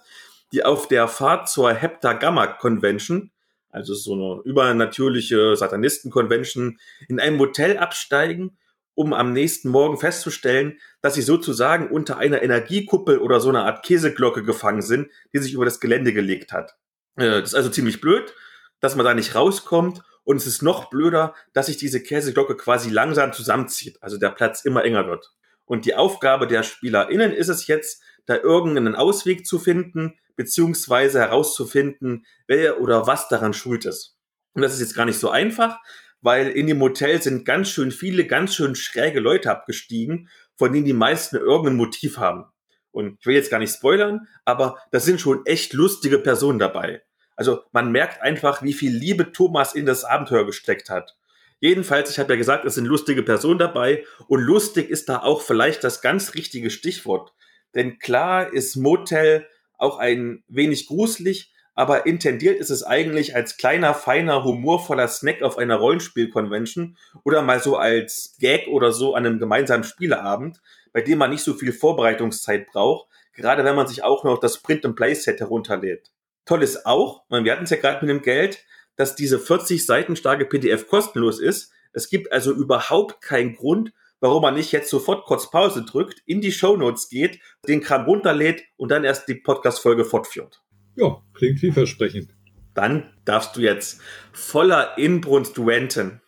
[0.52, 3.30] die auf der Fahrt zur Heptagamma Convention,
[3.70, 8.58] also so eine übernatürliche Satanisten-Convention, in einem Hotel absteigen,
[8.98, 13.86] um am nächsten Morgen festzustellen, dass sie sozusagen unter einer Energiekuppel oder so einer Art
[13.86, 16.76] Käseglocke gefangen sind, die sich über das Gelände gelegt hat.
[17.16, 18.34] Äh, das ist also ziemlich blöd,
[18.80, 22.90] dass man da nicht rauskommt und es ist noch blöder, dass sich diese Käseglocke quasi
[22.90, 25.32] langsam zusammenzieht, also der Platz immer enger wird.
[25.66, 32.26] Und die Aufgabe der SpielerInnen ist es jetzt, da irgendeinen Ausweg zu finden, beziehungsweise herauszufinden,
[32.48, 34.18] wer oder was daran schuld ist.
[34.54, 35.78] Und das ist jetzt gar nicht so einfach,
[36.22, 40.86] weil in dem Hotel sind ganz schön viele, ganz schön schräge Leute abgestiegen, von denen
[40.86, 42.46] die meisten irgendein Motiv haben.
[42.92, 47.04] Und ich will jetzt gar nicht spoilern, aber da sind schon echt lustige Personen dabei.
[47.36, 51.16] Also man merkt einfach, wie viel Liebe Thomas in das Abenteuer gesteckt hat.
[51.60, 55.42] Jedenfalls, ich habe ja gesagt, es sind lustige Personen dabei und lustig ist da auch
[55.42, 57.34] vielleicht das ganz richtige Stichwort.
[57.76, 63.94] Denn klar ist Motel auch ein wenig gruselig, aber intendiert ist es eigentlich als kleiner,
[63.94, 69.38] feiner, humorvoller Snack auf einer Rollenspiel-Convention oder mal so als Gag oder so an einem
[69.38, 70.60] gemeinsamen Spieleabend,
[70.92, 74.58] bei dem man nicht so viel Vorbereitungszeit braucht, gerade wenn man sich auch noch das
[74.64, 76.10] Print-and-Play-Set herunterlädt.
[76.46, 80.16] Toll ist auch, wir hatten es ja gerade mit dem Geld, dass diese 40 Seiten
[80.16, 81.72] starke PDF kostenlos ist.
[81.94, 86.42] Es gibt also überhaupt keinen Grund, warum man nicht jetzt sofort kurz Pause drückt, in
[86.42, 90.64] die Show Notes geht, den Kram runterlädt und dann erst die Podcast-Folge fortführt.
[90.98, 92.36] Ja, klingt vielversprechend.
[92.74, 94.02] Dann darfst du jetzt
[94.34, 96.22] voller Inbrunst wenten.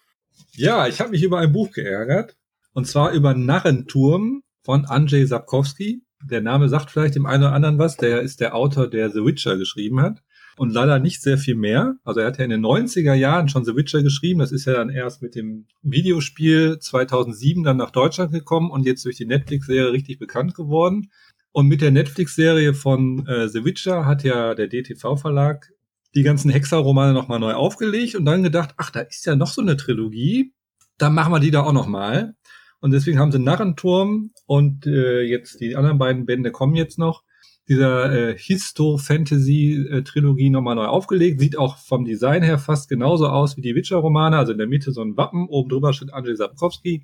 [0.53, 2.37] Ja, ich habe mich über ein Buch geärgert.
[2.73, 7.77] Und zwar über Narrenturm von Andrzej Sapkowski der Name sagt vielleicht dem einen oder anderen
[7.77, 7.97] was.
[7.97, 10.21] Der ist der Autor, der The Witcher geschrieben hat.
[10.57, 11.95] Und leider nicht sehr viel mehr.
[12.03, 14.39] Also er hat ja in den 90er Jahren schon The Witcher geschrieben.
[14.39, 19.05] Das ist ja dann erst mit dem Videospiel 2007 dann nach Deutschland gekommen und jetzt
[19.05, 21.11] durch die Netflix-Serie richtig bekannt geworden.
[21.51, 25.69] Und mit der Netflix-Serie von äh, The Witcher hat ja der DTV-Verlag
[26.15, 29.61] die ganzen Hexer-Romane nochmal neu aufgelegt und dann gedacht, ach, da ist ja noch so
[29.61, 30.53] eine Trilogie.
[30.97, 32.33] Dann machen wir die da auch nochmal.
[32.81, 37.23] Und deswegen haben sie Narrenturm und äh, jetzt die anderen beiden Bände kommen jetzt noch.
[37.67, 41.39] Dieser äh, Histo-Fantasy-Trilogie nochmal neu aufgelegt.
[41.39, 44.37] Sieht auch vom Design her fast genauso aus wie die Witcher-Romane.
[44.37, 47.03] Also in der Mitte so ein Wappen, oben drüber steht Andrzej Sapkowski.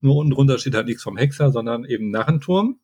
[0.00, 2.78] Nur unten drunter steht halt nichts vom Hexer, sondern eben Narrenturm.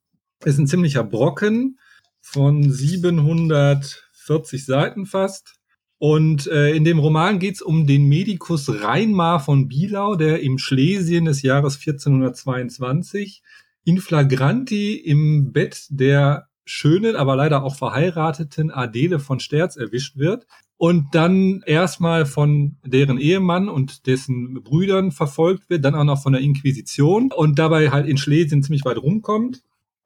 [0.44, 1.78] Ist ein ziemlicher Brocken
[2.20, 5.54] von 740 Seiten fast.
[5.98, 10.58] Und äh, in dem Roman geht es um den Medikus Reinmar von Bielau, der im
[10.58, 13.42] Schlesien des Jahres 1422
[13.84, 20.46] in flagranti im Bett der schönen, aber leider auch verheirateten Adele von Sterz erwischt wird
[20.76, 26.32] und dann erstmal von deren Ehemann und dessen Brüdern verfolgt wird, dann auch noch von
[26.32, 29.62] der Inquisition und dabei halt in Schlesien ziemlich weit rumkommt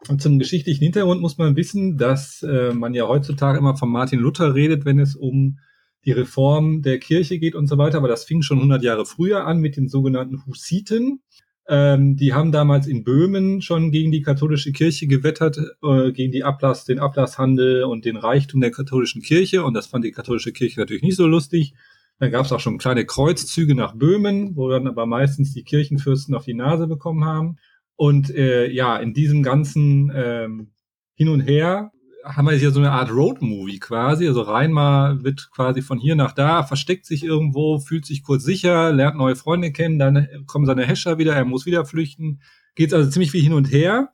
[0.07, 4.21] Und zum geschichtlichen Hintergrund muss man wissen, dass äh, man ja heutzutage immer von Martin
[4.21, 5.59] Luther redet, wenn es um
[6.05, 7.99] die Reform der Kirche geht und so weiter.
[7.99, 11.21] Aber das fing schon 100 Jahre früher an mit den sogenannten Hussiten.
[11.69, 16.45] Ähm, die haben damals in Böhmen schon gegen die katholische Kirche gewettert, äh, gegen die
[16.45, 19.65] Ablass, den Ablasshandel und den Reichtum der katholischen Kirche.
[19.65, 21.75] Und das fand die katholische Kirche natürlich nicht so lustig.
[22.21, 26.35] Dann gab es auch schon kleine Kreuzzüge nach Böhmen, wo dann aber meistens die Kirchenfürsten
[26.35, 27.59] auf die Nase bekommen haben.
[27.99, 30.71] Und äh, ja, in diesem ganzen ähm,
[31.17, 31.91] Hin und Her
[32.25, 34.29] haben wir hier so eine Art Road-Movie quasi.
[34.29, 38.93] Also Reinmar wird quasi von hier nach da, versteckt sich irgendwo, fühlt sich kurz sicher,
[38.93, 42.41] lernt neue Freunde kennen, dann kommen seine Hescher wieder, er muss wieder flüchten.
[42.77, 44.11] Geht also ziemlich viel hin und her.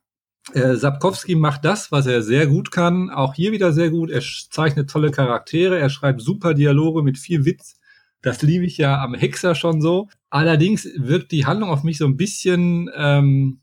[0.54, 4.10] Äh, Sapkowski macht das, was er sehr gut kann, auch hier wieder sehr gut.
[4.10, 7.78] Er zeichnet tolle Charaktere, er schreibt super Dialoge mit viel Witz.
[8.22, 10.08] Das liebe ich ja am Hexer schon so.
[10.30, 13.60] Allerdings wirkt die Handlung auf mich so ein bisschen ähm,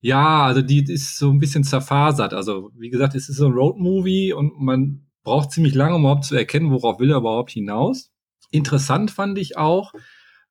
[0.00, 2.32] ja, also die ist so ein bisschen zerfasert.
[2.34, 6.24] Also wie gesagt, es ist so ein Roadmovie und man braucht ziemlich lange, um überhaupt
[6.24, 8.10] zu erkennen, worauf will er überhaupt hinaus.
[8.50, 9.92] Interessant fand ich auch,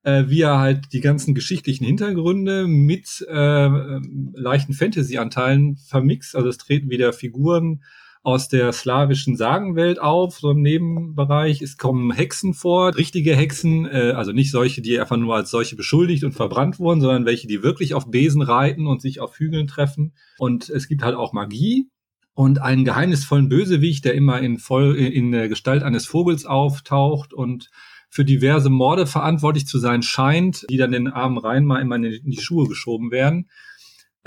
[0.03, 3.69] äh, wie er halt die ganzen geschichtlichen Hintergründe mit äh,
[4.33, 6.35] leichten Fantasy-Anteilen vermixt.
[6.35, 7.81] Also es treten wieder Figuren
[8.21, 11.61] aus der slawischen Sagenwelt auf, so im Nebenbereich.
[11.61, 15.75] Es kommen Hexen vor, richtige Hexen, äh, also nicht solche, die einfach nur als solche
[15.75, 19.67] beschuldigt und verbrannt wurden, sondern welche, die wirklich auf Besen reiten und sich auf Hügeln
[19.67, 20.13] treffen.
[20.37, 21.89] Und es gibt halt auch Magie
[22.33, 27.69] und einen geheimnisvollen Bösewicht, der immer in, voll, in der Gestalt eines Vogels auftaucht und
[28.09, 32.31] für diverse Morde verantwortlich zu sein scheint, die dann den armen Rhein mal immer in
[32.31, 33.49] die Schuhe geschoben werden.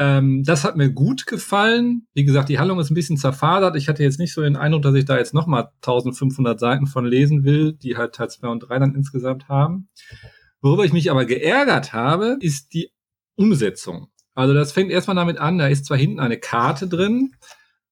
[0.03, 2.09] Ähm, das hat mir gut gefallen.
[2.13, 3.77] Wie gesagt, die Handlung ist ein bisschen zerfadert.
[3.77, 7.07] Ich hatte jetzt nicht so den Eindruck, dass ich da jetzt nochmal 1500 Seiten von
[7.07, 9.89] lesen will, die halt Teil 2 und 3 dann insgesamt haben.
[10.61, 12.91] Worüber ich mich aber geärgert habe, ist die
[13.37, 14.09] Umsetzung.
[14.35, 17.37] Also das fängt erstmal damit an, da ist zwar hinten eine Karte drin,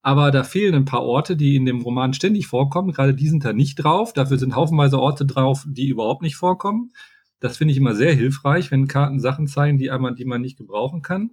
[0.01, 2.91] aber da fehlen ein paar Orte, die in dem Roman ständig vorkommen.
[2.91, 4.11] Gerade die sind da nicht drauf.
[4.11, 6.91] Dafür sind haufenweise Orte drauf, die überhaupt nicht vorkommen.
[7.39, 10.57] Das finde ich immer sehr hilfreich, wenn Karten Sachen zeigen, die einmal, die man nicht
[10.57, 11.31] gebrauchen kann.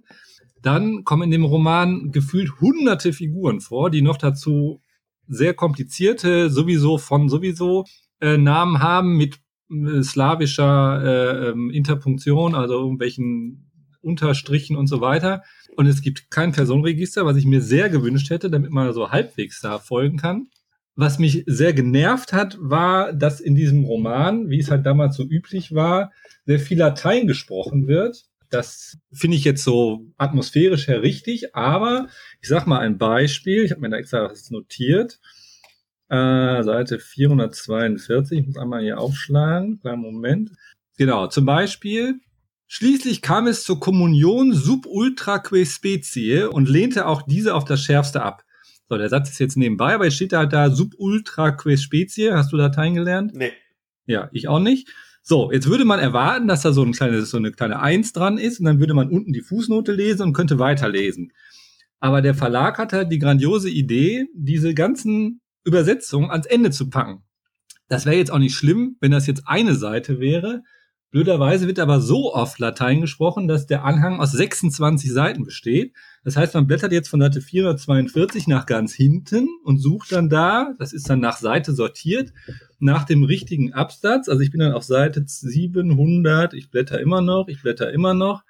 [0.61, 4.81] Dann kommen in dem Roman gefühlt hunderte Figuren vor, die noch dazu
[5.27, 7.85] sehr komplizierte, sowieso von sowieso
[8.19, 13.69] äh, Namen haben mit äh, slawischer äh, ähm, Interpunktion, also irgendwelchen
[14.01, 15.43] Unterstrichen und so weiter.
[15.75, 19.61] Und es gibt kein Personenregister, was ich mir sehr gewünscht hätte, damit man so halbwegs
[19.61, 20.47] da folgen kann.
[20.95, 25.23] Was mich sehr genervt hat, war, dass in diesem Roman, wie es halt damals so
[25.23, 26.11] üblich war,
[26.45, 32.07] sehr viel Latein gesprochen wird das finde ich jetzt so atmosphärisch her richtig, aber
[32.41, 35.19] ich sag mal ein Beispiel, ich habe mir da extra was notiert.
[36.09, 40.51] Äh, Seite 442, ich muss einmal hier aufschlagen, kleinen Moment.
[40.97, 42.19] Genau, zum Beispiel,
[42.67, 47.83] schließlich kam es zur Kommunion sub ultra que specie und lehnte auch diese auf das
[47.83, 48.43] Schärfste ab.
[48.89, 52.33] So, der Satz ist jetzt nebenbei, aber es steht halt da sub ultra que specie.
[52.33, 53.35] Hast du Latein gelernt?
[53.35, 53.53] Nee.
[54.07, 54.89] Ja, ich auch nicht.
[55.29, 58.39] So, jetzt würde man erwarten, dass da so, ein kleines, so eine kleine Eins dran
[58.39, 61.33] ist und dann würde man unten die Fußnote lesen und könnte weiterlesen.
[61.99, 67.25] Aber der Verlag hat halt die grandiose Idee, diese ganzen Übersetzungen ans Ende zu packen.
[67.89, 70.63] Das wäre jetzt auch nicht schlimm, wenn das jetzt eine Seite wäre.
[71.11, 75.95] Blöderweise wird aber so oft Latein gesprochen, dass der Anhang aus 26 Seiten besteht.
[76.23, 80.75] Das heißt, man blättert jetzt von Seite 442 nach ganz hinten und sucht dann da,
[80.77, 82.31] das ist dann nach Seite sortiert,
[82.77, 84.29] nach dem richtigen Absatz.
[84.29, 88.43] Also ich bin dann auf Seite 700, ich blätter immer noch, ich blätter immer noch,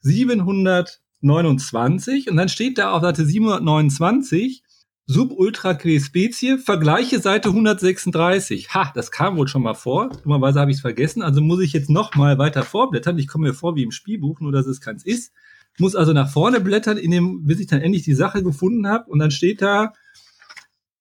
[0.00, 4.64] 729 und dann steht da auf Seite 729
[5.12, 8.72] Subultra Spezie, Vergleiche Seite 136.
[8.72, 10.08] Ha, das kam wohl schon mal vor.
[10.22, 11.22] Dummerweise habe ich es vergessen.
[11.22, 13.18] Also muss ich jetzt noch mal weiter vorblättern.
[13.18, 15.32] Ich komme mir vor wie im Spielbuch, nur dass es keins ist
[15.78, 19.10] muss also nach vorne blättern, in dem, bis ich dann endlich die Sache gefunden habe.
[19.10, 19.92] Und dann steht da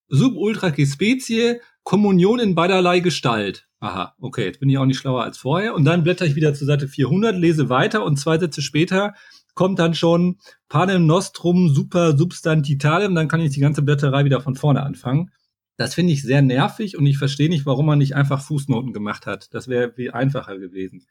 [0.07, 3.67] Sub ultra Spezie, Kommunion in beiderlei Gestalt.
[3.79, 5.73] Aha, okay, jetzt bin ich auch nicht schlauer als vorher.
[5.73, 9.15] Und dann blätter ich wieder zur Seite 400, lese weiter und zwei Sätze später
[9.53, 10.37] kommt dann schon
[10.69, 13.15] Panem Nostrum Super Substantitalem.
[13.15, 15.31] Dann kann ich die ganze Blätterei wieder von vorne anfangen.
[15.77, 19.25] Das finde ich sehr nervig und ich verstehe nicht, warum man nicht einfach Fußnoten gemacht
[19.25, 19.53] hat.
[19.53, 21.07] Das wäre viel einfacher gewesen.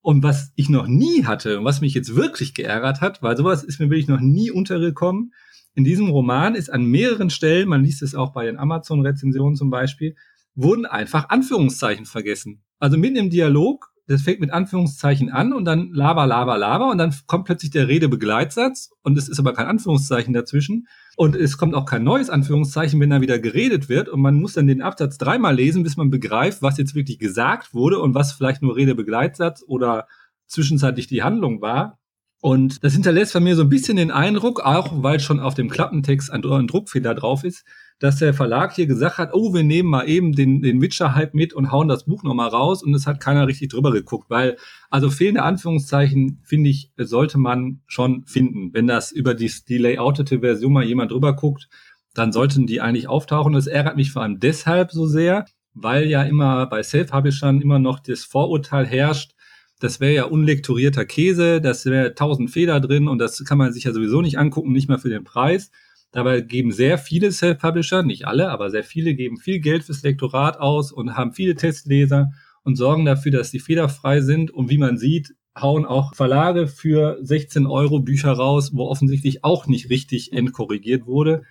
[0.00, 3.64] Und was ich noch nie hatte und was mich jetzt wirklich geärgert hat, weil sowas
[3.64, 5.32] ist mir wirklich noch nie untergekommen,
[5.74, 9.70] in diesem Roman ist an mehreren Stellen, man liest es auch bei den Amazon-Rezensionen zum
[9.70, 10.16] Beispiel,
[10.54, 12.64] wurden einfach Anführungszeichen vergessen.
[12.78, 16.98] Also mitten im Dialog das fängt mit Anführungszeichen an und dann laber, laber, laber und
[16.98, 21.74] dann kommt plötzlich der Redebegleitsatz und es ist aber kein Anführungszeichen dazwischen und es kommt
[21.74, 25.18] auch kein neues Anführungszeichen, wenn da wieder geredet wird und man muss dann den Absatz
[25.18, 29.62] dreimal lesen, bis man begreift, was jetzt wirklich gesagt wurde und was vielleicht nur Redebegleitsatz
[29.66, 30.08] oder
[30.46, 31.98] zwischenzeitlich die Handlung war.
[32.40, 35.68] Und das hinterlässt bei mir so ein bisschen den Eindruck, auch weil schon auf dem
[35.68, 37.64] Klappentext ein, ein Druckfehler drauf ist,
[37.98, 41.52] dass der Verlag hier gesagt hat, oh, wir nehmen mal eben den, den Witcher-Hype mit
[41.52, 44.56] und hauen das Buch nochmal raus und es hat keiner richtig drüber geguckt, weil,
[44.90, 48.72] also fehlende Anführungszeichen, finde ich, sollte man schon finden.
[48.72, 51.68] Wenn das über die, die layoutete Version mal jemand drüber guckt,
[52.14, 53.52] dann sollten die eigentlich auftauchen.
[53.52, 58.00] Das ärgert mich vor allem deshalb so sehr, weil ja immer bei Self-Publishern immer noch
[58.00, 59.34] das Vorurteil herrscht,
[59.80, 63.84] das wäre ja unlektorierter Käse, das wäre tausend Fehler drin und das kann man sich
[63.84, 65.70] ja sowieso nicht angucken, nicht mal für den Preis.
[66.10, 70.58] Dabei geben sehr viele Self-Publisher, nicht alle, aber sehr viele geben viel Geld fürs Lektorat
[70.58, 72.30] aus und haben viele Testleser
[72.62, 74.50] und sorgen dafür, dass die fehlerfrei sind.
[74.50, 79.66] Und wie man sieht, hauen auch Verlage für 16 Euro Bücher raus, wo offensichtlich auch
[79.66, 81.42] nicht richtig entkorrigiert wurde.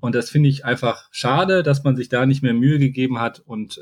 [0.00, 3.40] Und das finde ich einfach schade, dass man sich da nicht mehr Mühe gegeben hat
[3.40, 3.80] und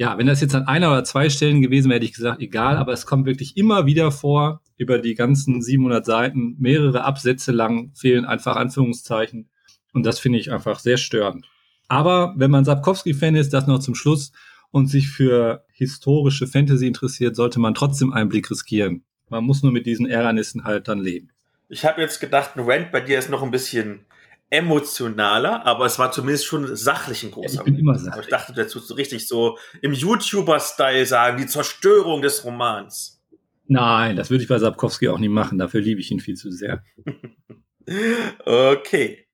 [0.00, 2.78] ja, wenn das jetzt an einer oder zwei Stellen gewesen wäre, hätte ich gesagt, egal,
[2.78, 7.92] aber es kommt wirklich immer wieder vor, über die ganzen 700 Seiten, mehrere Absätze lang
[7.94, 9.50] fehlen einfach Anführungszeichen.
[9.92, 11.48] Und das finde ich einfach sehr störend.
[11.88, 14.32] Aber wenn man Sapkowski-Fan ist, das noch zum Schluss
[14.70, 19.04] und sich für historische Fantasy interessiert, sollte man trotzdem einen Blick riskieren.
[19.28, 21.30] Man muss nur mit diesen Ärgernissen halt dann leben.
[21.68, 24.06] Ich habe jetzt gedacht, ein Rant bei dir ist noch ein bisschen
[24.50, 27.60] emotionaler, aber es war zumindest schon sachlich ein großer.
[27.60, 28.12] Ich bin immer sachlich.
[28.12, 33.22] Aber ich dachte, du so richtig so im YouTuber-Style sagen, die Zerstörung des Romans.
[33.66, 35.58] Nein, das würde ich bei Sapkowski auch nie machen.
[35.58, 36.82] Dafür liebe ich ihn viel zu sehr.
[38.44, 39.26] okay.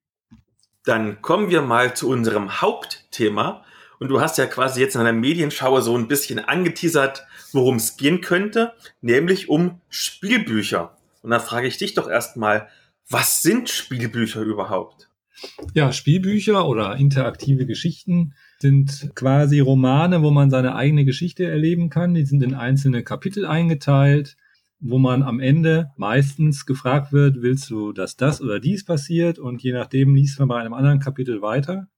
[0.87, 3.65] Dann kommen wir mal zu unserem Hauptthema.
[3.99, 7.97] Und du hast ja quasi jetzt in deiner Medienschau so ein bisschen angeteasert, worum es
[7.97, 10.97] gehen könnte, nämlich um Spielbücher.
[11.23, 12.69] Und da frage ich dich doch erstmal,
[13.09, 15.09] was sind Spielbücher überhaupt?
[15.75, 22.15] Ja, Spielbücher oder interaktive Geschichten sind quasi Romane, wo man seine eigene Geschichte erleben kann.
[22.15, 24.37] Die sind in einzelne Kapitel eingeteilt,
[24.79, 29.39] wo man am Ende meistens gefragt wird, willst du, dass das oder dies passiert?
[29.39, 31.89] Und je nachdem liest man bei einem anderen Kapitel weiter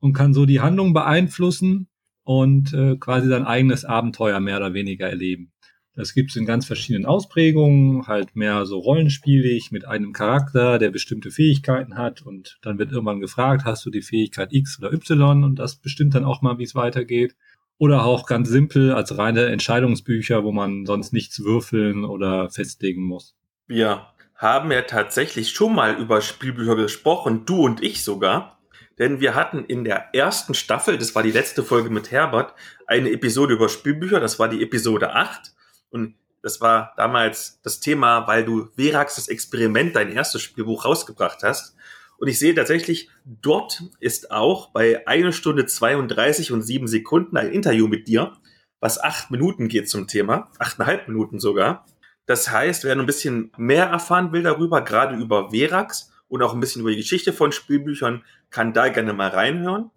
[0.00, 1.88] und kann so die Handlung beeinflussen
[2.24, 5.52] und äh, quasi sein eigenes Abenteuer mehr oder weniger erleben.
[5.94, 10.90] Das gibt es in ganz verschiedenen Ausprägungen, halt mehr so rollenspielig mit einem Charakter, der
[10.90, 15.42] bestimmte Fähigkeiten hat und dann wird irgendwann gefragt, hast du die Fähigkeit X oder Y
[15.42, 17.34] und das bestimmt dann auch mal, wie es weitergeht.
[17.78, 23.36] Oder auch ganz simpel als reine Entscheidungsbücher, wo man sonst nichts würfeln oder festlegen muss.
[23.68, 28.58] Wir haben ja tatsächlich schon mal über Spielbücher gesprochen, du und ich sogar.
[28.98, 32.54] Denn wir hatten in der ersten Staffel, das war die letzte Folge mit Herbert,
[32.86, 35.52] eine Episode über Spielbücher, das war die Episode 8.
[35.90, 41.42] Und das war damals das Thema, weil du Verax das Experiment, dein erstes Spielbuch, rausgebracht
[41.42, 41.76] hast.
[42.18, 47.52] Und ich sehe tatsächlich, dort ist auch bei einer Stunde 32 und sieben Sekunden ein
[47.52, 48.32] Interview mit dir,
[48.80, 51.86] was acht Minuten geht zum Thema, achteinhalb Minuten sogar.
[52.26, 56.60] Das heißt, wer ein bisschen mehr erfahren will darüber, gerade über Verax und auch ein
[56.60, 59.90] bisschen über die Geschichte von Spielbüchern, kann da gerne mal reinhören.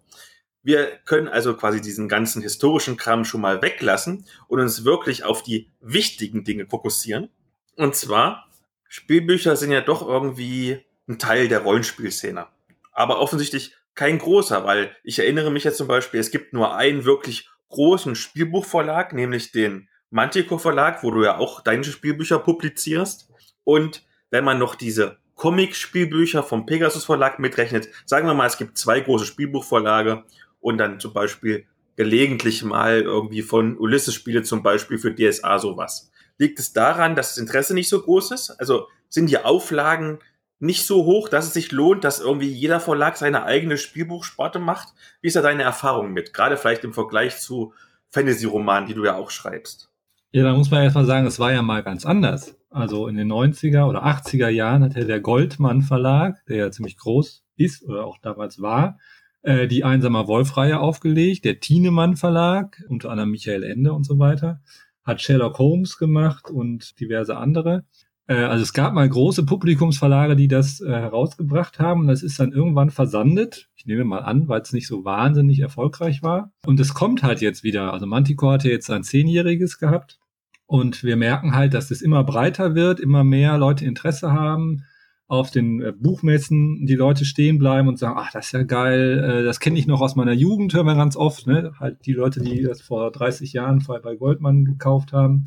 [0.62, 5.42] Wir können also quasi diesen ganzen historischen Kram schon mal weglassen und uns wirklich auf
[5.42, 7.30] die wichtigen Dinge fokussieren.
[7.76, 8.46] Und zwar,
[8.88, 12.46] Spielbücher sind ja doch irgendwie ein Teil der Rollenspielszene.
[12.92, 17.04] Aber offensichtlich kein großer, weil ich erinnere mich jetzt zum Beispiel, es gibt nur einen
[17.04, 23.30] wirklich großen Spielbuchverlag, nämlich den Mantico Verlag, wo du ja auch deine Spielbücher publizierst.
[23.64, 28.76] Und wenn man noch diese Comic-Spielbücher vom Pegasus Verlag mitrechnet, sagen wir mal, es gibt
[28.78, 30.24] zwei große Spielbuchverlage
[30.60, 31.66] und dann zum Beispiel
[31.96, 36.10] gelegentlich mal irgendwie von Ulysses-Spiele zum Beispiel für DSA sowas.
[36.38, 38.50] Liegt es daran, dass das Interesse nicht so groß ist?
[38.50, 40.20] Also sind die Auflagen
[40.62, 44.94] nicht so hoch, dass es sich lohnt, dass irgendwie jeder Verlag seine eigene Spielbuchsparte macht?
[45.20, 46.32] Wie ist da deine Erfahrung mit?
[46.32, 47.74] Gerade vielleicht im Vergleich zu
[48.10, 49.90] Fantasy-Romanen, die du ja auch schreibst.
[50.30, 52.56] Ja, da muss man erstmal sagen, es war ja mal ganz anders.
[52.70, 57.44] Also in den 90er oder 80er Jahren hatte der Goldmann Verlag, der ja ziemlich groß
[57.56, 58.98] ist oder auch damals war,
[59.42, 64.60] äh, die Einsamer Wolf-Reihe aufgelegt, der Thienemann Verlag, unter anderem Michael Ende und so weiter,
[65.02, 67.84] hat Sherlock Holmes gemacht und diverse andere.
[68.26, 72.06] Äh, also es gab mal große Publikumsverlage, die das äh, herausgebracht haben.
[72.06, 73.70] Das ist dann irgendwann versandet.
[73.74, 76.52] Ich nehme mal an, weil es nicht so wahnsinnig erfolgreich war.
[76.66, 77.92] Und es kommt halt jetzt wieder.
[77.92, 80.18] Also Manticore hatte jetzt sein Zehnjähriges gehabt.
[80.66, 84.84] Und wir merken halt, dass es immer breiter wird, immer mehr Leute Interesse haben
[85.32, 89.18] auf den äh, Buchmessen die Leute stehen bleiben und sagen, ach, das ist ja geil,
[89.18, 91.72] äh, das kenne ich noch aus meiner Jugend, hören wir ganz oft, ne?
[91.80, 95.46] Halt die Leute, die das vor 30 Jahren bei Goldmann gekauft haben,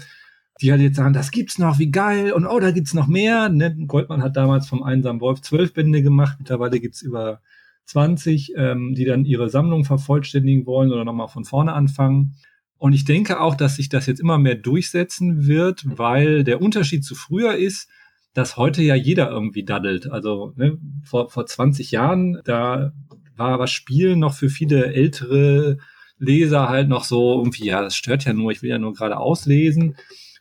[0.61, 3.49] die halt jetzt sagen, das gibt's noch, wie geil, und oh, da gibt's noch mehr.
[3.49, 3.75] Ne?
[3.87, 7.41] Goldmann hat damals vom einsamen Wolf zwölf Bände gemacht, mittlerweile gibt's über
[7.85, 12.35] 20, ähm, die dann ihre Sammlung vervollständigen wollen oder nochmal von vorne anfangen.
[12.77, 17.03] Und ich denke auch, dass sich das jetzt immer mehr durchsetzen wird, weil der Unterschied
[17.03, 17.89] zu früher ist,
[18.33, 20.11] dass heute ja jeder irgendwie daddelt.
[20.11, 22.91] Also ne, vor, vor 20 Jahren, da
[23.37, 25.77] war was Spielen noch für viele ältere
[26.17, 29.17] Leser halt noch so irgendwie, ja, das stört ja nur, ich will ja nur gerade
[29.17, 29.95] auslesen.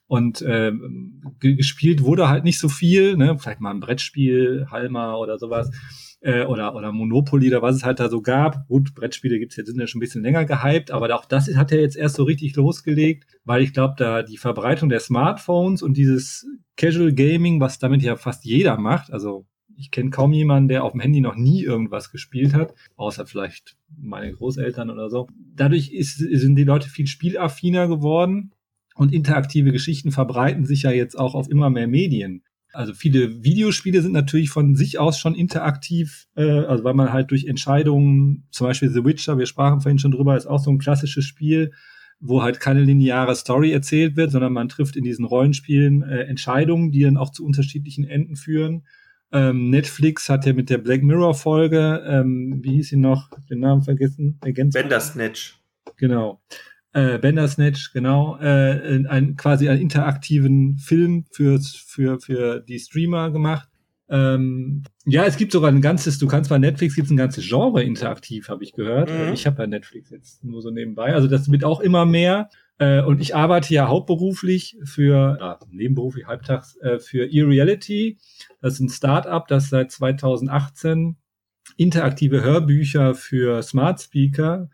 [0.07, 0.73] Und äh,
[1.41, 3.39] gespielt wurde halt nicht so viel, ne?
[3.39, 5.71] vielleicht mal ein Brettspiel, Halma oder sowas
[6.25, 8.67] äh, oder, oder Monopoly oder was es halt da so gab.
[8.67, 11.71] Gut, Brettspiele gibt's jetzt, sind ja schon ein bisschen länger gehypt, aber auch das hat
[11.71, 15.97] ja jetzt erst so richtig losgelegt, weil ich glaube, da die Verbreitung der Smartphones und
[15.97, 20.85] dieses Casual Gaming, was damit ja fast jeder macht, also ich kenne kaum jemanden, der
[20.85, 25.29] auf dem Handy noch nie irgendwas gespielt hat, außer vielleicht meine Großeltern oder so.
[25.55, 28.53] Dadurch ist, sind die Leute viel spielaffiner geworden
[28.95, 32.43] und interaktive Geschichten verbreiten sich ja jetzt auch auf immer mehr Medien.
[32.73, 37.31] Also viele Videospiele sind natürlich von sich aus schon interaktiv, äh, also weil man halt
[37.31, 40.79] durch Entscheidungen, zum Beispiel The Witcher, wir sprachen vorhin schon drüber, ist auch so ein
[40.79, 41.73] klassisches Spiel,
[42.19, 46.91] wo halt keine lineare Story erzählt wird, sondern man trifft in diesen Rollenspielen äh, Entscheidungen,
[46.91, 48.87] die dann auch zu unterschiedlichen Enden führen.
[49.33, 53.61] Ähm, Netflix hat ja mit der Black Mirror Folge, ähm, wie hieß sie noch, den
[53.61, 54.77] Namen vergessen, ergänzt.
[54.77, 55.59] Bandersnatch.
[55.97, 56.41] Genau
[56.95, 63.69] äh, Bandersnatch, genau, äh, ein, quasi einen interaktiven Film für, für, für die Streamer gemacht.
[64.09, 67.49] Ähm, ja, es gibt sogar ein ganzes, du kannst bei Netflix gibt es ein ganzes
[67.49, 69.11] Genre interaktiv, habe ich gehört.
[69.11, 69.33] Mhm.
[69.33, 71.15] Ich habe bei Netflix jetzt nur so nebenbei.
[71.15, 72.49] Also das wird auch immer mehr.
[72.79, 78.19] Äh, und ich arbeite ja hauptberuflich für, äh, nebenberuflich halbtags, äh, für eReality.
[78.61, 81.17] Das ist ein Startup, das seit 2018
[81.77, 84.69] interaktive Hörbücher für Smart Speaker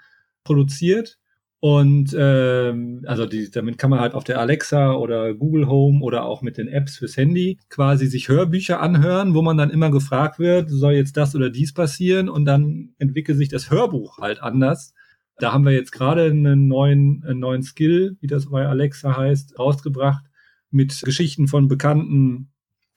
[0.44, 1.19] produziert
[1.60, 6.24] und ähm, also die, damit kann man halt auf der Alexa oder Google Home oder
[6.24, 10.38] auch mit den Apps fürs Handy quasi sich Hörbücher anhören, wo man dann immer gefragt
[10.38, 14.94] wird, soll jetzt das oder dies passieren und dann entwickelt sich das Hörbuch halt anders.
[15.38, 19.58] Da haben wir jetzt gerade einen neuen, einen neuen Skill, wie das bei Alexa heißt,
[19.58, 20.24] rausgebracht
[20.70, 22.48] mit Geschichten von bekannten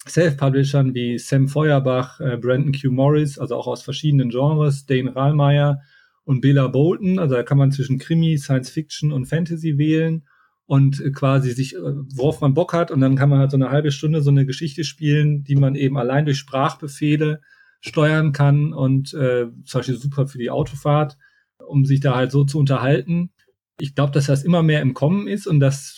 [0.07, 2.91] Self-Publishern wie Sam Feuerbach, äh, Brandon Q.
[2.91, 5.81] Morris, also auch aus verschiedenen Genres, Dane Rahlmeier
[6.25, 7.19] und Bela Bolton.
[7.19, 10.23] Also da kann man zwischen Krimi, Science Fiction und Fantasy wählen
[10.65, 11.79] und quasi sich, äh,
[12.15, 12.91] worauf man Bock hat.
[12.91, 15.75] Und dann kann man halt so eine halbe Stunde so eine Geschichte spielen, die man
[15.75, 17.41] eben allein durch Sprachbefehle
[17.81, 21.17] steuern kann und äh, zum Beispiel super für die Autofahrt,
[21.67, 23.31] um sich da halt so zu unterhalten.
[23.79, 25.97] Ich glaube, dass das immer mehr im Kommen ist und dass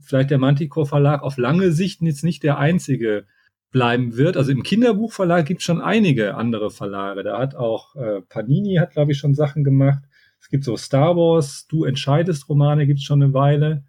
[0.00, 3.26] vielleicht der Manticore Verlag auf lange Sicht jetzt nicht der einzige
[3.72, 4.36] bleiben wird.
[4.36, 7.24] Also im Kinderbuchverlag gibt es schon einige andere Verlage.
[7.24, 10.04] Da hat auch äh, Panini hat, glaube ich, schon Sachen gemacht.
[10.40, 13.84] Es gibt so Star Wars, Du entscheidest Romane, gibt es schon eine Weile.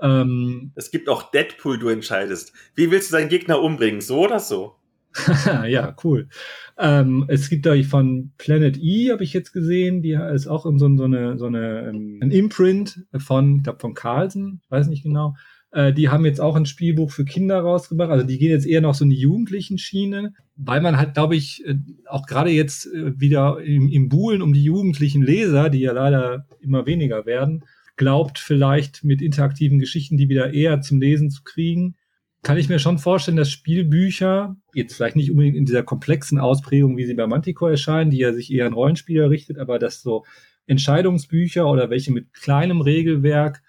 [0.00, 2.52] Ähm, es gibt auch Deadpool, du entscheidest.
[2.74, 4.00] Wie willst du deinen Gegner umbringen?
[4.00, 4.74] So oder so?
[5.66, 6.28] ja, cool.
[6.76, 10.78] Ähm, es gibt da von Planet E, habe ich jetzt gesehen, die ist auch in
[10.78, 15.02] so, so eine, so eine ähm, ein Imprint von, ich glaube von Carlsen, weiß nicht
[15.02, 15.34] genau.
[15.70, 18.10] Äh, die haben jetzt auch ein Spielbuch für Kinder rausgebracht.
[18.10, 21.36] Also die gehen jetzt eher noch so in die jugendlichen Schiene, weil man halt, glaube
[21.36, 21.76] ich, äh,
[22.06, 26.46] auch gerade jetzt äh, wieder im, im Buhlen um die jugendlichen Leser, die ja leider
[26.60, 27.64] immer weniger werden,
[27.96, 31.96] glaubt vielleicht mit interaktiven Geschichten die wieder eher zum Lesen zu kriegen.
[32.42, 36.96] Kann ich mir schon vorstellen, dass Spielbücher, jetzt vielleicht nicht unbedingt in dieser komplexen Ausprägung,
[36.96, 40.24] wie sie bei Manticore erscheinen, die ja sich eher an Rollenspieler richtet, aber dass so
[40.66, 43.62] Entscheidungsbücher oder welche mit kleinem Regelwerk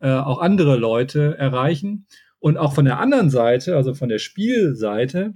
[0.00, 2.06] äh, auch andere Leute erreichen.
[2.38, 5.34] Und auch von der anderen Seite, also von der Spielseite,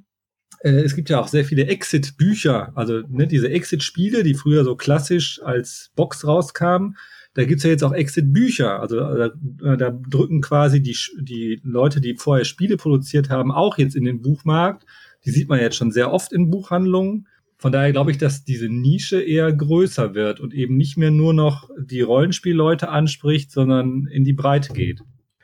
[0.60, 4.76] äh, es gibt ja auch sehr viele Exit-Bücher, also ne, diese Exit-Spiele, die früher so
[4.76, 6.96] klassisch als Box rauskamen.
[7.34, 8.80] Da gibt's ja jetzt auch Exit-Bücher.
[8.80, 13.94] Also da, da drücken quasi die, die Leute, die vorher Spiele produziert haben, auch jetzt
[13.94, 14.84] in den Buchmarkt.
[15.24, 17.28] Die sieht man jetzt schon sehr oft in Buchhandlungen.
[17.58, 21.34] Von daher glaube ich, dass diese Nische eher größer wird und eben nicht mehr nur
[21.34, 25.00] noch die Rollenspielleute anspricht, sondern in die Breite geht.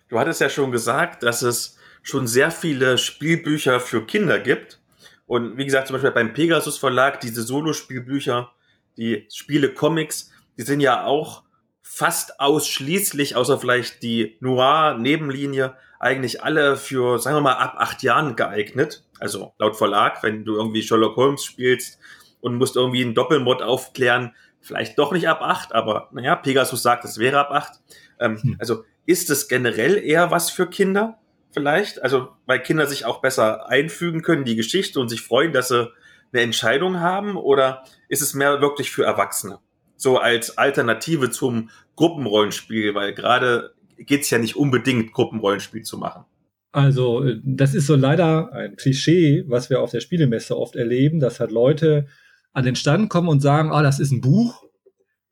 [0.08, 4.80] Du hattest ja schon gesagt, dass es schon sehr viele Spielbücher für Kinder gibt.
[5.26, 8.52] Und wie gesagt, zum Beispiel beim Pegasus Verlag, diese Solo-Spielbücher,
[8.96, 11.42] die Spiele-Comics, die sind ja auch
[11.82, 15.74] fast ausschließlich, außer vielleicht die Noir-Nebenlinie,
[16.04, 19.02] eigentlich alle für, sagen wir mal, ab acht Jahren geeignet.
[19.18, 21.98] Also laut Verlag, wenn du irgendwie Sherlock Holmes spielst
[22.40, 27.04] und musst irgendwie einen Doppelmod aufklären, vielleicht doch nicht ab acht, aber naja, Pegasus sagt,
[27.06, 27.80] es wäre ab acht.
[28.20, 28.56] Ähm, hm.
[28.58, 31.18] Also ist es generell eher was für Kinder?
[31.52, 32.02] Vielleicht?
[32.02, 35.90] Also, weil Kinder sich auch besser einfügen können, die Geschichte und sich freuen, dass sie
[36.32, 37.36] eine Entscheidung haben?
[37.36, 39.60] Oder ist es mehr wirklich für Erwachsene?
[39.96, 46.24] So als Alternative zum Gruppenrollenspiel, weil gerade geht's ja nicht unbedingt, Gruppenrollenspiel zu machen.
[46.72, 51.20] Also, äh, das ist so leider ein Klischee, was wir auf der Spielemesse oft erleben,
[51.20, 52.06] dass halt Leute
[52.52, 54.64] an den Stand kommen und sagen, ah, das ist ein Buch,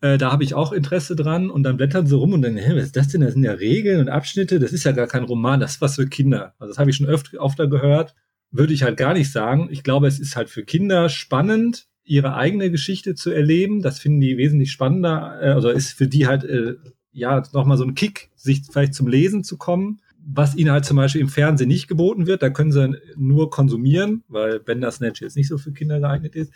[0.03, 2.75] äh, da habe ich auch Interesse dran und dann blättern sie rum und dann, hä,
[2.75, 3.21] was ist das denn?
[3.23, 5.95] Das sind ja Regeln und Abschnitte, das ist ja gar kein Roman, das ist was
[5.95, 6.55] für Kinder.
[6.59, 8.15] Also das habe ich schon öfter, öfter gehört.
[8.51, 9.69] würde ich halt gar nicht sagen.
[9.71, 13.81] Ich glaube, es ist halt für Kinder spannend, ihre eigene Geschichte zu erleben.
[13.81, 15.39] Das finden die wesentlich spannender.
[15.41, 16.75] Äh, also ist für die halt äh,
[17.13, 20.01] ja nochmal so ein Kick, sich vielleicht zum Lesen zu kommen.
[20.25, 24.23] Was ihnen halt zum Beispiel im Fernsehen nicht geboten wird, da können sie nur konsumieren,
[24.29, 26.53] weil Bandersnatch jetzt nicht so für Kinder geeignet ist.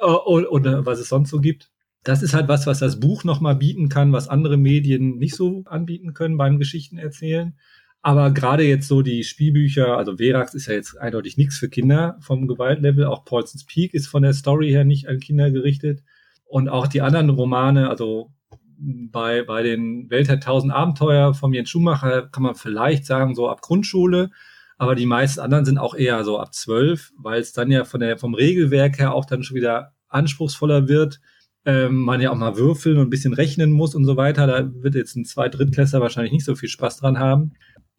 [0.00, 1.70] Oder, oder was es sonst so gibt.
[2.04, 5.64] Das ist halt was, was das Buch nochmal bieten kann, was andere Medien nicht so
[5.66, 7.54] anbieten können beim Geschichten erzählen.
[8.02, 12.16] Aber gerade jetzt so die Spielbücher, also Verax ist ja jetzt eindeutig nichts für Kinder
[12.20, 13.04] vom Gewaltlevel.
[13.04, 16.02] Auch Paulson's Peak ist von der Story her nicht an Kinder gerichtet.
[16.46, 18.32] Und auch die anderen Romane, also
[18.80, 23.48] bei, bei den Welt der tausend Abenteuer von Jens Schumacher kann man vielleicht sagen, so
[23.48, 24.30] ab Grundschule.
[24.78, 28.00] Aber die meisten anderen sind auch eher so ab zwölf, weil es dann ja von
[28.00, 31.20] der, vom Regelwerk her auch dann schon wieder anspruchsvoller wird.
[31.66, 34.46] Ähm, man ja auch mal würfeln und ein bisschen rechnen muss und so weiter.
[34.46, 37.52] Da wird jetzt ein Zwei Drittklässler wahrscheinlich nicht so viel Spaß dran haben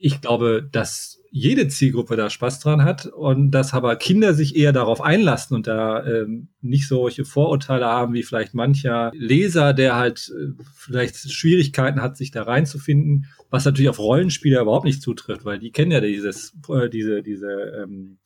[0.03, 4.74] ich glaube, dass jede Zielgruppe da Spaß dran hat und dass aber Kinder sich eher
[4.74, 10.30] darauf einlassen und da ähm, nicht solche Vorurteile haben wie vielleicht mancher Leser, der halt
[10.38, 15.58] äh, vielleicht Schwierigkeiten hat, sich da reinzufinden, was natürlich auf Rollenspieler überhaupt nicht zutrifft, weil
[15.58, 17.49] die kennen ja dieses, äh, diese, diese,
[17.82, 18.18] ähm,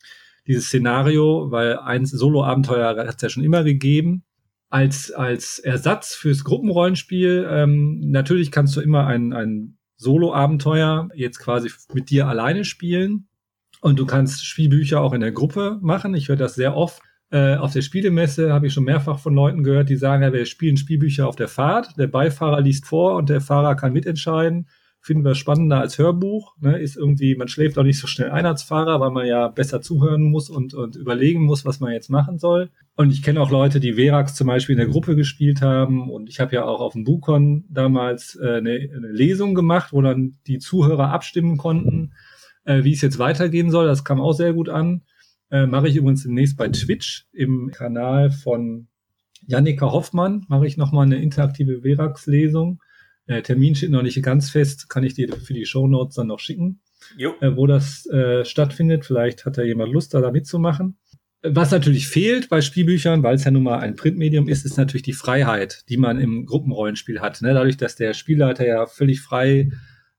[0.48, 4.23] dieses Szenario, weil ein Solo-Abenteuer hat es ja schon immer gegeben.
[4.69, 11.72] Als, als Ersatz fürs Gruppenrollenspiel, ähm, natürlich kannst du immer ein, ein Solo-Abenteuer jetzt quasi
[11.93, 13.27] mit dir alleine spielen.
[13.81, 16.15] Und du kannst Spielbücher auch in der Gruppe machen.
[16.15, 17.01] Ich höre das sehr oft.
[17.31, 20.45] Äh, auf der Spielemesse habe ich schon mehrfach von Leuten gehört, die sagen, ja, wir
[20.45, 21.97] spielen Spielbücher auf der Fahrt.
[21.97, 24.67] Der Beifahrer liest vor und der Fahrer kann mitentscheiden
[25.06, 26.56] finden wir spannender als Hörbuch.
[26.60, 26.80] Ne?
[26.80, 29.80] Ist irgendwie, man schläft auch nicht so schnell ein als Fahrer, weil man ja besser
[29.80, 32.72] zuhören muss und, und überlegen muss, was man jetzt machen soll.
[32.95, 36.10] Und ich kenne auch Leute, die Verax zum Beispiel in der Gruppe gespielt haben.
[36.10, 40.02] Und ich habe ja auch auf dem Bukon damals äh, eine, eine Lesung gemacht, wo
[40.02, 42.15] dann die Zuhörer abstimmen konnten,
[42.64, 43.86] äh, wie es jetzt weitergehen soll.
[43.86, 45.03] Das kam auch sehr gut an.
[45.52, 48.88] Äh, mache ich übrigens demnächst bei Twitch im Kanal von
[49.45, 50.45] Jannika Hoffmann.
[50.48, 52.80] Mache ich nochmal eine interaktive Verax-Lesung.
[53.27, 56.27] Äh, Termin steht noch nicht ganz fest, kann ich dir für die Show Notes dann
[56.27, 56.81] noch schicken,
[57.41, 59.06] äh, wo das äh, stattfindet.
[59.06, 60.97] Vielleicht hat da jemand Lust, da, da mitzumachen.
[61.47, 65.03] Was natürlich fehlt bei Spielbüchern, weil es ja nun mal ein Printmedium ist, ist natürlich
[65.03, 67.41] die Freiheit, die man im Gruppenrollenspiel hat.
[67.41, 67.53] Ne?
[67.53, 69.69] Dadurch, dass der Spielleiter ja völlig frei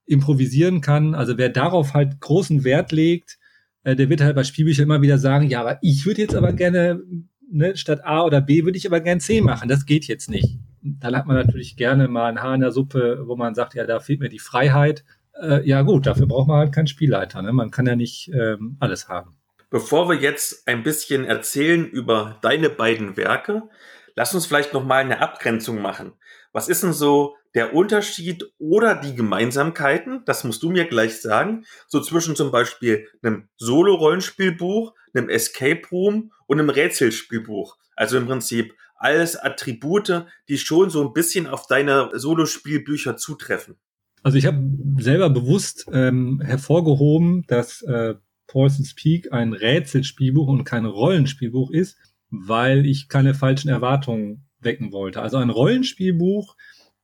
[0.05, 1.15] improvisieren kann.
[1.15, 3.37] Also wer darauf halt großen Wert legt,
[3.83, 6.53] äh, der wird halt bei Spielbüchern immer wieder sagen, ja, aber ich würde jetzt aber
[6.53, 7.01] gerne,
[7.51, 9.67] ne, statt A oder B würde ich aber gern C machen.
[9.67, 10.59] Das geht jetzt nicht
[10.99, 13.85] dann hat man natürlich gerne mal ein Haar in der Suppe, wo man sagt, ja,
[13.85, 15.03] da fehlt mir die Freiheit.
[15.41, 17.41] Äh, ja gut, dafür braucht man halt keinen Spielleiter.
[17.41, 17.53] Ne?
[17.53, 19.37] Man kann ja nicht ähm, alles haben.
[19.69, 23.63] Bevor wir jetzt ein bisschen erzählen über deine beiden Werke,
[24.15, 26.13] lass uns vielleicht noch mal eine Abgrenzung machen.
[26.53, 30.23] Was ist denn so der Unterschied oder die Gemeinsamkeiten?
[30.25, 31.65] Das musst du mir gleich sagen.
[31.87, 37.77] So zwischen zum Beispiel einem Solo-Rollenspielbuch, einem Escape Room und einem Rätselspielbuch.
[37.95, 43.75] Also im Prinzip alles Attribute, die schon so ein bisschen auf deine Solospielbücher zutreffen.
[44.23, 44.59] Also ich habe
[44.99, 48.15] selber bewusst ähm, hervorgehoben, dass äh,
[48.47, 51.97] Paulson's Peak ein Rätselspielbuch und kein Rollenspielbuch ist,
[52.29, 55.21] weil ich keine falschen Erwartungen wecken wollte.
[55.21, 56.55] Also ein Rollenspielbuch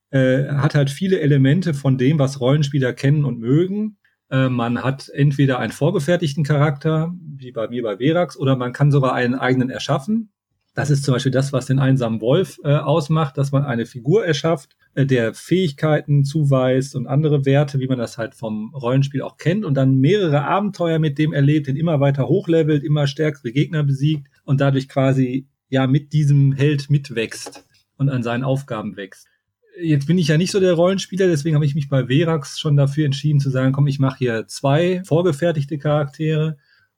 [0.09, 3.97] äh, hat halt viele Elemente von dem, was Rollenspieler kennen und mögen.
[4.29, 8.91] Äh, man hat entweder einen vorgefertigten Charakter, wie bei mir bei Verax, oder man kann
[8.91, 10.32] sogar einen eigenen erschaffen.
[10.75, 14.25] Das ist zum Beispiel das, was den einsamen Wolf äh, ausmacht, dass man eine Figur
[14.25, 19.37] erschafft, äh, der Fähigkeiten zuweist und andere Werte, wie man das halt vom Rollenspiel auch
[19.37, 23.83] kennt und dann mehrere Abenteuer mit dem erlebt, den immer weiter hochlevelt, immer stärkere Gegner
[23.83, 27.65] besiegt und dadurch quasi ja mit diesem Held mitwächst
[27.97, 29.27] und an seinen Aufgaben wächst.
[29.79, 32.77] Jetzt bin ich ja nicht so der Rollenspieler, deswegen habe ich mich bei Verax schon
[32.77, 36.57] dafür entschieden zu sagen, komm, ich mache hier zwei vorgefertigte Charaktere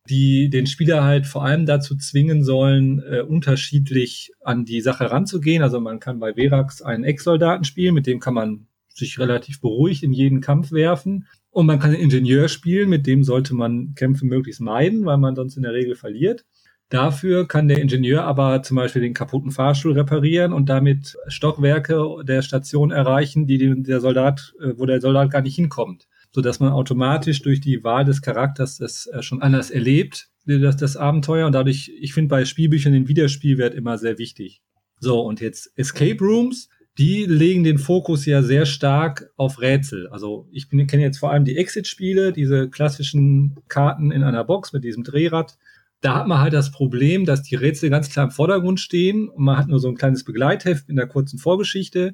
[0.09, 5.63] die den Spieler halt vor allem dazu zwingen sollen, äh, unterschiedlich an die Sache ranzugehen.
[5.63, 10.03] Also man kann bei Verax einen Ex-Soldaten spielen, mit dem kann man sich relativ beruhigt
[10.03, 11.27] in jeden Kampf werfen.
[11.49, 15.35] Und man kann einen Ingenieur spielen, mit dem sollte man Kämpfe möglichst meiden, weil man
[15.35, 16.45] sonst in der Regel verliert.
[16.89, 22.43] Dafür kann der Ingenieur aber zum Beispiel den kaputten Fahrstuhl reparieren und damit Stockwerke der
[22.43, 26.73] Station erreichen, die der Soldat, äh, wo der Soldat gar nicht hinkommt so dass man
[26.73, 31.45] automatisch durch die Wahl des Charakters das äh, schon anders erlebt, das, das Abenteuer.
[31.47, 34.61] Und dadurch, ich finde bei Spielbüchern den Wiederspielwert immer sehr wichtig.
[34.99, 36.67] So, und jetzt Escape Rooms,
[36.97, 40.09] die legen den Fokus ja sehr stark auf Rätsel.
[40.09, 44.83] Also ich kenne jetzt vor allem die Exit-Spiele, diese klassischen Karten in einer Box mit
[44.83, 45.57] diesem Drehrad.
[46.01, 49.45] Da hat man halt das Problem, dass die Rätsel ganz klar im Vordergrund stehen und
[49.45, 52.13] man hat nur so ein kleines Begleitheft in der kurzen Vorgeschichte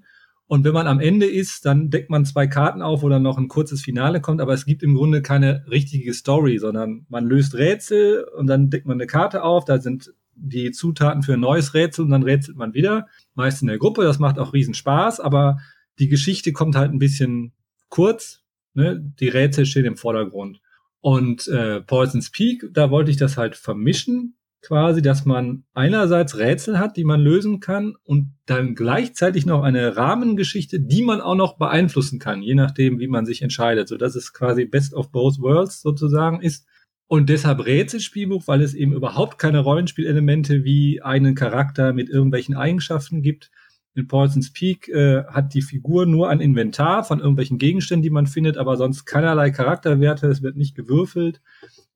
[0.52, 3.48] Und wenn man am Ende ist, dann deckt man zwei Karten auf, dann noch ein
[3.48, 8.26] kurzes Finale kommt, aber es gibt im Grunde keine richtige Story, sondern man löst Rätsel
[8.38, 12.04] und dann deckt man eine Karte auf, da sind die Zutaten für ein neues Rätsel
[12.04, 13.08] und dann rätselt man wieder.
[13.34, 15.60] Meist in der Gruppe, das macht auch riesen Spaß, aber
[16.00, 17.54] die Geschichte kommt halt ein bisschen
[17.88, 18.42] kurz.
[18.74, 19.00] Ne?
[19.22, 20.60] Die Rätsel stehen im Vordergrund.
[21.00, 26.78] Und äh, Poison's Peak, da wollte ich das halt vermischen, quasi, dass man einerseits Rätsel
[26.78, 31.58] hat, die man lösen kann und dann gleichzeitig noch eine Rahmengeschichte, die man auch noch
[31.58, 35.40] beeinflussen kann, je nachdem, wie man sich entscheidet, so dass es quasi Best of Both
[35.40, 36.68] Worlds sozusagen ist.
[37.08, 43.22] Und deshalb Rätselspielbuch, weil es eben überhaupt keine Rollenspielelemente wie einen Charakter mit irgendwelchen Eigenschaften
[43.22, 43.52] gibt.
[43.96, 48.28] In Paulson's Peak äh, hat die Figur nur ein Inventar von irgendwelchen Gegenständen, die man
[48.28, 51.42] findet, aber sonst keinerlei Charakterwerte, es wird nicht gewürfelt.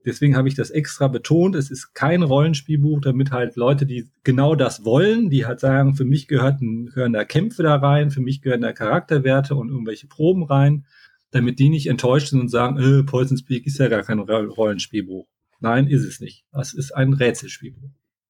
[0.05, 1.55] Deswegen habe ich das extra betont.
[1.55, 6.05] Es ist kein Rollenspielbuch, damit halt Leute, die genau das wollen, die halt sagen, für
[6.05, 10.43] mich gehören, gehören da Kämpfe da rein, für mich gehören da Charakterwerte und irgendwelche Proben
[10.43, 10.85] rein,
[11.31, 15.27] damit die nicht enttäuscht sind und sagen, äh, Poison's Peak ist ja gar kein Rollenspielbuch.
[15.59, 16.45] Nein, ist es nicht.
[16.51, 17.89] Es ist ein Rätselspielbuch.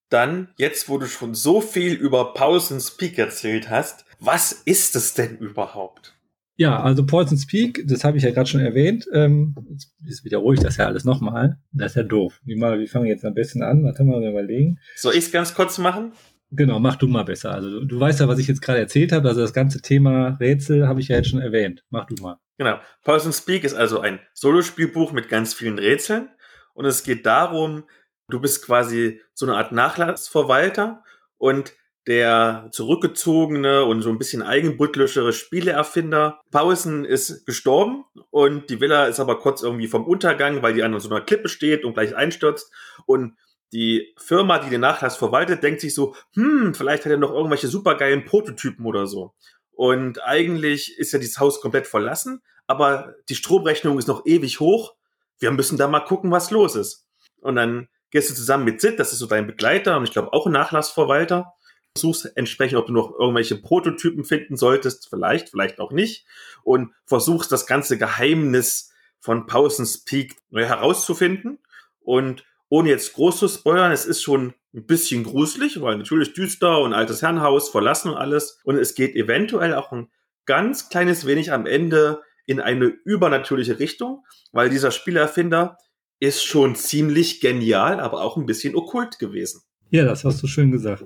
[0.09, 5.13] Dann, jetzt wo du schon so viel über Poison's Peak erzählt hast, was ist es
[5.13, 6.14] denn überhaupt?
[6.57, 9.05] Ja, also Poison's Peak, das habe ich ja gerade schon erwähnt.
[9.11, 11.59] Ähm, jetzt, jetzt wiederhole ich das ja alles nochmal.
[11.73, 12.39] Das ist ja doof.
[12.45, 13.83] Wie, mal, wie fangen wir jetzt am besten an?
[13.83, 14.79] Was haben wir mal überlegen?
[14.95, 16.13] Soll ich es ganz kurz machen?
[16.51, 17.51] Genau, mach du mal besser.
[17.51, 19.27] Also du, du weißt ja, was ich jetzt gerade erzählt habe.
[19.27, 21.83] Also das ganze Thema Rätsel habe ich ja jetzt schon erwähnt.
[21.89, 22.37] Mach du mal.
[22.57, 22.79] Genau.
[23.03, 26.29] Poison's Peak ist also ein Solospielbuch mit ganz vielen Rätseln.
[26.73, 27.83] Und es geht darum,
[28.29, 31.03] du bist quasi so eine Art Nachlassverwalter
[31.37, 31.73] und
[32.07, 36.39] der zurückgezogene und so ein bisschen eigenbüttlischere Spieleerfinder.
[36.51, 40.99] Pausen ist gestorben und die Villa ist aber kurz irgendwie vom Untergang, weil die an
[40.99, 42.71] so einer Klippe steht und gleich einstürzt.
[43.07, 43.35] Und
[43.73, 47.67] die Firma, die den Nachlass verwaltet, denkt sich so, hm, vielleicht hat er noch irgendwelche
[47.67, 49.33] supergeilen Prototypen oder so.
[49.71, 54.95] Und eigentlich ist ja dieses Haus komplett verlassen, aber die Stromrechnung ist noch ewig hoch.
[55.39, 57.07] Wir müssen da mal gucken, was los ist.
[57.41, 60.31] Und dann gehst du zusammen mit Sid, das ist so dein Begleiter und ich glaube
[60.31, 61.54] auch ein Nachlassverwalter
[61.97, 66.25] suchst entsprechend, ob du noch irgendwelche Prototypen finden solltest, vielleicht, vielleicht auch nicht,
[66.63, 71.59] und versuchst das ganze Geheimnis von Pausens Peak herauszufinden.
[72.01, 76.81] Und ohne jetzt groß zu spoilern, es ist schon ein bisschen gruselig, weil natürlich düster
[76.81, 78.59] und altes Herrenhaus verlassen und alles.
[78.63, 80.09] Und es geht eventuell auch ein
[80.45, 85.77] ganz kleines wenig am Ende in eine übernatürliche Richtung, weil dieser Spielerfinder
[86.19, 89.61] ist schon ziemlich genial, aber auch ein bisschen okkult gewesen.
[89.89, 91.05] Ja, das hast du schön gesagt.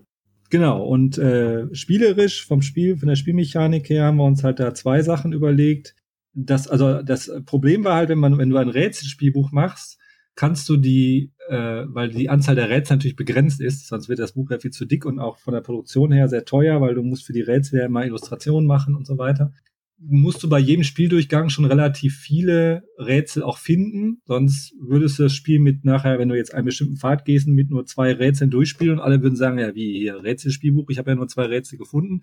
[0.50, 4.74] Genau, und äh, spielerisch vom Spiel, von der Spielmechanik her haben wir uns halt da
[4.74, 5.96] zwei Sachen überlegt.
[6.34, 10.00] Das, also das Problem war halt, wenn man, wenn du ein Rätselspielbuch machst,
[10.36, 14.34] kannst du die, äh, weil die Anzahl der Rätsel natürlich begrenzt ist, sonst wird das
[14.34, 17.04] Buch ja viel zu dick und auch von der Produktion her sehr teuer, weil du
[17.04, 19.54] musst für die Rätsel ja immer Illustrationen machen und so weiter
[20.02, 24.22] musst du bei jedem Spieldurchgang schon relativ viele Rätsel auch finden.
[24.26, 27.70] Sonst würdest du das Spiel mit nachher, wenn du jetzt einen bestimmten Pfad gehst, mit
[27.70, 31.16] nur zwei Rätseln durchspielen und alle würden sagen, ja, wie hier Rätselspielbuch, ich habe ja
[31.16, 32.22] nur zwei Rätsel gefunden.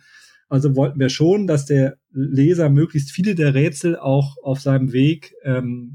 [0.48, 5.34] Also wollten wir schon, dass der Leser möglichst viele der Rätsel auch auf seinem Weg,
[5.44, 5.94] ähm,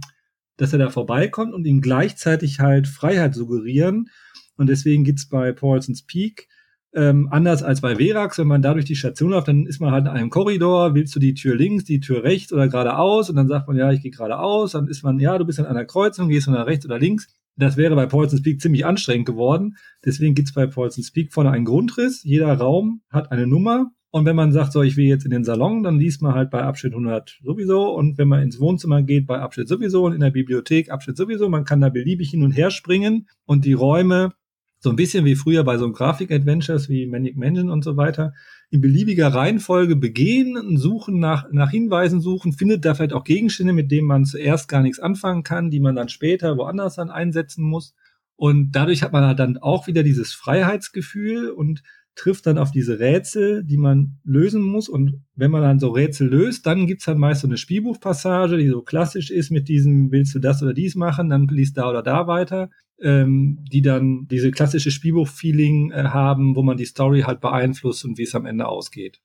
[0.57, 4.09] dass er da vorbeikommt und ihm gleichzeitig halt Freiheit suggerieren.
[4.55, 6.47] Und deswegen gibt's bei Paulson's Peak
[6.93, 9.91] ähm, anders als bei Verax, wenn man da durch die Station läuft, dann ist man
[9.91, 13.37] halt in einem Korridor, willst du die Tür links, die Tür rechts oder geradeaus und
[13.37, 15.85] dann sagt man, ja, ich gehe geradeaus, dann ist man, ja, du bist an einer
[15.85, 17.27] Kreuzung, gehst du nach rechts oder links.
[17.57, 19.75] Das wäre bei Paulson's Peak ziemlich anstrengend geworden.
[20.05, 22.23] Deswegen gibt's bei Paulson's Peak vorne einen Grundriss.
[22.23, 23.91] Jeder Raum hat eine Nummer.
[24.09, 26.49] Und wenn man sagt, so, ich will jetzt in den Salon, dann liest man halt
[26.49, 27.93] bei Abschnitt 100 sowieso.
[27.93, 31.49] Und wenn man ins Wohnzimmer geht, bei Abschnitt sowieso und in der Bibliothek Abschnitt sowieso.
[31.49, 34.33] Man kann da beliebig hin und her springen und die Räume
[34.81, 38.33] so ein bisschen wie früher bei so einem Grafik-Adventures wie Manic Mansion und so weiter,
[38.71, 43.91] in beliebiger Reihenfolge begehen, suchen nach, nach Hinweisen suchen, findet da vielleicht auch Gegenstände, mit
[43.91, 47.93] denen man zuerst gar nichts anfangen kann, die man dann später woanders dann einsetzen muss.
[48.37, 51.83] Und dadurch hat man halt dann auch wieder dieses Freiheitsgefühl und
[52.15, 54.89] trifft dann auf diese Rätsel, die man lösen muss.
[54.89, 58.67] Und wenn man dann so Rätsel löst, dann gibt's halt meist so eine Spielbuchpassage, die
[58.67, 62.01] so klassisch ist mit diesem, willst du das oder dies machen, dann liest da oder
[62.01, 62.71] da weiter
[63.01, 68.17] ähm, die dann diese klassische Spielbuch-Feeling äh, haben, wo man die Story halt beeinflusst und
[68.17, 69.19] wie es am Ende ausgeht.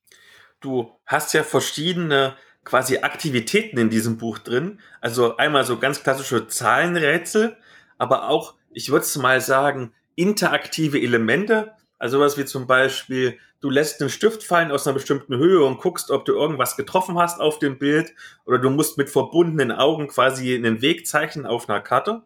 [0.59, 4.79] Du hast ja verschiedene quasi Aktivitäten in diesem Buch drin.
[4.99, 7.55] Also einmal so ganz klassische Zahlenrätsel,
[7.97, 11.71] aber auch, ich würde es mal sagen, interaktive Elemente.
[11.97, 15.79] Also was wie zum Beispiel, du lässt einen Stift fallen aus einer bestimmten Höhe und
[15.79, 18.13] guckst, ob du irgendwas getroffen hast auf dem Bild
[18.45, 22.23] oder du musst mit verbundenen Augen quasi einen Weg zeichnen auf einer Karte.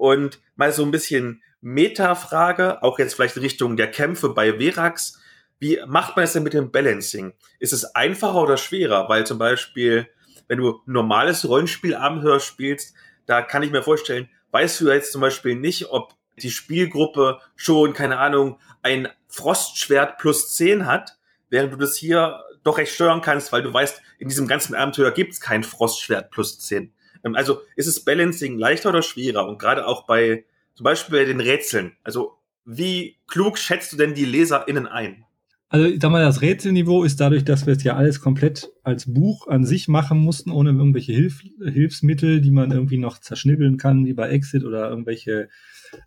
[0.00, 5.20] Und mal so ein bisschen Metafrage, auch jetzt vielleicht in Richtung der Kämpfe bei Verax.
[5.58, 7.34] Wie macht man es denn mit dem Balancing?
[7.58, 9.10] Ist es einfacher oder schwerer?
[9.10, 10.08] Weil zum Beispiel,
[10.48, 12.94] wenn du normales Rollenspielabenteuer spielst,
[13.26, 17.92] da kann ich mir vorstellen, weißt du jetzt zum Beispiel nicht, ob die Spielgruppe schon,
[17.92, 21.18] keine Ahnung, ein Frostschwert plus 10 hat,
[21.50, 25.10] während du das hier doch recht steuern kannst, weil du weißt, in diesem ganzen Abenteuer
[25.10, 26.90] gibt es kein Frostschwert plus 10.
[27.24, 29.48] Ähm, also ist es Balancing leichter oder schwerer?
[29.48, 30.44] Und gerade auch bei
[30.74, 31.92] zum Beispiel bei den Rätseln.
[32.04, 35.24] Also wie klug schätzt du denn die LeserInnen ein?
[35.68, 39.12] Also ich sag mal, das Rätselniveau ist dadurch, dass wir es ja alles komplett als
[39.12, 44.04] Buch an sich machen mussten, ohne irgendwelche Hilf Hilfsmittel, die man irgendwie noch zerschnibbeln kann,
[44.04, 45.48] wie bei Exit oder irgendwelche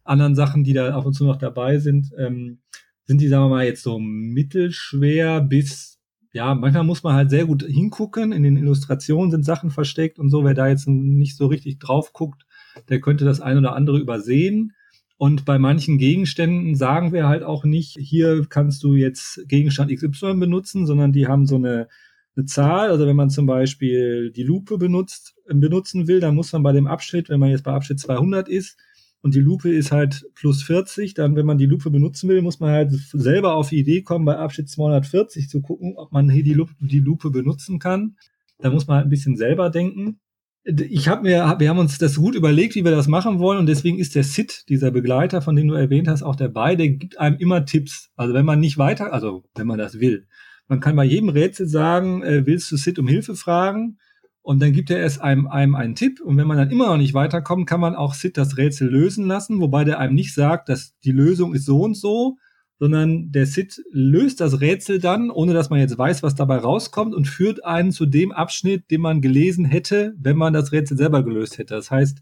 [0.03, 2.59] anderen Sachen, die da ab und zu noch dabei sind, ähm,
[3.05, 5.92] sind die, sagen wir mal, jetzt so mittelschwer bis,
[6.33, 8.31] ja, manchmal muss man halt sehr gut hingucken.
[8.31, 10.43] In den Illustrationen sind Sachen versteckt und so.
[10.43, 12.45] Wer da jetzt nicht so richtig drauf guckt,
[12.89, 14.73] der könnte das ein oder andere übersehen.
[15.17, 20.33] Und bei manchen Gegenständen sagen wir halt auch nicht, hier kannst du jetzt Gegenstand XY
[20.33, 21.87] benutzen, sondern die haben so eine,
[22.35, 22.89] eine Zahl.
[22.89, 26.87] Also wenn man zum Beispiel die Lupe benutzt, benutzen will, dann muss man bei dem
[26.87, 28.79] Abschnitt, wenn man jetzt bei Abschnitt 200 ist,
[29.23, 32.59] und die Lupe ist halt plus 40, dann, wenn man die Lupe benutzen will, muss
[32.59, 36.43] man halt selber auf die Idee kommen, bei Abschnitt 240 zu gucken, ob man hier
[36.43, 38.17] die Lupe, die Lupe benutzen kann.
[38.59, 40.19] Da muss man halt ein bisschen selber denken.
[40.65, 43.65] Ich habe mir, wir haben uns das gut überlegt, wie wir das machen wollen, und
[43.65, 46.75] deswegen ist der Sid, dieser Begleiter, von dem du erwähnt hast, auch dabei.
[46.75, 48.11] Der gibt einem immer Tipps.
[48.17, 50.27] Also wenn man nicht weiter, also wenn man das will,
[50.67, 53.99] man kann bei jedem Rätsel sagen, äh, willst du Sid um Hilfe fragen?
[54.43, 56.19] Und dann gibt er es einem, einem einen Tipp.
[56.19, 59.25] Und wenn man dann immer noch nicht weiterkommt, kann man auch Sid das Rätsel lösen
[59.25, 62.35] lassen, wobei der einem nicht sagt, dass die Lösung ist so und so,
[62.77, 67.15] sondern der Sid löst das Rätsel dann, ohne dass man jetzt weiß, was dabei rauskommt
[67.15, 71.23] und führt einen zu dem Abschnitt, den man gelesen hätte, wenn man das Rätsel selber
[71.23, 71.75] gelöst hätte.
[71.75, 72.19] Das heißt,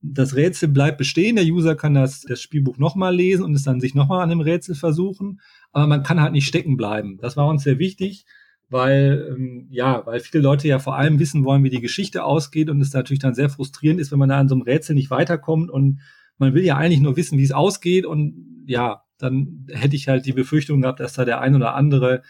[0.00, 3.80] das Rätsel bleibt bestehen, der User kann das, das Spielbuch nochmal lesen und es dann
[3.80, 5.40] sich nochmal an dem Rätsel versuchen,
[5.72, 7.18] aber man kann halt nicht stecken bleiben.
[7.20, 8.26] Das war uns sehr wichtig
[8.68, 12.70] weil ähm, ja, weil viele Leute ja vor allem wissen wollen, wie die Geschichte ausgeht
[12.70, 15.10] und es natürlich dann sehr frustrierend ist, wenn man da an so einem Rätsel nicht
[15.10, 16.00] weiterkommt und
[16.38, 20.26] man will ja eigentlich nur wissen, wie es ausgeht und ja, dann hätte ich halt
[20.26, 22.22] die Befürchtung gehabt, dass da der ein oder andere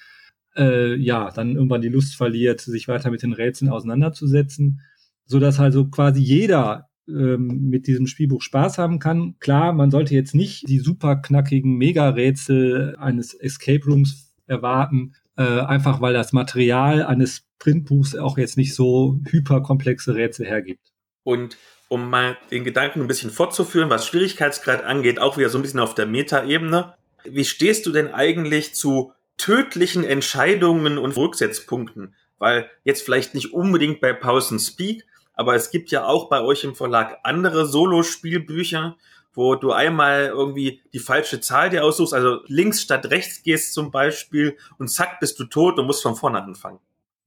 [0.56, 4.81] äh, ja dann irgendwann die Lust verliert, sich weiter mit den Rätseln auseinanderzusetzen,
[5.24, 9.36] so dass also quasi jeder ähm, mit diesem Spielbuch Spaß haben kann.
[9.39, 16.01] Klar, man sollte jetzt nicht die super knackigen Mega-Rätsel eines Escape Rooms erwarten, äh, einfach
[16.01, 20.93] weil das Material eines Printbuchs auch jetzt nicht so hyperkomplexe Rätsel hergibt.
[21.23, 21.56] Und
[21.89, 25.81] um mal den Gedanken ein bisschen fortzuführen, was Schwierigkeitsgrad angeht, auch wieder so ein bisschen
[25.81, 26.94] auf der Metaebene.
[27.24, 32.15] Wie stehst du denn eigentlich zu tödlichen Entscheidungen und Rücksetzpunkten?
[32.39, 35.05] Weil jetzt vielleicht nicht unbedingt bei Pausen Speak,
[35.35, 38.97] aber es gibt ja auch bei euch im Verlag andere Solo-Spielbücher,
[39.35, 43.90] wo du einmal irgendwie die falsche Zahl dir aussuchst, also links statt rechts gehst zum
[43.90, 46.78] Beispiel und zack bist du tot und musst von vorne anfangen.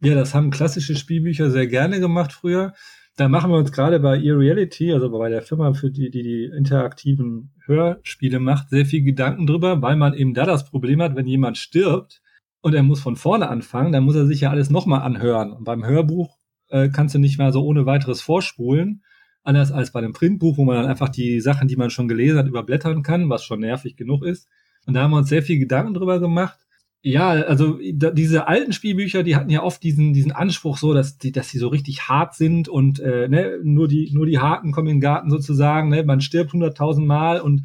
[0.01, 2.73] Ja, das haben klassische Spielbücher sehr gerne gemacht früher.
[3.15, 6.45] Da machen wir uns gerade bei eReality, also bei der Firma, für die, die die
[6.45, 11.25] interaktiven Hörspiele macht, sehr viel Gedanken drüber, weil man eben da das Problem hat, wenn
[11.25, 12.21] jemand stirbt
[12.61, 15.51] und er muss von vorne anfangen, dann muss er sich ja alles nochmal anhören.
[15.51, 16.37] Und beim Hörbuch
[16.69, 19.03] äh, kannst du nicht mehr so ohne weiteres vorspulen.
[19.47, 22.37] Anders als bei einem Printbuch, wo man dann einfach die Sachen, die man schon gelesen
[22.37, 24.49] hat, überblättern kann, was schon nervig genug ist.
[24.85, 26.59] Und da haben wir uns sehr viel Gedanken drüber gemacht.
[27.01, 31.31] Ja, also diese alten Spielbücher, die hatten ja oft diesen diesen Anspruch so, dass die
[31.31, 34.89] dass die so richtig hart sind und äh, ne, nur die nur die Harten kommen
[34.89, 35.87] in den Garten sozusagen.
[35.87, 37.63] Ne, man stirbt hunderttausend Mal und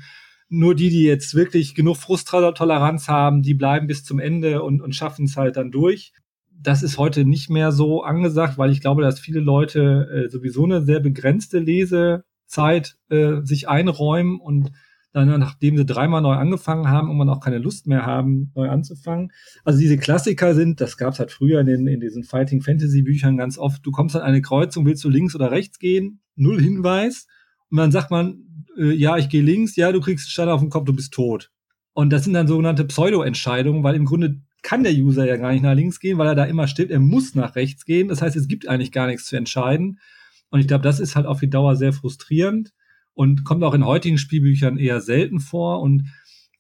[0.49, 4.95] nur die, die jetzt wirklich genug Frusttoleranz haben, die bleiben bis zum Ende und, und
[4.95, 6.13] schaffen es halt dann durch
[6.63, 10.65] das ist heute nicht mehr so angesagt, weil ich glaube, dass viele Leute äh, sowieso
[10.65, 14.73] eine sehr begrenzte Lesezeit äh, sich einräumen und
[15.13, 19.31] dann, nachdem sie dreimal neu angefangen haben, irgendwann auch keine Lust mehr haben, neu anzufangen.
[19.63, 23.03] Also diese Klassiker sind, das gab es halt früher in, den, in diesen Fighting Fantasy
[23.03, 26.61] Büchern ganz oft, du kommst an eine Kreuzung, willst du links oder rechts gehen, null
[26.61, 27.27] Hinweis,
[27.73, 30.61] und dann sagt man, äh, ja, ich gehe links, ja, du kriegst einen Stein auf
[30.61, 31.51] den Kopf, du bist tot.
[31.95, 35.63] Und das sind dann sogenannte Pseudo-Entscheidungen, weil im Grunde kann der User ja gar nicht
[35.63, 36.91] nach links gehen, weil er da immer steht.
[36.91, 38.09] Er muss nach rechts gehen.
[38.09, 39.99] Das heißt, es gibt eigentlich gar nichts zu entscheiden.
[40.51, 42.73] Und ich glaube, das ist halt auf die Dauer sehr frustrierend
[43.15, 45.81] und kommt auch in heutigen Spielbüchern eher selten vor.
[45.81, 46.05] Und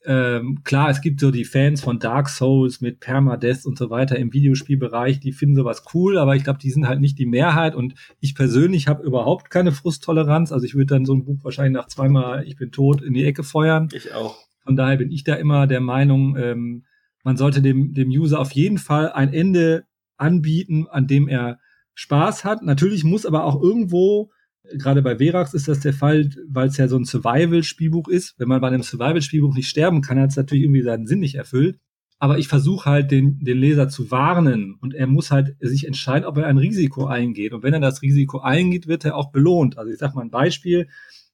[0.04, 4.18] ähm, klar, es gibt so die Fans von Dark Souls mit Permadeath und so weiter
[4.18, 7.74] im Videospielbereich, die finden sowas cool, aber ich glaube, die sind halt nicht die Mehrheit.
[7.74, 10.50] Und ich persönlich habe überhaupt keine Frusttoleranz.
[10.50, 13.24] Also ich würde dann so ein Buch wahrscheinlich nach zweimal Ich bin tot in die
[13.24, 13.88] Ecke feuern.
[13.92, 14.36] Ich auch.
[14.64, 16.84] Von daher bin ich da immer der Meinung, ähm,
[17.22, 19.84] man sollte dem, dem User auf jeden Fall ein Ende
[20.16, 21.58] anbieten, an dem er
[21.94, 22.62] Spaß hat.
[22.62, 24.30] Natürlich muss aber auch irgendwo,
[24.78, 28.34] gerade bei Verax ist das der Fall, weil es ja so ein Survival-Spielbuch ist.
[28.38, 31.34] Wenn man bei einem Survival-Spielbuch nicht sterben kann, hat es natürlich irgendwie seinen Sinn nicht
[31.34, 31.78] erfüllt.
[32.22, 36.24] aber ich versuche halt den, den Leser zu warnen und er muss halt sich entscheiden,
[36.24, 37.52] ob er ein Risiko eingeht.
[37.52, 39.76] Und wenn er das Risiko eingeht, wird er auch belohnt.
[39.76, 40.86] Also ich sage mal ein Beispiel.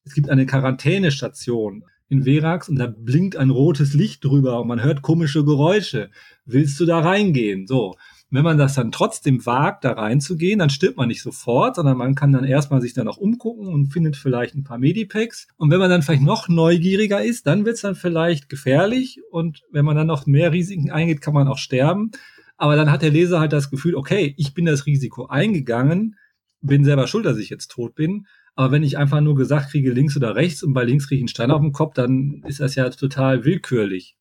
[0.05, 4.83] Es gibt eine Quarantänestation in Verax und da blinkt ein rotes Licht drüber und man
[4.83, 6.11] hört komische Geräusche.
[6.45, 7.67] Willst du da reingehen?
[7.67, 7.97] So
[8.31, 12.15] wenn man das dann trotzdem wagt, da reinzugehen, dann stirbt man nicht sofort, sondern man
[12.15, 15.49] kann dann erstmal sich dann auch umgucken und findet vielleicht ein paar Medipacks.
[15.57, 19.21] Und wenn man dann vielleicht noch neugieriger ist, dann wird es dann vielleicht gefährlich.
[19.31, 22.11] Und wenn man dann noch mehr Risiken eingeht, kann man auch sterben.
[22.59, 26.17] Aber dann hat der Leser halt das Gefühl, okay, ich bin das Risiko eingegangen,
[26.61, 28.27] bin selber schuld, dass ich jetzt tot bin.
[28.59, 31.23] Aber wenn ich einfach nur gesagt kriege, links oder rechts und bei links kriege ich
[31.23, 34.17] einen Stein auf dem Kopf, dann ist das ja total willkürlich.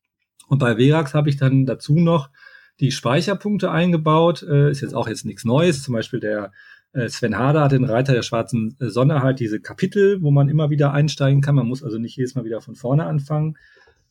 [0.46, 2.30] Und bei Verax habe ich dann dazu noch
[2.78, 4.44] die Speicherpunkte eingebaut.
[4.48, 5.82] Äh, ist jetzt auch jetzt nichts Neues.
[5.82, 6.52] Zum Beispiel der
[6.92, 10.70] äh, Sven Hader hat den Reiter der schwarzen Sonne halt diese Kapitel, wo man immer
[10.70, 11.56] wieder einsteigen kann.
[11.56, 13.58] Man muss also nicht jedes Mal wieder von vorne anfangen.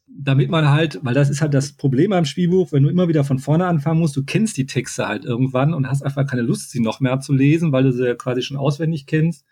[0.08, 3.24] Damit man halt, weil das ist halt das Problem beim Spielbuch, wenn du immer wieder
[3.24, 6.72] von vorne anfangen musst, du kennst die Texte halt irgendwann und hast einfach keine Lust,
[6.72, 9.46] sie noch mehr zu lesen, weil du sie quasi schon auswendig kennst.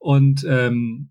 [0.00, 1.10] Und ähm,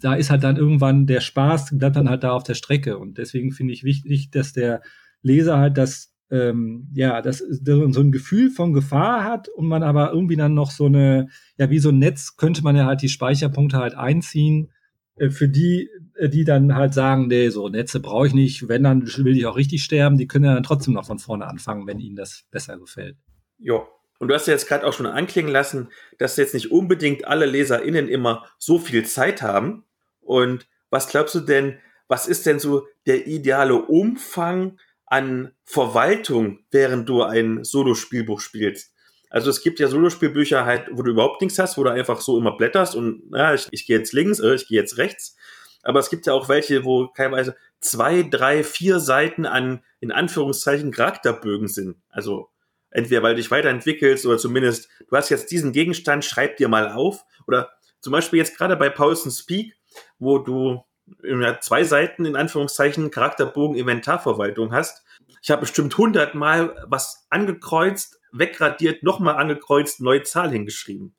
[0.00, 2.96] da ist halt dann irgendwann der Spaß, bleibt dann halt da auf der Strecke.
[2.96, 4.80] Und deswegen finde ich wichtig, dass der
[5.20, 10.12] Leser halt das ähm, ja, dass so ein Gefühl von Gefahr hat und man aber
[10.12, 11.28] irgendwie dann noch so eine,
[11.58, 14.72] ja, wie so ein Netz könnte man ja halt die Speicherpunkte halt einziehen,
[15.16, 18.82] äh, für die, äh, die dann halt sagen, nee, so Netze brauche ich nicht, wenn,
[18.82, 21.86] dann will ich auch richtig sterben, die können ja dann trotzdem noch von vorne anfangen,
[21.86, 23.18] wenn ihnen das besser gefällt.
[23.58, 23.86] Jo.
[24.22, 27.44] Und du hast ja jetzt gerade auch schon anklingen lassen, dass jetzt nicht unbedingt alle
[27.44, 29.84] LeserInnen immer so viel Zeit haben.
[30.20, 37.08] Und was glaubst du denn, was ist denn so der ideale Umfang an Verwaltung, während
[37.08, 38.94] du ein Solospielbuch spielst.
[39.28, 42.38] Also es gibt ja Solospielbücher halt, wo du überhaupt nichts hast, wo du einfach so
[42.38, 45.34] immer blätterst und ja, ich, ich gehe jetzt links, äh, ich gehe jetzt rechts.
[45.82, 50.92] Aber es gibt ja auch welche, wo teilweise zwei, drei, vier Seiten an, in Anführungszeichen,
[50.92, 51.96] Charakterbögen sind.
[52.08, 52.51] Also
[52.92, 56.92] entweder weil du dich weiterentwickelst oder zumindest, du hast jetzt diesen Gegenstand, schreib dir mal
[56.92, 57.24] auf.
[57.46, 57.70] Oder
[58.00, 59.74] zum Beispiel jetzt gerade bei Paulson Speak,
[60.18, 60.84] wo du
[61.22, 65.04] ja, zwei Seiten in Anführungszeichen Charakterbogen Inventarverwaltung hast.
[65.42, 71.14] Ich habe bestimmt hundertmal was angekreuzt, wegradiert, nochmal angekreuzt, neue Zahl hingeschrieben.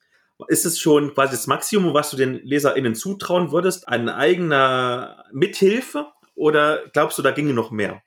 [0.47, 6.07] Ist es schon quasi das Maximum, was du den LeserInnen zutrauen würdest, an eigener Mithilfe?
[6.35, 8.01] Oder glaubst du, da ginge noch mehr?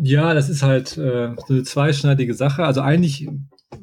[0.00, 2.64] Ja, das ist halt äh, so eine zweischneidige Sache.
[2.64, 3.28] Also eigentlich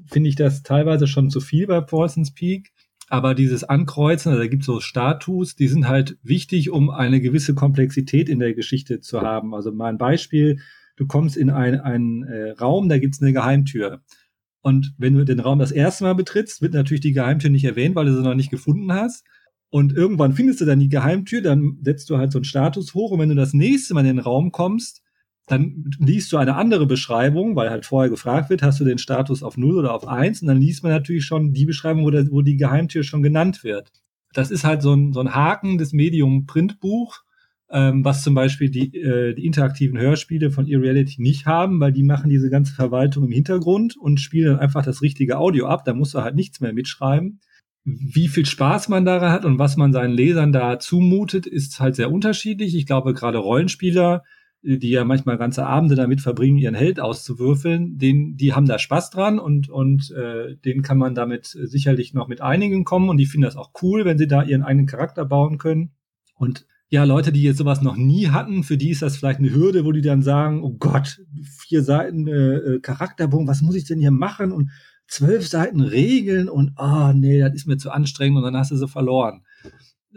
[0.06, 2.72] finde ich das teilweise schon zu viel bei Paulson's Peak.
[3.10, 7.22] Aber dieses Ankreuzen, also da gibt es so Status, die sind halt wichtig, um eine
[7.22, 9.54] gewisse Komplexität in der Geschichte zu haben.
[9.54, 10.60] Also mal ein Beispiel,
[10.96, 14.02] du kommst in einen, einen äh, Raum, da gibt's eine Geheimtür.
[14.62, 17.96] Und wenn du den Raum das erste Mal betrittst, wird natürlich die Geheimtür nicht erwähnt,
[17.96, 19.24] weil du sie noch nicht gefunden hast.
[19.70, 23.12] Und irgendwann findest du dann die Geheimtür, dann setzt du halt so einen Status hoch.
[23.12, 25.04] Und wenn du das nächste Mal in den Raum kommst,
[25.48, 29.44] dann liest du eine andere Beschreibung, weil halt vorher gefragt wird, hast du den Status
[29.44, 30.42] auf 0 oder auf 1?
[30.42, 33.64] Und dann liest man natürlich schon die Beschreibung, wo, der, wo die Geheimtür schon genannt
[33.64, 33.92] wird.
[34.34, 37.20] Das ist halt so ein, so ein Haken des Medium-Printbuch,
[37.70, 42.04] ähm, was zum Beispiel die, äh, die interaktiven Hörspiele von eReality nicht haben, weil die
[42.04, 45.86] machen diese ganze Verwaltung im Hintergrund und spielen dann einfach das richtige Audio ab.
[45.86, 47.40] Da musst du halt nichts mehr mitschreiben.
[47.84, 51.96] Wie viel Spaß man daran hat und was man seinen Lesern da zumutet, ist halt
[51.96, 52.76] sehr unterschiedlich.
[52.76, 54.24] Ich glaube, gerade Rollenspieler
[54.66, 59.12] die ja manchmal ganze Abende damit verbringen, ihren Held auszuwürfeln, den, die haben da Spaß
[59.12, 63.28] dran und, und äh, den kann man damit sicherlich noch mit einigen kommen und die
[63.28, 65.92] finden das auch cool, wenn sie da ihren eigenen Charakter bauen können.
[66.36, 69.54] Und ja, Leute, die jetzt sowas noch nie hatten, für die ist das vielleicht eine
[69.54, 73.86] Hürde, wo die dann sagen, oh Gott, vier Seiten äh, äh Charakterbogen, was muss ich
[73.86, 74.52] denn hier machen?
[74.52, 74.72] Und
[75.08, 78.78] zwölf Seiten Regeln und oh nee, das ist mir zu anstrengend und dann hast du
[78.78, 79.44] sie verloren.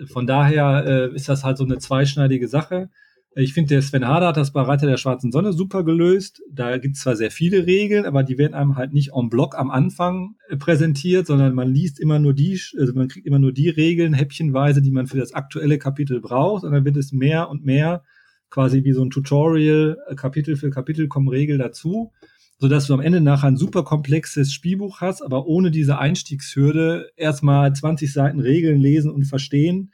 [0.07, 2.91] Von daher äh, ist das halt so eine zweischneidige Sache.
[3.35, 6.43] Ich finde, der Sven Hader hat das bei Reiter der Schwarzen Sonne super gelöst.
[6.51, 9.57] Da gibt es zwar sehr viele Regeln, aber die werden einem halt nicht en bloc
[9.57, 13.53] am Anfang äh, präsentiert, sondern man liest immer nur die, also man kriegt immer nur
[13.53, 16.65] die Regeln häppchenweise, die man für das aktuelle Kapitel braucht.
[16.65, 18.03] Und dann wird es mehr und mehr
[18.51, 22.13] quasi wie so ein Tutorial, äh, Kapitel für Kapitel kommen Regeln dazu,
[22.59, 27.73] sodass du am Ende nachher ein super komplexes Spielbuch hast, aber ohne diese Einstiegshürde erstmal
[27.73, 29.93] 20 Seiten Regeln lesen und verstehen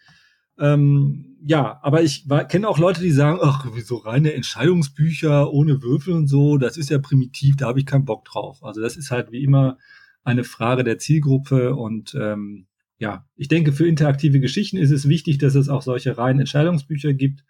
[0.59, 6.15] ähm, ja, aber ich kenne auch Leute, die sagen, ach, wieso reine Entscheidungsbücher ohne Würfel
[6.15, 8.65] und so, das ist ja primitiv, da habe ich keinen Bock drauf.
[8.65, 9.77] Also das ist halt wie immer
[10.23, 12.67] eine Frage der Zielgruppe und ähm,
[12.99, 17.13] ja, ich denke, für interaktive Geschichten ist es wichtig, dass es auch solche reinen Entscheidungsbücher
[17.13, 17.45] gibt,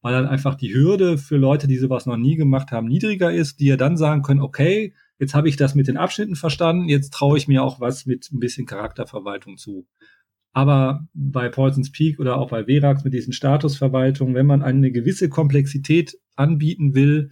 [0.00, 3.60] weil dann einfach die Hürde für Leute, die sowas noch nie gemacht haben, niedriger ist,
[3.60, 7.12] die ja dann sagen können, okay, jetzt habe ich das mit den Abschnitten verstanden, jetzt
[7.12, 9.86] traue ich mir auch was mit ein bisschen Charakterverwaltung zu.
[10.56, 15.28] Aber bei Paulson's Peak oder auch bei Verax mit diesen Statusverwaltungen, wenn man eine gewisse
[15.28, 17.28] Komplexität anbieten will,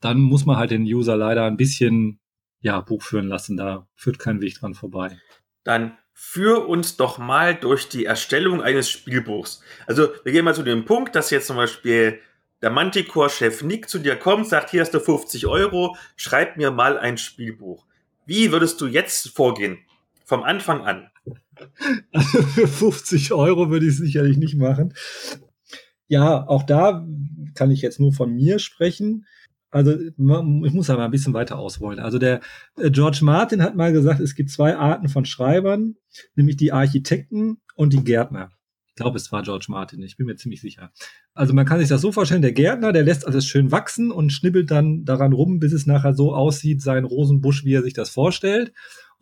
[0.00, 2.20] dann muss man halt den User leider ein bisschen
[2.60, 3.56] ja, Buch führen lassen.
[3.56, 5.18] Da führt kein Weg dran vorbei.
[5.64, 9.62] Dann führ uns doch mal durch die Erstellung eines Spielbuchs.
[9.86, 12.18] Also wir gehen mal zu dem Punkt, dass jetzt zum Beispiel
[12.60, 16.98] der Manticore-Chef Nick zu dir kommt, sagt, hier hast du 50 Euro, schreib mir mal
[16.98, 17.86] ein Spielbuch.
[18.26, 19.78] Wie würdest du jetzt vorgehen?
[20.32, 21.08] Vom Anfang an.
[22.10, 24.94] Also für 50 Euro würde ich es sicherlich nicht machen.
[26.08, 27.06] Ja, auch da
[27.54, 29.26] kann ich jetzt nur von mir sprechen.
[29.70, 31.98] Also ich muss aber ein bisschen weiter ausholen.
[31.98, 32.40] Also der
[32.78, 35.96] äh, George Martin hat mal gesagt, es gibt zwei Arten von Schreibern,
[36.34, 38.48] nämlich die Architekten und die Gärtner.
[38.88, 40.92] Ich glaube, es war George Martin, ich bin mir ziemlich sicher.
[41.34, 44.32] Also man kann sich das so vorstellen, der Gärtner, der lässt alles schön wachsen und
[44.32, 48.08] schnibbelt dann daran rum, bis es nachher so aussieht, sein Rosenbusch, wie er sich das
[48.08, 48.72] vorstellt.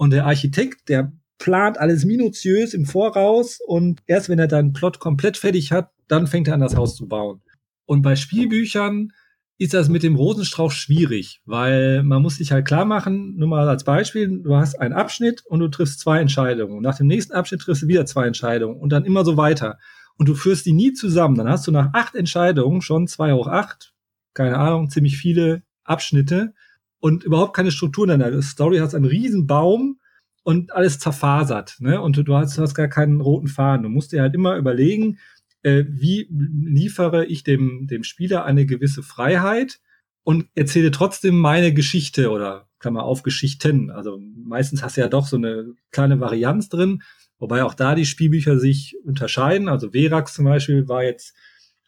[0.01, 4.99] Und der Architekt, der plant alles minutiös im Voraus und erst wenn er dann Plot
[4.99, 7.43] komplett fertig hat, dann fängt er an, das Haus zu bauen.
[7.85, 9.13] Und bei Spielbüchern
[9.59, 13.69] ist das mit dem Rosenstrauch schwierig, weil man muss sich halt klar machen, nur mal
[13.69, 16.79] als Beispiel, du hast einen Abschnitt und du triffst zwei Entscheidungen.
[16.79, 19.79] Und nach dem nächsten Abschnitt triffst du wieder zwei Entscheidungen und dann immer so weiter.
[20.17, 21.35] Und du führst die nie zusammen.
[21.35, 23.93] Dann hast du nach acht Entscheidungen schon zwei hoch acht,
[24.33, 26.55] keine Ahnung, ziemlich viele Abschnitte
[27.01, 28.79] und überhaupt keine Struktur in deiner Story.
[28.79, 29.99] Hast einen riesen Baum
[30.43, 32.01] und alles zerfasert, ne?
[32.01, 33.83] Und du, du hast, du hast gar keinen roten Faden.
[33.83, 35.19] Du musst dir halt immer überlegen,
[35.63, 39.81] äh, wie liefere ich dem, dem Spieler eine gewisse Freiheit
[40.23, 43.91] und erzähle trotzdem meine Geschichte oder Klammer auf Geschichten.
[43.91, 47.03] Also meistens hast du ja doch so eine kleine Varianz drin,
[47.39, 49.69] wobei auch da die Spielbücher sich unterscheiden.
[49.69, 51.35] Also Verax zum Beispiel war jetzt,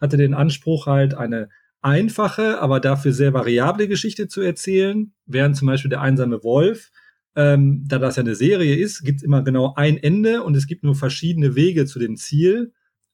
[0.01, 1.49] hatte den Anspruch halt eine
[1.83, 6.91] einfache, aber dafür sehr variable Geschichte zu erzählen, während zum Beispiel der einsame Wolf,
[7.35, 10.67] ähm, da das ja eine Serie ist, gibt es immer genau ein Ende und es
[10.67, 12.73] gibt nur verschiedene Wege zu dem Ziel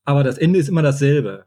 [0.08, 1.44] aber das Ende ist immer dasselbe.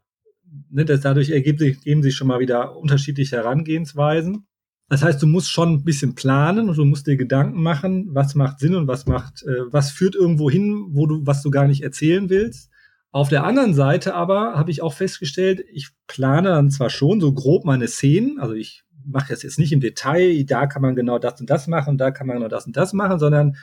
[0.70, 4.46] Ne, das, dadurch ergeben sich, ergeben sich schon mal wieder unterschiedliche Herangehensweisen.
[4.88, 8.36] Das heißt, du musst schon ein bisschen planen und du musst dir Gedanken machen, was
[8.36, 11.66] macht Sinn und was macht, äh, was führt irgendwo hin, wo du, was du gar
[11.66, 12.70] nicht erzählen willst.
[13.12, 17.34] Auf der anderen Seite aber habe ich auch festgestellt, ich plane dann zwar schon so
[17.34, 21.18] grob meine Szenen, also ich mache das jetzt nicht im Detail, da kann man genau
[21.18, 23.56] das und das machen, da kann man genau das und das machen, sondern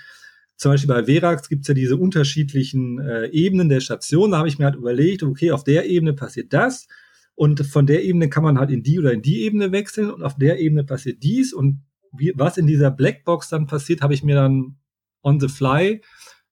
[0.56, 4.32] zum Beispiel bei Verax gibt es ja diese unterschiedlichen äh, Ebenen der Station.
[4.32, 6.88] Da habe ich mir halt überlegt, okay, auf der Ebene passiert das
[7.34, 10.22] und von der Ebene kann man halt in die oder in die Ebene wechseln und
[10.22, 11.82] auf der Ebene passiert dies und
[12.12, 14.76] wie, was in dieser Blackbox dann passiert, habe ich mir dann
[15.24, 16.02] on the fly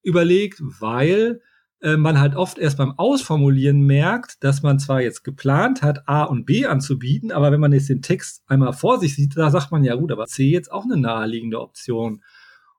[0.04, 1.42] überlegt, weil
[1.82, 6.24] äh, man halt oft erst beim Ausformulieren merkt, dass man zwar jetzt geplant hat, A
[6.24, 9.72] und B anzubieten, aber wenn man jetzt den Text einmal vor sich sieht, da sagt
[9.72, 12.24] man ja gut, aber C jetzt auch eine naheliegende Option.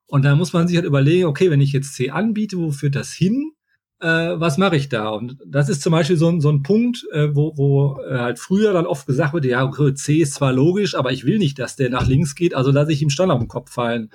[0.05, 2.95] Und da muss man sich halt überlegen, okay, wenn ich jetzt C anbiete, wo führt
[2.95, 3.51] das hin?
[4.01, 5.09] Äh, was mache ich da?
[5.09, 8.39] Und das ist zum Beispiel so, ein so ein Punkt, äh, wo, wo äh, halt
[8.39, 11.59] früher dann oft gesagt wurde, ja, okay, C ist zwar logisch, aber ich will nicht,
[11.59, 14.09] dass der nach links geht, also lasse ich ihm Stand auf den Kopf fallen.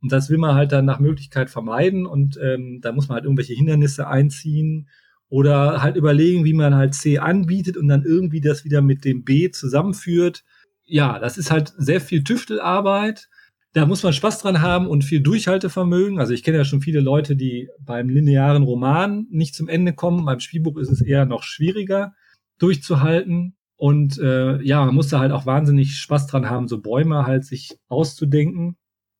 [0.00, 3.24] Und das will man halt dann nach Möglichkeit vermeiden und ähm, da muss man halt
[3.24, 4.88] irgendwelche Hindernisse einziehen
[5.28, 9.24] oder halt überlegen, wie man halt C anbietet und dann irgendwie das wieder mit dem
[9.24, 10.44] B zusammenführt.
[10.84, 13.28] Ja, das ist halt sehr viel Tüftelarbeit
[13.72, 16.18] da muss man Spaß dran haben und viel Durchhaltevermögen.
[16.18, 20.24] Also ich kenne ja schon viele Leute, die beim linearen Roman nicht zum Ende kommen.
[20.24, 22.14] Beim Spielbuch ist es eher noch schwieriger
[22.58, 23.56] durchzuhalten.
[23.76, 27.44] Und äh, ja, man muss da halt auch wahnsinnig Spaß dran haben, so Bäume halt
[27.44, 28.76] sich auszudenken.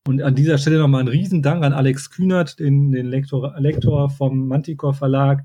[0.07, 4.47] Und an dieser Stelle nochmal ein Riesendank an Alex Kühnert, den, den Lektor, Lektor vom
[4.47, 5.43] Manticore Verlag,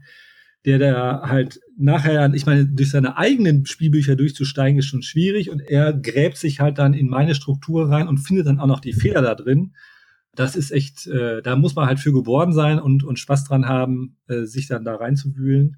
[0.64, 5.60] der da halt nachher, ich meine, durch seine eigenen Spielbücher durchzusteigen, ist schon schwierig und
[5.60, 8.94] er gräbt sich halt dann in meine Struktur rein und findet dann auch noch die
[8.94, 9.74] Fehler da drin.
[10.34, 13.66] Das ist echt, äh, da muss man halt für geboren sein und, und Spaß dran
[13.66, 15.76] haben, äh, sich dann da reinzuwühlen.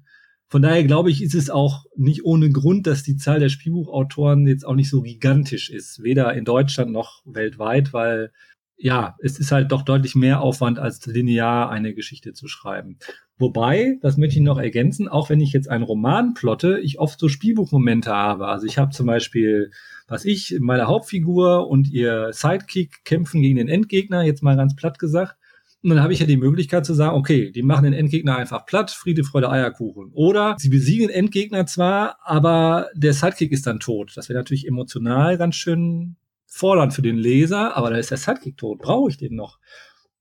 [0.49, 4.47] Von daher glaube ich, ist es auch nicht ohne Grund, dass die Zahl der Spielbuchautoren
[4.47, 8.31] jetzt auch nicht so gigantisch ist, weder in Deutschland noch weltweit, weil
[8.77, 12.99] ja, es ist halt doch deutlich mehr Aufwand, als linear eine Geschichte zu schreiben.
[13.39, 17.19] Wobei, das möchte ich noch ergänzen, auch wenn ich jetzt einen Roman plotte, ich oft
[17.19, 18.47] so Spielbuchmomente habe.
[18.47, 19.71] Also ich habe zum Beispiel,
[20.07, 24.99] was ich, meine Hauptfigur und ihr Sidekick kämpfen gegen den Endgegner, jetzt mal ganz platt
[24.99, 25.35] gesagt.
[25.83, 28.65] Und dann habe ich ja die Möglichkeit zu sagen, okay, die machen den Endgegner einfach
[28.65, 30.11] platt, Friede, Freude, Eierkuchen.
[30.13, 34.13] Oder sie besiegen den Endgegner zwar, aber der Sidekick ist dann tot.
[34.15, 36.17] Das wäre natürlich emotional ganz schön
[36.57, 38.79] fordernd für den Leser, aber da ist der Sidekick tot.
[38.79, 39.59] Brauche ich den noch?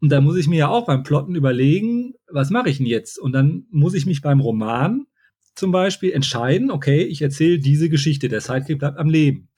[0.00, 3.18] Und da muss ich mir ja auch beim Plotten überlegen, was mache ich denn jetzt?
[3.18, 5.06] Und dann muss ich mich beim Roman
[5.54, 9.48] zum Beispiel entscheiden, okay, ich erzähle diese Geschichte, der Sidekick bleibt am Leben.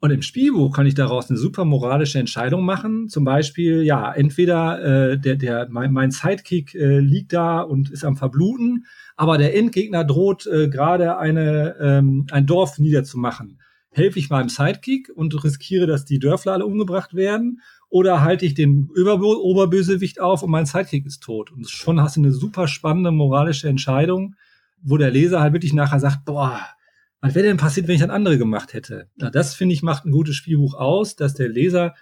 [0.00, 3.08] Und im Spielbuch kann ich daraus eine super moralische Entscheidung machen.
[3.08, 8.04] Zum Beispiel, ja, entweder äh, der, der, mein, mein Sidekick äh, liegt da und ist
[8.04, 8.86] am Verbluten,
[9.16, 13.58] aber der Endgegner droht äh, gerade eine, ähm, ein Dorf niederzumachen.
[13.98, 17.60] Helfe ich meinem Sidekick und riskiere, dass die Dörfler alle umgebracht werden?
[17.90, 21.50] Oder halte ich den Über Oberbösewicht auf und mein Sidekick ist tot?
[21.50, 24.34] Und schon hast du eine super spannende moralische Entscheidung,
[24.82, 26.60] wo der Leser halt wirklich nachher sagt, boah,
[27.20, 29.08] was wäre denn passiert, wenn ich das andere gemacht hätte?
[29.16, 31.94] Na, das finde ich macht ein gutes Spielbuch aus, dass der Leser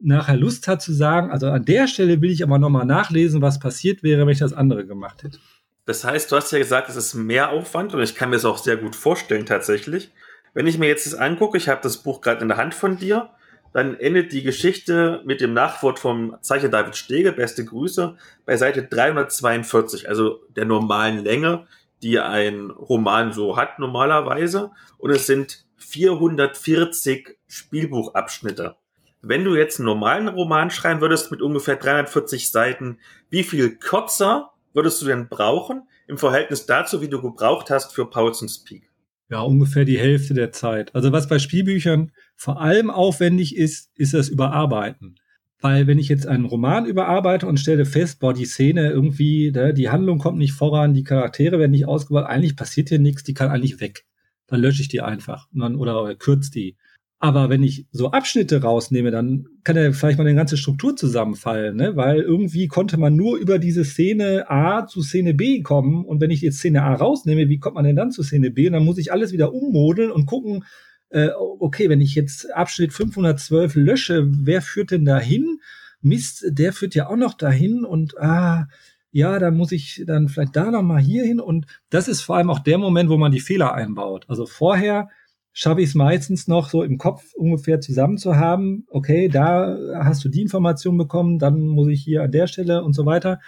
[0.00, 3.58] nachher Lust hat zu sagen, also an der Stelle will ich aber nochmal nachlesen, was
[3.58, 5.38] passiert wäre, wenn ich das andere gemacht hätte.
[5.84, 8.44] Das heißt, du hast ja gesagt, es ist mehr Aufwand und ich kann mir das
[8.44, 10.10] auch sehr gut vorstellen tatsächlich.
[10.54, 12.98] Wenn ich mir jetzt das angucke, ich habe das Buch gerade in der Hand von
[12.98, 13.30] dir,
[13.72, 18.82] dann endet die Geschichte mit dem Nachwort vom Zeichner David Stege, beste Grüße, bei Seite
[18.82, 21.66] 342, also der normalen Länge,
[22.02, 24.72] die ein Roman so hat normalerweise.
[24.98, 28.76] Und es sind 440 Spielbuchabschnitte.
[29.22, 32.98] Wenn du jetzt einen normalen Roman schreiben würdest mit ungefähr 340 Seiten,
[33.30, 38.04] wie viel kürzer würdest du denn brauchen im Verhältnis dazu, wie du gebraucht hast für
[38.04, 38.91] Paulson's Peak?
[39.32, 40.94] Ja, ungefähr die Hälfte der Zeit.
[40.94, 45.14] Also was bei Spielbüchern vor allem aufwendig ist, ist das Überarbeiten.
[45.58, 49.72] Weil wenn ich jetzt einen Roman überarbeite und stelle fest, boah, die Szene irgendwie, ne,
[49.72, 53.32] die Handlung kommt nicht voran, die Charaktere werden nicht ausgebaut, eigentlich passiert hier nichts, die
[53.32, 54.04] kann eigentlich weg.
[54.48, 56.76] Dann lösche ich die einfach dann, oder, oder kürze die.
[57.24, 61.76] Aber wenn ich so Abschnitte rausnehme, dann kann ja vielleicht mal eine ganze Struktur zusammenfallen,
[61.76, 61.94] ne?
[61.94, 66.04] weil irgendwie konnte man nur über diese Szene A zu Szene B kommen.
[66.04, 68.66] Und wenn ich jetzt Szene A rausnehme, wie kommt man denn dann zu Szene B?
[68.66, 70.64] Und dann muss ich alles wieder ummodeln und gucken,
[71.10, 71.28] äh,
[71.60, 75.60] okay, wenn ich jetzt Abschnitt 512 lösche, wer führt denn dahin?
[76.00, 78.66] Mist, der führt ja auch noch dahin und ah,
[79.12, 81.38] ja, dann muss ich dann vielleicht da noch mal hier hin.
[81.38, 84.24] Und das ist vor allem auch der Moment, wo man die Fehler einbaut.
[84.26, 85.08] Also vorher
[85.52, 90.24] schaffe ich es meistens noch so im Kopf ungefähr zusammen zu haben, okay, da hast
[90.24, 93.40] du die Information bekommen, dann muss ich hier an der Stelle und so weiter.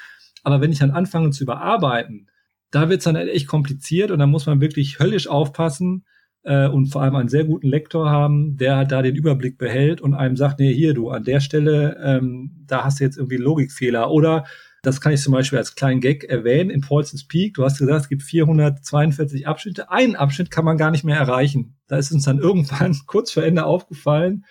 [0.43, 2.29] Aber wenn ich dann anfange zu überarbeiten,
[2.71, 6.05] da wird es dann echt kompliziert und da muss man wirklich höllisch aufpassen
[6.43, 10.01] äh, und vor allem einen sehr guten Lektor haben, der halt da den Überblick behält
[10.01, 13.39] und einem sagt, nee, hier du, an der Stelle, ähm, da hast du jetzt irgendwie
[13.39, 14.45] Logikfehler oder
[14.85, 16.71] das kann ich zum Beispiel als kleinen Gag erwähnen.
[16.71, 19.91] In Paulson's Peak, du hast gesagt, es gibt 442 Abschnitte.
[19.91, 21.77] Einen Abschnitt kann man gar nicht mehr erreichen.
[21.89, 24.45] Da ist uns dann irgendwann kurz vor Ende aufgefallen,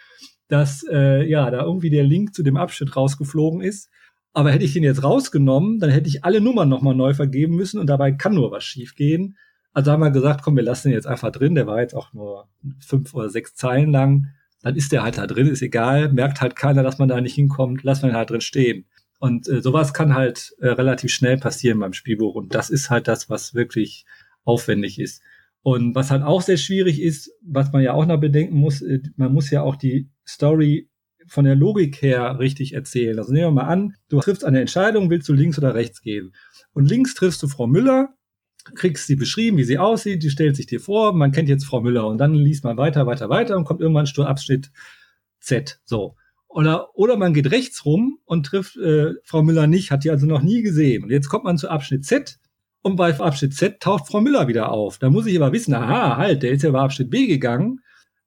[0.47, 3.89] dass äh, ja da irgendwie der Link zu dem Abschnitt rausgeflogen ist.
[4.33, 7.79] Aber hätte ich den jetzt rausgenommen, dann hätte ich alle Nummern nochmal neu vergeben müssen
[7.79, 9.37] und dabei kann nur was schiefgehen.
[9.73, 11.55] Also haben wir gesagt, komm, wir lassen den jetzt einfach drin.
[11.55, 12.47] Der war jetzt auch nur
[12.79, 14.27] fünf oder sechs Zeilen lang.
[14.61, 16.11] Dann ist der halt da drin, ist egal.
[16.11, 17.83] Merkt halt keiner, dass man da nicht hinkommt.
[17.83, 18.85] Lassen wir ihn halt drin stehen.
[19.23, 22.35] Und äh, sowas kann halt äh, relativ schnell passieren beim Spielbuch.
[22.35, 24.05] Und das ist halt das, was wirklich
[24.43, 25.21] aufwendig ist.
[25.61, 28.99] Und was halt auch sehr schwierig ist, was man ja auch noch bedenken muss, äh,
[29.15, 30.89] man muss ja auch die Story
[31.25, 33.17] von der Logik her richtig erzählen.
[33.17, 36.33] Also nehmen wir mal an, du triffst eine Entscheidung, willst du links oder rechts gehen?
[36.73, 38.09] Und links triffst du Frau Müller,
[38.75, 41.79] kriegst sie beschrieben, wie sie aussieht, die stellt sich dir vor, man kennt jetzt Frau
[41.79, 44.69] Müller und dann liest man weiter, weiter, weiter und kommt irgendwann Abschnitt
[45.39, 45.79] Z.
[45.85, 46.17] So.
[46.53, 50.25] Oder, oder man geht rechts rum und trifft äh, Frau Müller nicht, hat die also
[50.25, 51.03] noch nie gesehen.
[51.03, 52.39] Und jetzt kommt man zu Abschnitt Z
[52.81, 54.99] und bei Abschnitt Z taucht Frau Müller wieder auf.
[54.99, 57.79] Da muss ich aber wissen, aha, halt, der ist ja bei Abschnitt B gegangen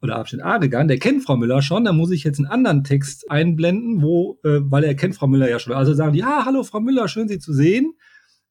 [0.02, 2.84] oder Abschnitt A gegangen, der kennt Frau Müller schon, da muss ich jetzt einen anderen
[2.84, 5.74] Text einblenden, wo, äh, weil er kennt Frau Müller ja schon.
[5.74, 7.94] Also sagen die, ah, hallo Frau Müller, schön Sie zu sehen.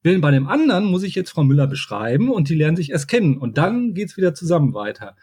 [0.02, 3.08] Während bei dem anderen muss ich jetzt Frau Müller beschreiben und die lernen sich erst
[3.08, 3.38] kennen.
[3.38, 5.16] Und dann geht's wieder zusammen weiter.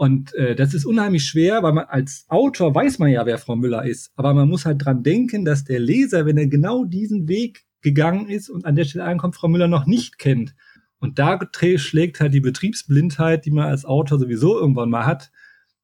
[0.00, 3.54] Und äh, das ist unheimlich schwer, weil man als Autor weiß man ja, wer Frau
[3.54, 4.10] Müller ist.
[4.16, 8.26] Aber man muss halt dran denken, dass der Leser, wenn er genau diesen Weg gegangen
[8.30, 10.54] ist und an der Stelle ankommt, Frau Müller noch nicht kennt.
[11.00, 11.38] Und da
[11.76, 15.30] schlägt halt die Betriebsblindheit, die man als Autor sowieso irgendwann mal hat,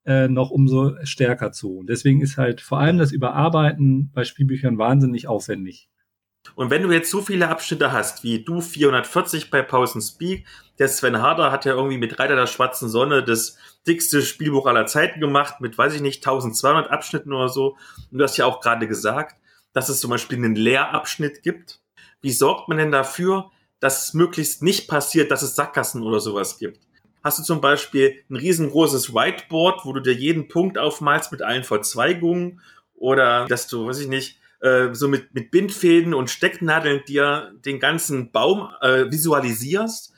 [0.06, 1.76] äh, noch umso stärker zu.
[1.76, 5.90] Und deswegen ist halt vor allem das Überarbeiten bei Spielbüchern wahnsinnig aufwendig.
[6.54, 10.46] Und wenn du jetzt so viele Abschnitte hast, wie du 440 bei Pausen Speak,
[10.78, 13.56] der Sven Harder hat ja irgendwie mit Reiter der schwarzen Sonne das
[13.86, 17.76] dickste Spielbuch aller Zeiten gemacht, mit, weiß ich nicht, 1200 Abschnitten oder so.
[18.10, 19.36] Und du hast ja auch gerade gesagt,
[19.72, 21.80] dass es zum Beispiel einen Lehrabschnitt gibt.
[22.20, 23.50] Wie sorgt man denn dafür,
[23.80, 26.80] dass es möglichst nicht passiert, dass es Sackgassen oder sowas gibt?
[27.22, 31.64] Hast du zum Beispiel ein riesengroßes Whiteboard, wo du dir jeden Punkt aufmalst mit allen
[31.64, 32.60] Verzweigungen?
[32.94, 37.78] Oder dass du, weiß ich nicht, äh, so mit, mit Bindfäden und Stecknadeln dir den
[37.78, 40.12] ganzen Baum äh, visualisierst.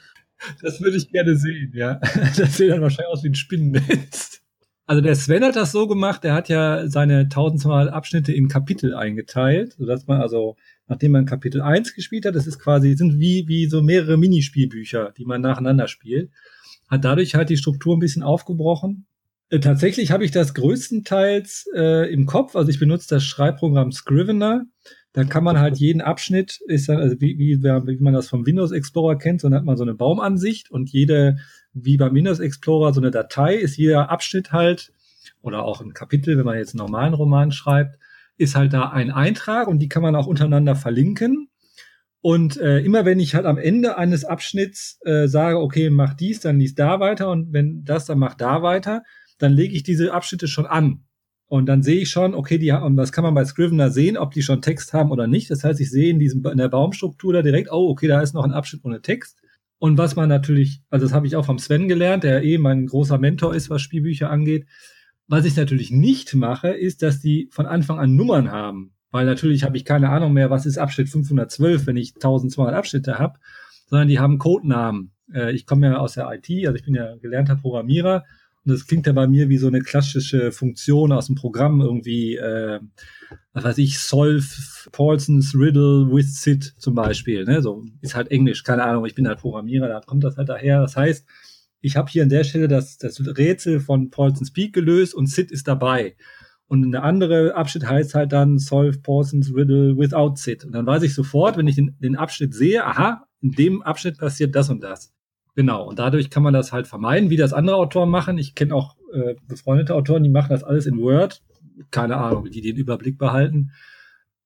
[0.62, 2.00] Das würde ich gerne sehen, ja.
[2.36, 4.40] Das sieht dann wahrscheinlich aus wie ein Spinnennetz.
[4.86, 8.94] Also der Sven hat das so gemacht, er hat ja seine 1200 Abschnitte in Kapitel
[8.94, 10.56] eingeteilt, sodass man also,
[10.86, 15.12] nachdem man Kapitel 1 gespielt hat, das ist quasi, sind wie, wie so mehrere Minispielbücher,
[15.18, 16.30] die man nacheinander spielt,
[16.88, 19.06] hat dadurch halt die Struktur ein bisschen aufgebrochen
[19.50, 22.54] tatsächlich habe ich das größtenteils äh, im Kopf.
[22.56, 24.64] Also ich benutze das Schreibprogramm Scrivener.
[25.12, 28.46] dann kann man halt jeden Abschnitt, ist dann, also wie, wie, wie man das vom
[28.46, 31.38] Windows Explorer kennt, so dann hat man so eine Baumansicht und jede,
[31.72, 34.92] wie beim Windows Explorer, so eine Datei ist jeder Abschnitt halt,
[35.42, 37.98] oder auch ein Kapitel, wenn man jetzt einen normalen Roman schreibt,
[38.36, 41.48] ist halt da ein Eintrag und die kann man auch untereinander verlinken.
[42.20, 46.40] Und äh, immer wenn ich halt am Ende eines Abschnitts äh, sage, okay, mach dies,
[46.40, 49.02] dann liest da weiter und wenn das, dann mach da weiter,
[49.38, 51.04] dann lege ich diese Abschnitte schon an.
[51.46, 54.32] Und dann sehe ich schon, okay, die haben, das kann man bei Scrivener sehen, ob
[54.32, 55.50] die schon Text haben oder nicht.
[55.50, 58.34] Das heißt, ich sehe in diesem, in der Baumstruktur da direkt, oh, okay, da ist
[58.34, 59.38] noch ein Abschnitt ohne Text.
[59.78, 62.86] Und was man natürlich, also das habe ich auch vom Sven gelernt, der eh mein
[62.86, 64.66] großer Mentor ist, was Spielbücher angeht.
[65.26, 68.92] Was ich natürlich nicht mache, ist, dass die von Anfang an Nummern haben.
[69.10, 73.18] Weil natürlich habe ich keine Ahnung mehr, was ist Abschnitt 512, wenn ich 1200 Abschnitte
[73.18, 73.38] habe,
[73.86, 75.12] sondern die haben Codenamen.
[75.32, 78.24] Äh, ich komme ja aus der IT, also ich bin ja gelernter Programmierer
[78.68, 82.80] das klingt ja bei mir wie so eine klassische Funktion aus dem Programm irgendwie, äh,
[83.52, 84.46] was weiß ich, Solve
[84.92, 87.44] Paulsons Riddle with Sid zum Beispiel.
[87.44, 87.62] Ne?
[87.62, 90.80] So ist halt Englisch, keine Ahnung, ich bin halt Programmierer, da kommt das halt daher.
[90.80, 91.26] Das heißt,
[91.80, 95.50] ich habe hier an der Stelle das, das Rätsel von Paulson's Peak gelöst und Sid
[95.50, 96.16] ist dabei.
[96.66, 100.64] Und eine andere Abschnitt heißt halt dann Solve Paulson's Riddle without Sid.
[100.64, 104.18] Und dann weiß ich sofort, wenn ich den, den Abschnitt sehe, aha, in dem Abschnitt
[104.18, 105.14] passiert das und das.
[105.54, 108.38] Genau, und dadurch kann man das halt vermeiden, wie das andere Autoren machen.
[108.38, 111.42] Ich kenne auch äh, befreundete Autoren, die machen das alles in Word.
[111.90, 113.72] Keine Ahnung, wie die den Überblick behalten.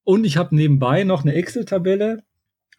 [0.04, 2.22] Und ich habe nebenbei noch eine Excel-Tabelle,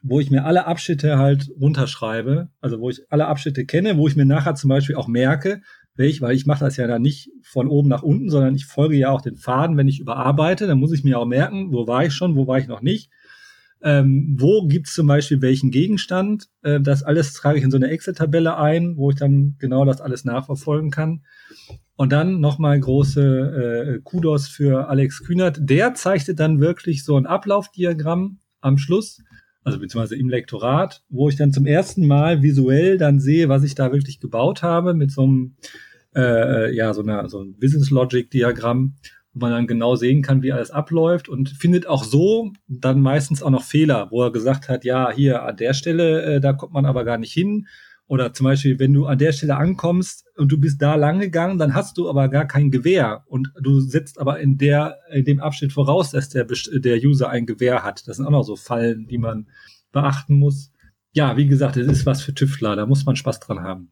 [0.01, 4.15] wo ich mir alle Abschnitte halt runterschreibe, also wo ich alle Abschnitte kenne, wo ich
[4.15, 5.61] mir nachher zum Beispiel auch merke,
[5.95, 8.97] welch, weil ich mache das ja dann nicht von oben nach unten, sondern ich folge
[8.97, 12.03] ja auch den Faden, wenn ich überarbeite, dann muss ich mir auch merken, wo war
[12.05, 13.09] ich schon, wo war ich noch nicht
[13.84, 16.47] ähm, wo gibt's zum Beispiel welchen Gegenstand.
[16.61, 19.99] Äh, das alles trage ich in so eine Excel-Tabelle ein, wo ich dann genau das
[19.99, 21.23] alles nachverfolgen kann.
[21.95, 25.60] Und dann nochmal große äh, Kudos für Alex Kühnert.
[25.61, 29.22] Der zeichnet dann wirklich so ein Ablaufdiagramm am Schluss,
[29.65, 33.76] also beziehungsweise im Lektorat, wo ich dann zum ersten Mal visuell dann sehe, was ich
[33.76, 35.55] da wirklich gebaut habe mit so einem
[36.15, 38.95] äh, ja so einer so ein Business Logic Diagramm
[39.34, 43.41] wo man dann genau sehen kann, wie alles abläuft und findet auch so dann meistens
[43.41, 46.73] auch noch Fehler, wo er gesagt hat, ja, hier an der Stelle, äh, da kommt
[46.73, 47.68] man aber gar nicht hin.
[48.05, 51.57] Oder zum Beispiel, wenn du an der Stelle ankommst und du bist da lang gegangen,
[51.57, 55.39] dann hast du aber gar kein Gewehr und du setzt aber in der in dem
[55.39, 58.07] Abschnitt voraus, dass der der User ein Gewehr hat.
[58.07, 59.47] Das sind auch noch so Fallen, die man
[59.91, 60.72] beachten muss.
[61.14, 63.91] Ja, wie gesagt, es ist was für Tüftler, da muss man Spaß dran haben.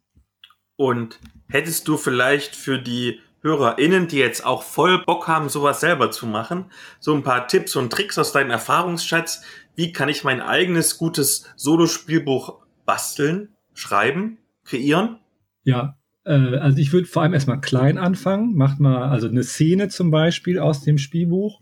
[0.76, 6.12] Und hättest du vielleicht für die HörerInnen, die jetzt auch voll Bock haben, sowas selber
[6.12, 6.66] zu machen,
[7.00, 9.44] so ein paar Tipps und Tricks aus deinem Erfahrungsschatz.
[9.76, 15.20] Wie kann ich mein eigenes gutes Solospielbuch basteln, schreiben, kreieren?
[15.64, 18.56] Ja, äh, also ich würde vor allem erstmal klein anfangen.
[18.56, 21.62] Macht mal also eine Szene zum Beispiel aus dem Spielbuch.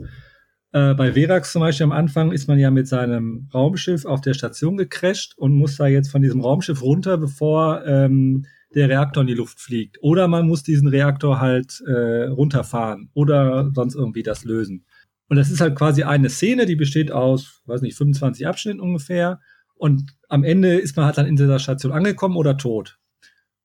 [0.71, 4.33] Äh, bei Verax zum Beispiel am Anfang ist man ja mit seinem Raumschiff auf der
[4.33, 9.27] Station gecrasht und muss da jetzt von diesem Raumschiff runter, bevor ähm, der Reaktor in
[9.27, 9.97] die Luft fliegt.
[10.01, 14.85] Oder man muss diesen Reaktor halt äh, runterfahren oder sonst irgendwie das lösen.
[15.27, 19.39] Und das ist halt quasi eine Szene, die besteht aus, weiß nicht, 25 Abschnitten ungefähr.
[19.75, 22.99] Und am Ende ist man halt dann in dieser Station angekommen oder tot.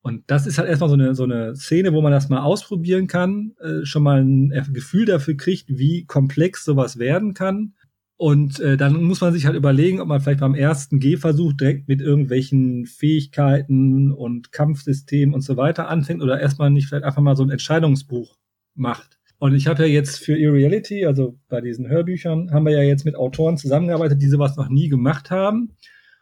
[0.03, 3.07] Und das ist halt erstmal so eine, so eine Szene, wo man das mal ausprobieren
[3.07, 7.73] kann, äh, schon mal ein Gefühl dafür kriegt, wie komplex sowas werden kann.
[8.17, 11.89] Und äh, dann muss man sich halt überlegen, ob man vielleicht beim ersten Gehversuch direkt
[11.89, 17.37] mit irgendwelchen Fähigkeiten und Kampfsystemen und so weiter anfängt oder erstmal nicht vielleicht einfach mal
[17.37, 18.37] so ein Entscheidungsbuch
[18.75, 19.19] macht.
[19.39, 23.05] Und ich habe ja jetzt für Irreality, also bei diesen Hörbüchern, haben wir ja jetzt
[23.05, 25.73] mit Autoren zusammengearbeitet, die sowas noch nie gemacht haben.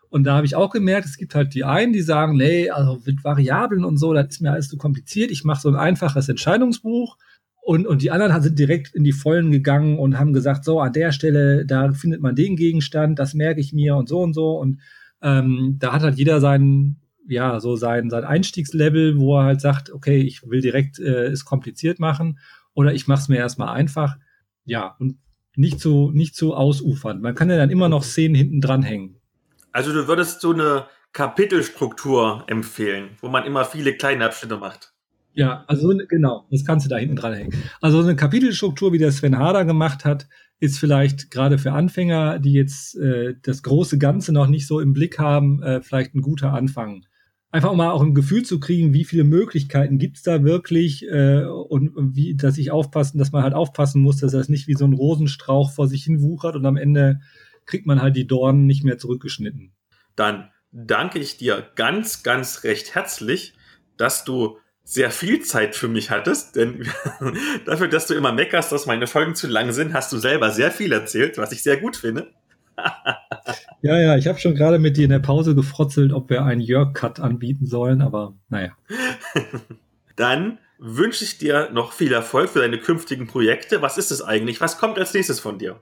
[0.09, 3.01] Und da habe ich auch gemerkt, es gibt halt die einen, die sagen, nee, also
[3.05, 5.31] mit Variablen und so, das ist mir alles zu kompliziert.
[5.31, 7.17] Ich mache so ein einfaches Entscheidungsbuch
[7.65, 10.93] und, und die anderen sind direkt in die Vollen gegangen und haben gesagt, so an
[10.93, 14.59] der Stelle, da findet man den Gegenstand, das merke ich mir und so und so.
[14.59, 14.81] Und
[15.23, 19.93] ähm, da hat halt jeder seinen, ja, so sein, sein Einstiegslevel, wo er halt sagt,
[19.93, 22.41] okay, ich will direkt äh, es kompliziert machen
[22.75, 24.17] oder ich mache es mir erstmal einfach.
[24.65, 25.19] Ja, und
[25.55, 27.21] nicht zu, nicht zu ausufern.
[27.21, 29.21] Man kann ja dann immer noch Szenen hinten dranhängen.
[29.71, 34.92] Also du würdest so eine Kapitelstruktur empfehlen, wo man immer viele kleine Abschnitte macht.
[35.35, 37.53] Ja, also genau, das kannst du da hinten dran hängen.
[37.81, 40.29] Also eine Kapitelstruktur, wie der Sven Hader gemacht hat,
[40.61, 44.93] ist vielleicht gerade für Anfänger, die jetzt äh, das große Ganze noch nicht so im
[44.93, 47.07] Blick haben, äh, vielleicht ein guter Anfang.
[47.51, 51.93] Einfach mal auch ein Gefühl zu kriegen, wie viele Möglichkeiten gibt's da wirklich äh, und
[52.15, 54.93] wie, dass ich aufpassen, dass man halt aufpassen muss, dass das nicht wie so ein
[54.93, 57.21] Rosenstrauch vor sich hin wuchert und am Ende
[57.67, 59.73] kriegt man halt die Dornen nicht mehr zurückgeschnitten.
[60.15, 63.55] Dann danke ich dir ganz, ganz recht herzlich,
[63.97, 66.87] dass du sehr viel Zeit für mich hattest, denn
[67.67, 70.71] dafür, dass du immer meckerst, dass meine Folgen zu lang sind, hast du selber sehr
[70.71, 72.29] viel erzählt, was ich sehr gut finde.
[73.83, 76.61] ja, ja, ich habe schon gerade mit dir in der Pause gefrotzelt, ob wir einen
[76.61, 78.77] Jörg-Cut anbieten sollen, aber naja.
[80.17, 83.83] Dann wünsche ich dir noch viel Erfolg für deine künftigen Projekte.
[83.83, 84.61] Was ist es eigentlich?
[84.61, 85.81] Was kommt als nächstes von dir?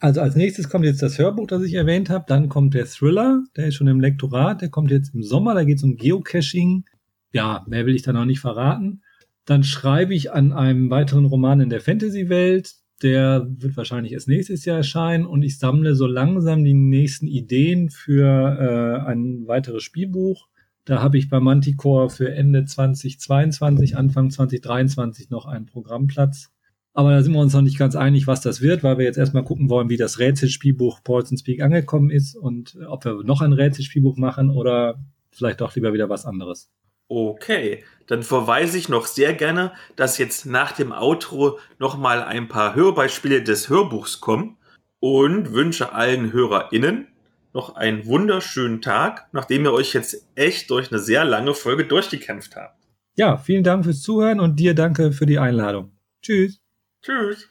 [0.00, 2.24] Also als nächstes kommt jetzt das Hörbuch, das ich erwähnt habe.
[2.26, 4.62] Dann kommt der Thriller, der ist schon im Lektorat.
[4.62, 5.54] Der kommt jetzt im Sommer.
[5.54, 6.84] Da geht es um Geocaching.
[7.32, 9.02] Ja, mehr will ich da noch nicht verraten.
[9.44, 12.74] Dann schreibe ich an einem weiteren Roman in der Fantasy-Welt.
[13.02, 15.26] Der wird wahrscheinlich erst nächstes Jahr erscheinen.
[15.26, 20.48] Und ich sammle so langsam die nächsten Ideen für äh, ein weiteres Spielbuch.
[20.84, 26.50] Da habe ich bei Manticore für Ende 2022, Anfang 2023 noch einen Programmplatz.
[26.92, 29.18] Aber da sind wir uns noch nicht ganz einig, was das wird, weil wir jetzt
[29.18, 33.52] erstmal gucken wollen, wie das Rätselspielbuch Paulson's Peak angekommen ist und ob wir noch ein
[33.52, 34.98] Rätselspielbuch machen oder
[35.30, 36.70] vielleicht doch lieber wieder was anderes.
[37.12, 42.76] Okay, dann verweise ich noch sehr gerne, dass jetzt nach dem Outro nochmal ein paar
[42.76, 44.58] Hörbeispiele des Hörbuchs kommen
[45.00, 47.08] und wünsche allen HörerInnen
[47.52, 52.54] noch einen wunderschönen Tag, nachdem ihr euch jetzt echt durch eine sehr lange Folge durchgekämpft
[52.54, 52.78] habt.
[53.16, 55.90] Ja, vielen Dank fürs Zuhören und dir danke für die Einladung.
[56.22, 56.60] Tschüss.
[57.02, 57.48] Tschüss.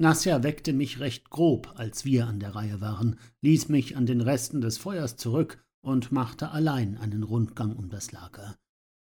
[0.00, 4.22] Nasja weckte mich recht grob, als wir an der Reihe waren, ließ mich an den
[4.22, 8.56] Resten des Feuers zurück und machte allein einen Rundgang um das Lager.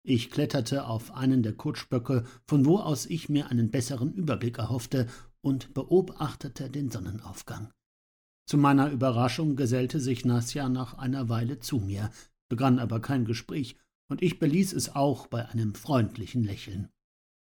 [0.06, 5.08] Ich kletterte auf einen der Kutschböcke, von wo aus ich mir einen besseren Überblick erhoffte,
[5.40, 7.72] und beobachtete den Sonnenaufgang.
[8.46, 12.12] Zu meiner Überraschung gesellte sich Nasja nach einer Weile zu mir,
[12.50, 13.78] begann aber kein Gespräch,
[14.10, 16.90] und ich beließ es auch bei einem freundlichen Lächeln.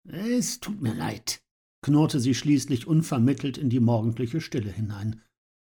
[0.03, 1.41] Es tut mir leid,
[1.81, 5.21] knurrte sie schließlich unvermittelt in die morgendliche Stille hinein.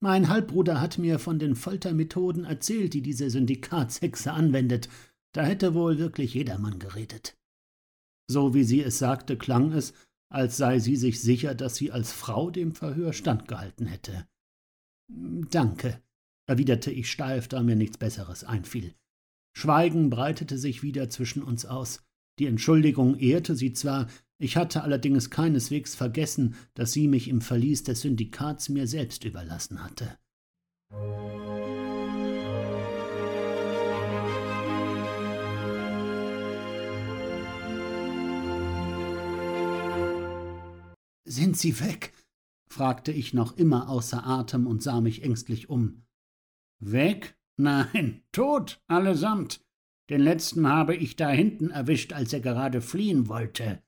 [0.01, 4.89] Mein Halbbruder hat mir von den Foltermethoden erzählt, die diese Syndikatshexe anwendet.
[5.33, 7.37] Da hätte wohl wirklich jedermann geredet.
[8.31, 9.95] So wie sie es sagte, klang es,
[10.29, 14.27] als sei sie sich sicher, dass sie als Frau dem Verhör standgehalten hätte.
[15.09, 16.03] Danke,
[16.47, 18.95] erwiderte ich steif, da mir nichts Besseres einfiel.
[19.57, 22.03] Schweigen breitete sich wieder zwischen uns aus.
[22.39, 24.09] Die Entschuldigung ehrte sie zwar,
[24.39, 29.83] ich hatte allerdings keineswegs vergessen, dass sie mich im Verlies des Syndikats mir selbst überlassen
[29.83, 30.19] hatte.
[41.29, 42.13] Sind Sie weg?
[42.69, 46.05] fragte ich noch immer außer Atem und sah mich ängstlich um.
[46.79, 47.39] Weg?
[47.57, 49.65] Nein, tot, allesamt.
[50.11, 53.83] Den letzten habe ich da hinten erwischt, als er gerade fliehen wollte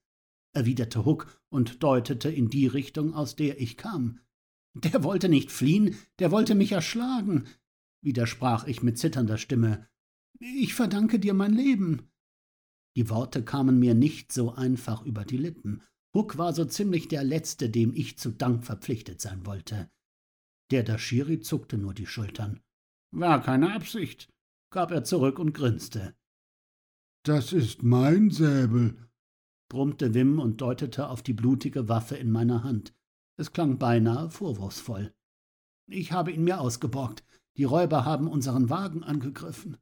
[0.58, 4.18] erwiderte Huck und deutete in die Richtung, aus der ich kam.
[4.74, 7.46] Der wollte nicht fliehen, der wollte mich erschlagen,
[8.02, 9.88] widersprach ich mit zitternder Stimme.
[10.40, 12.10] Ich verdanke dir mein Leben.
[12.96, 15.82] Die Worte kamen mir nicht so einfach über die Lippen.
[16.14, 19.90] Huck war so ziemlich der Letzte, dem ich zu Dank verpflichtet sein wollte.
[20.70, 22.60] Der Dashiri zuckte nur die Schultern.
[23.10, 24.28] War keine Absicht,
[24.70, 26.14] gab er zurück und grinste.
[27.24, 29.07] Das ist mein Säbel,
[29.68, 32.94] brummte Wim und deutete auf die blutige Waffe in meiner Hand.
[33.36, 35.14] Es klang beinahe vorwurfsvoll.
[35.90, 37.24] Ich habe ihn mir ausgeborgt.
[37.56, 39.76] Die Räuber haben unseren Wagen angegriffen.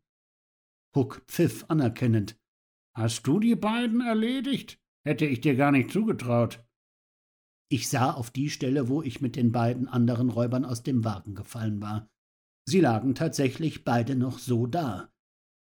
[0.95, 2.39] Huck pfiff anerkennend.
[2.95, 4.81] Hast du die beiden erledigt?
[5.05, 6.65] Hätte ich dir gar nicht zugetraut.
[7.69, 11.35] Ich sah auf die Stelle, wo ich mit den beiden anderen Räubern aus dem Wagen
[11.35, 12.09] gefallen war.
[12.65, 15.13] Sie lagen tatsächlich beide noch so da.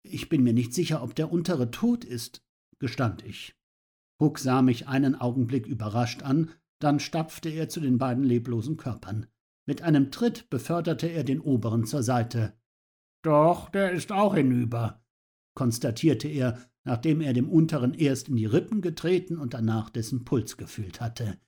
[0.03, 2.45] Ich bin mir nicht sicher, ob der untere tot ist,
[2.79, 3.56] gestand ich.
[4.21, 9.27] Huck sah mich einen Augenblick überrascht an, dann stapfte er zu den beiden leblosen Körpern.
[9.67, 12.55] Mit einem Tritt beförderte er den oberen zur Seite.
[13.23, 15.03] Doch, der ist auch hinüber,
[15.55, 20.57] konstatierte er, nachdem er dem unteren erst in die Rippen getreten und danach dessen Puls
[20.57, 21.39] gefühlt hatte.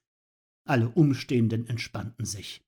[0.66, 2.64] Alle Umstehenden entspannten sich.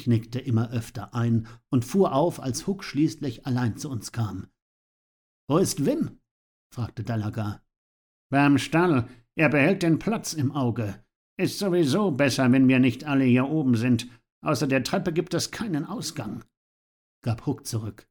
[0.00, 4.46] Ich nickte immer öfter ein und fuhr auf, als Huck schließlich allein zu uns kam.
[5.46, 6.20] Wo ist Wim?
[6.72, 7.60] fragte Dalaga.
[8.30, 9.10] Beim Stall.
[9.34, 11.04] Er behält den Platz im Auge.
[11.36, 14.08] Ist sowieso besser, wenn wir nicht alle hier oben sind.
[14.40, 16.44] Außer der Treppe gibt es keinen Ausgang,
[17.22, 18.08] gab Huck zurück.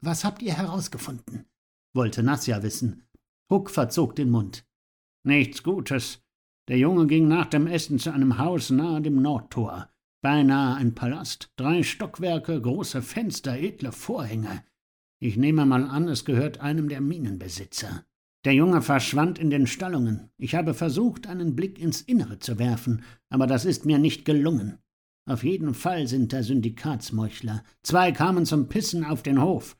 [0.00, 1.46] Was habt ihr herausgefunden?
[1.94, 3.06] wollte Nasja wissen.
[3.52, 4.66] Huck verzog den Mund.
[5.22, 6.24] Nichts Gutes.
[6.66, 9.92] Der Junge ging nach dem Essen zu einem Haus nahe dem Nordtor.
[10.20, 14.64] Beinahe ein Palast, drei Stockwerke, große Fenster, edle Vorhänge.
[15.20, 18.04] Ich nehme mal an, es gehört einem der Minenbesitzer.
[18.44, 20.30] Der Junge verschwand in den Stallungen.
[20.36, 24.78] Ich habe versucht, einen Blick ins Innere zu werfen, aber das ist mir nicht gelungen.
[25.28, 27.62] Auf jeden Fall sind da Syndikatsmeuchler.
[27.82, 29.76] Zwei kamen zum Pissen auf den Hof.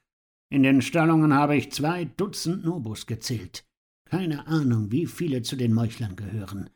[0.50, 3.64] In den Stallungen habe ich zwei Dutzend Nobus gezählt.
[4.04, 6.70] Keine Ahnung, wie viele zu den Meuchlern gehören.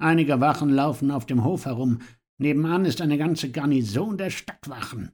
[0.00, 1.98] Einige Wachen laufen auf dem Hof herum.
[2.40, 5.10] Nebenan ist eine ganze Garnison der Stadtwachen.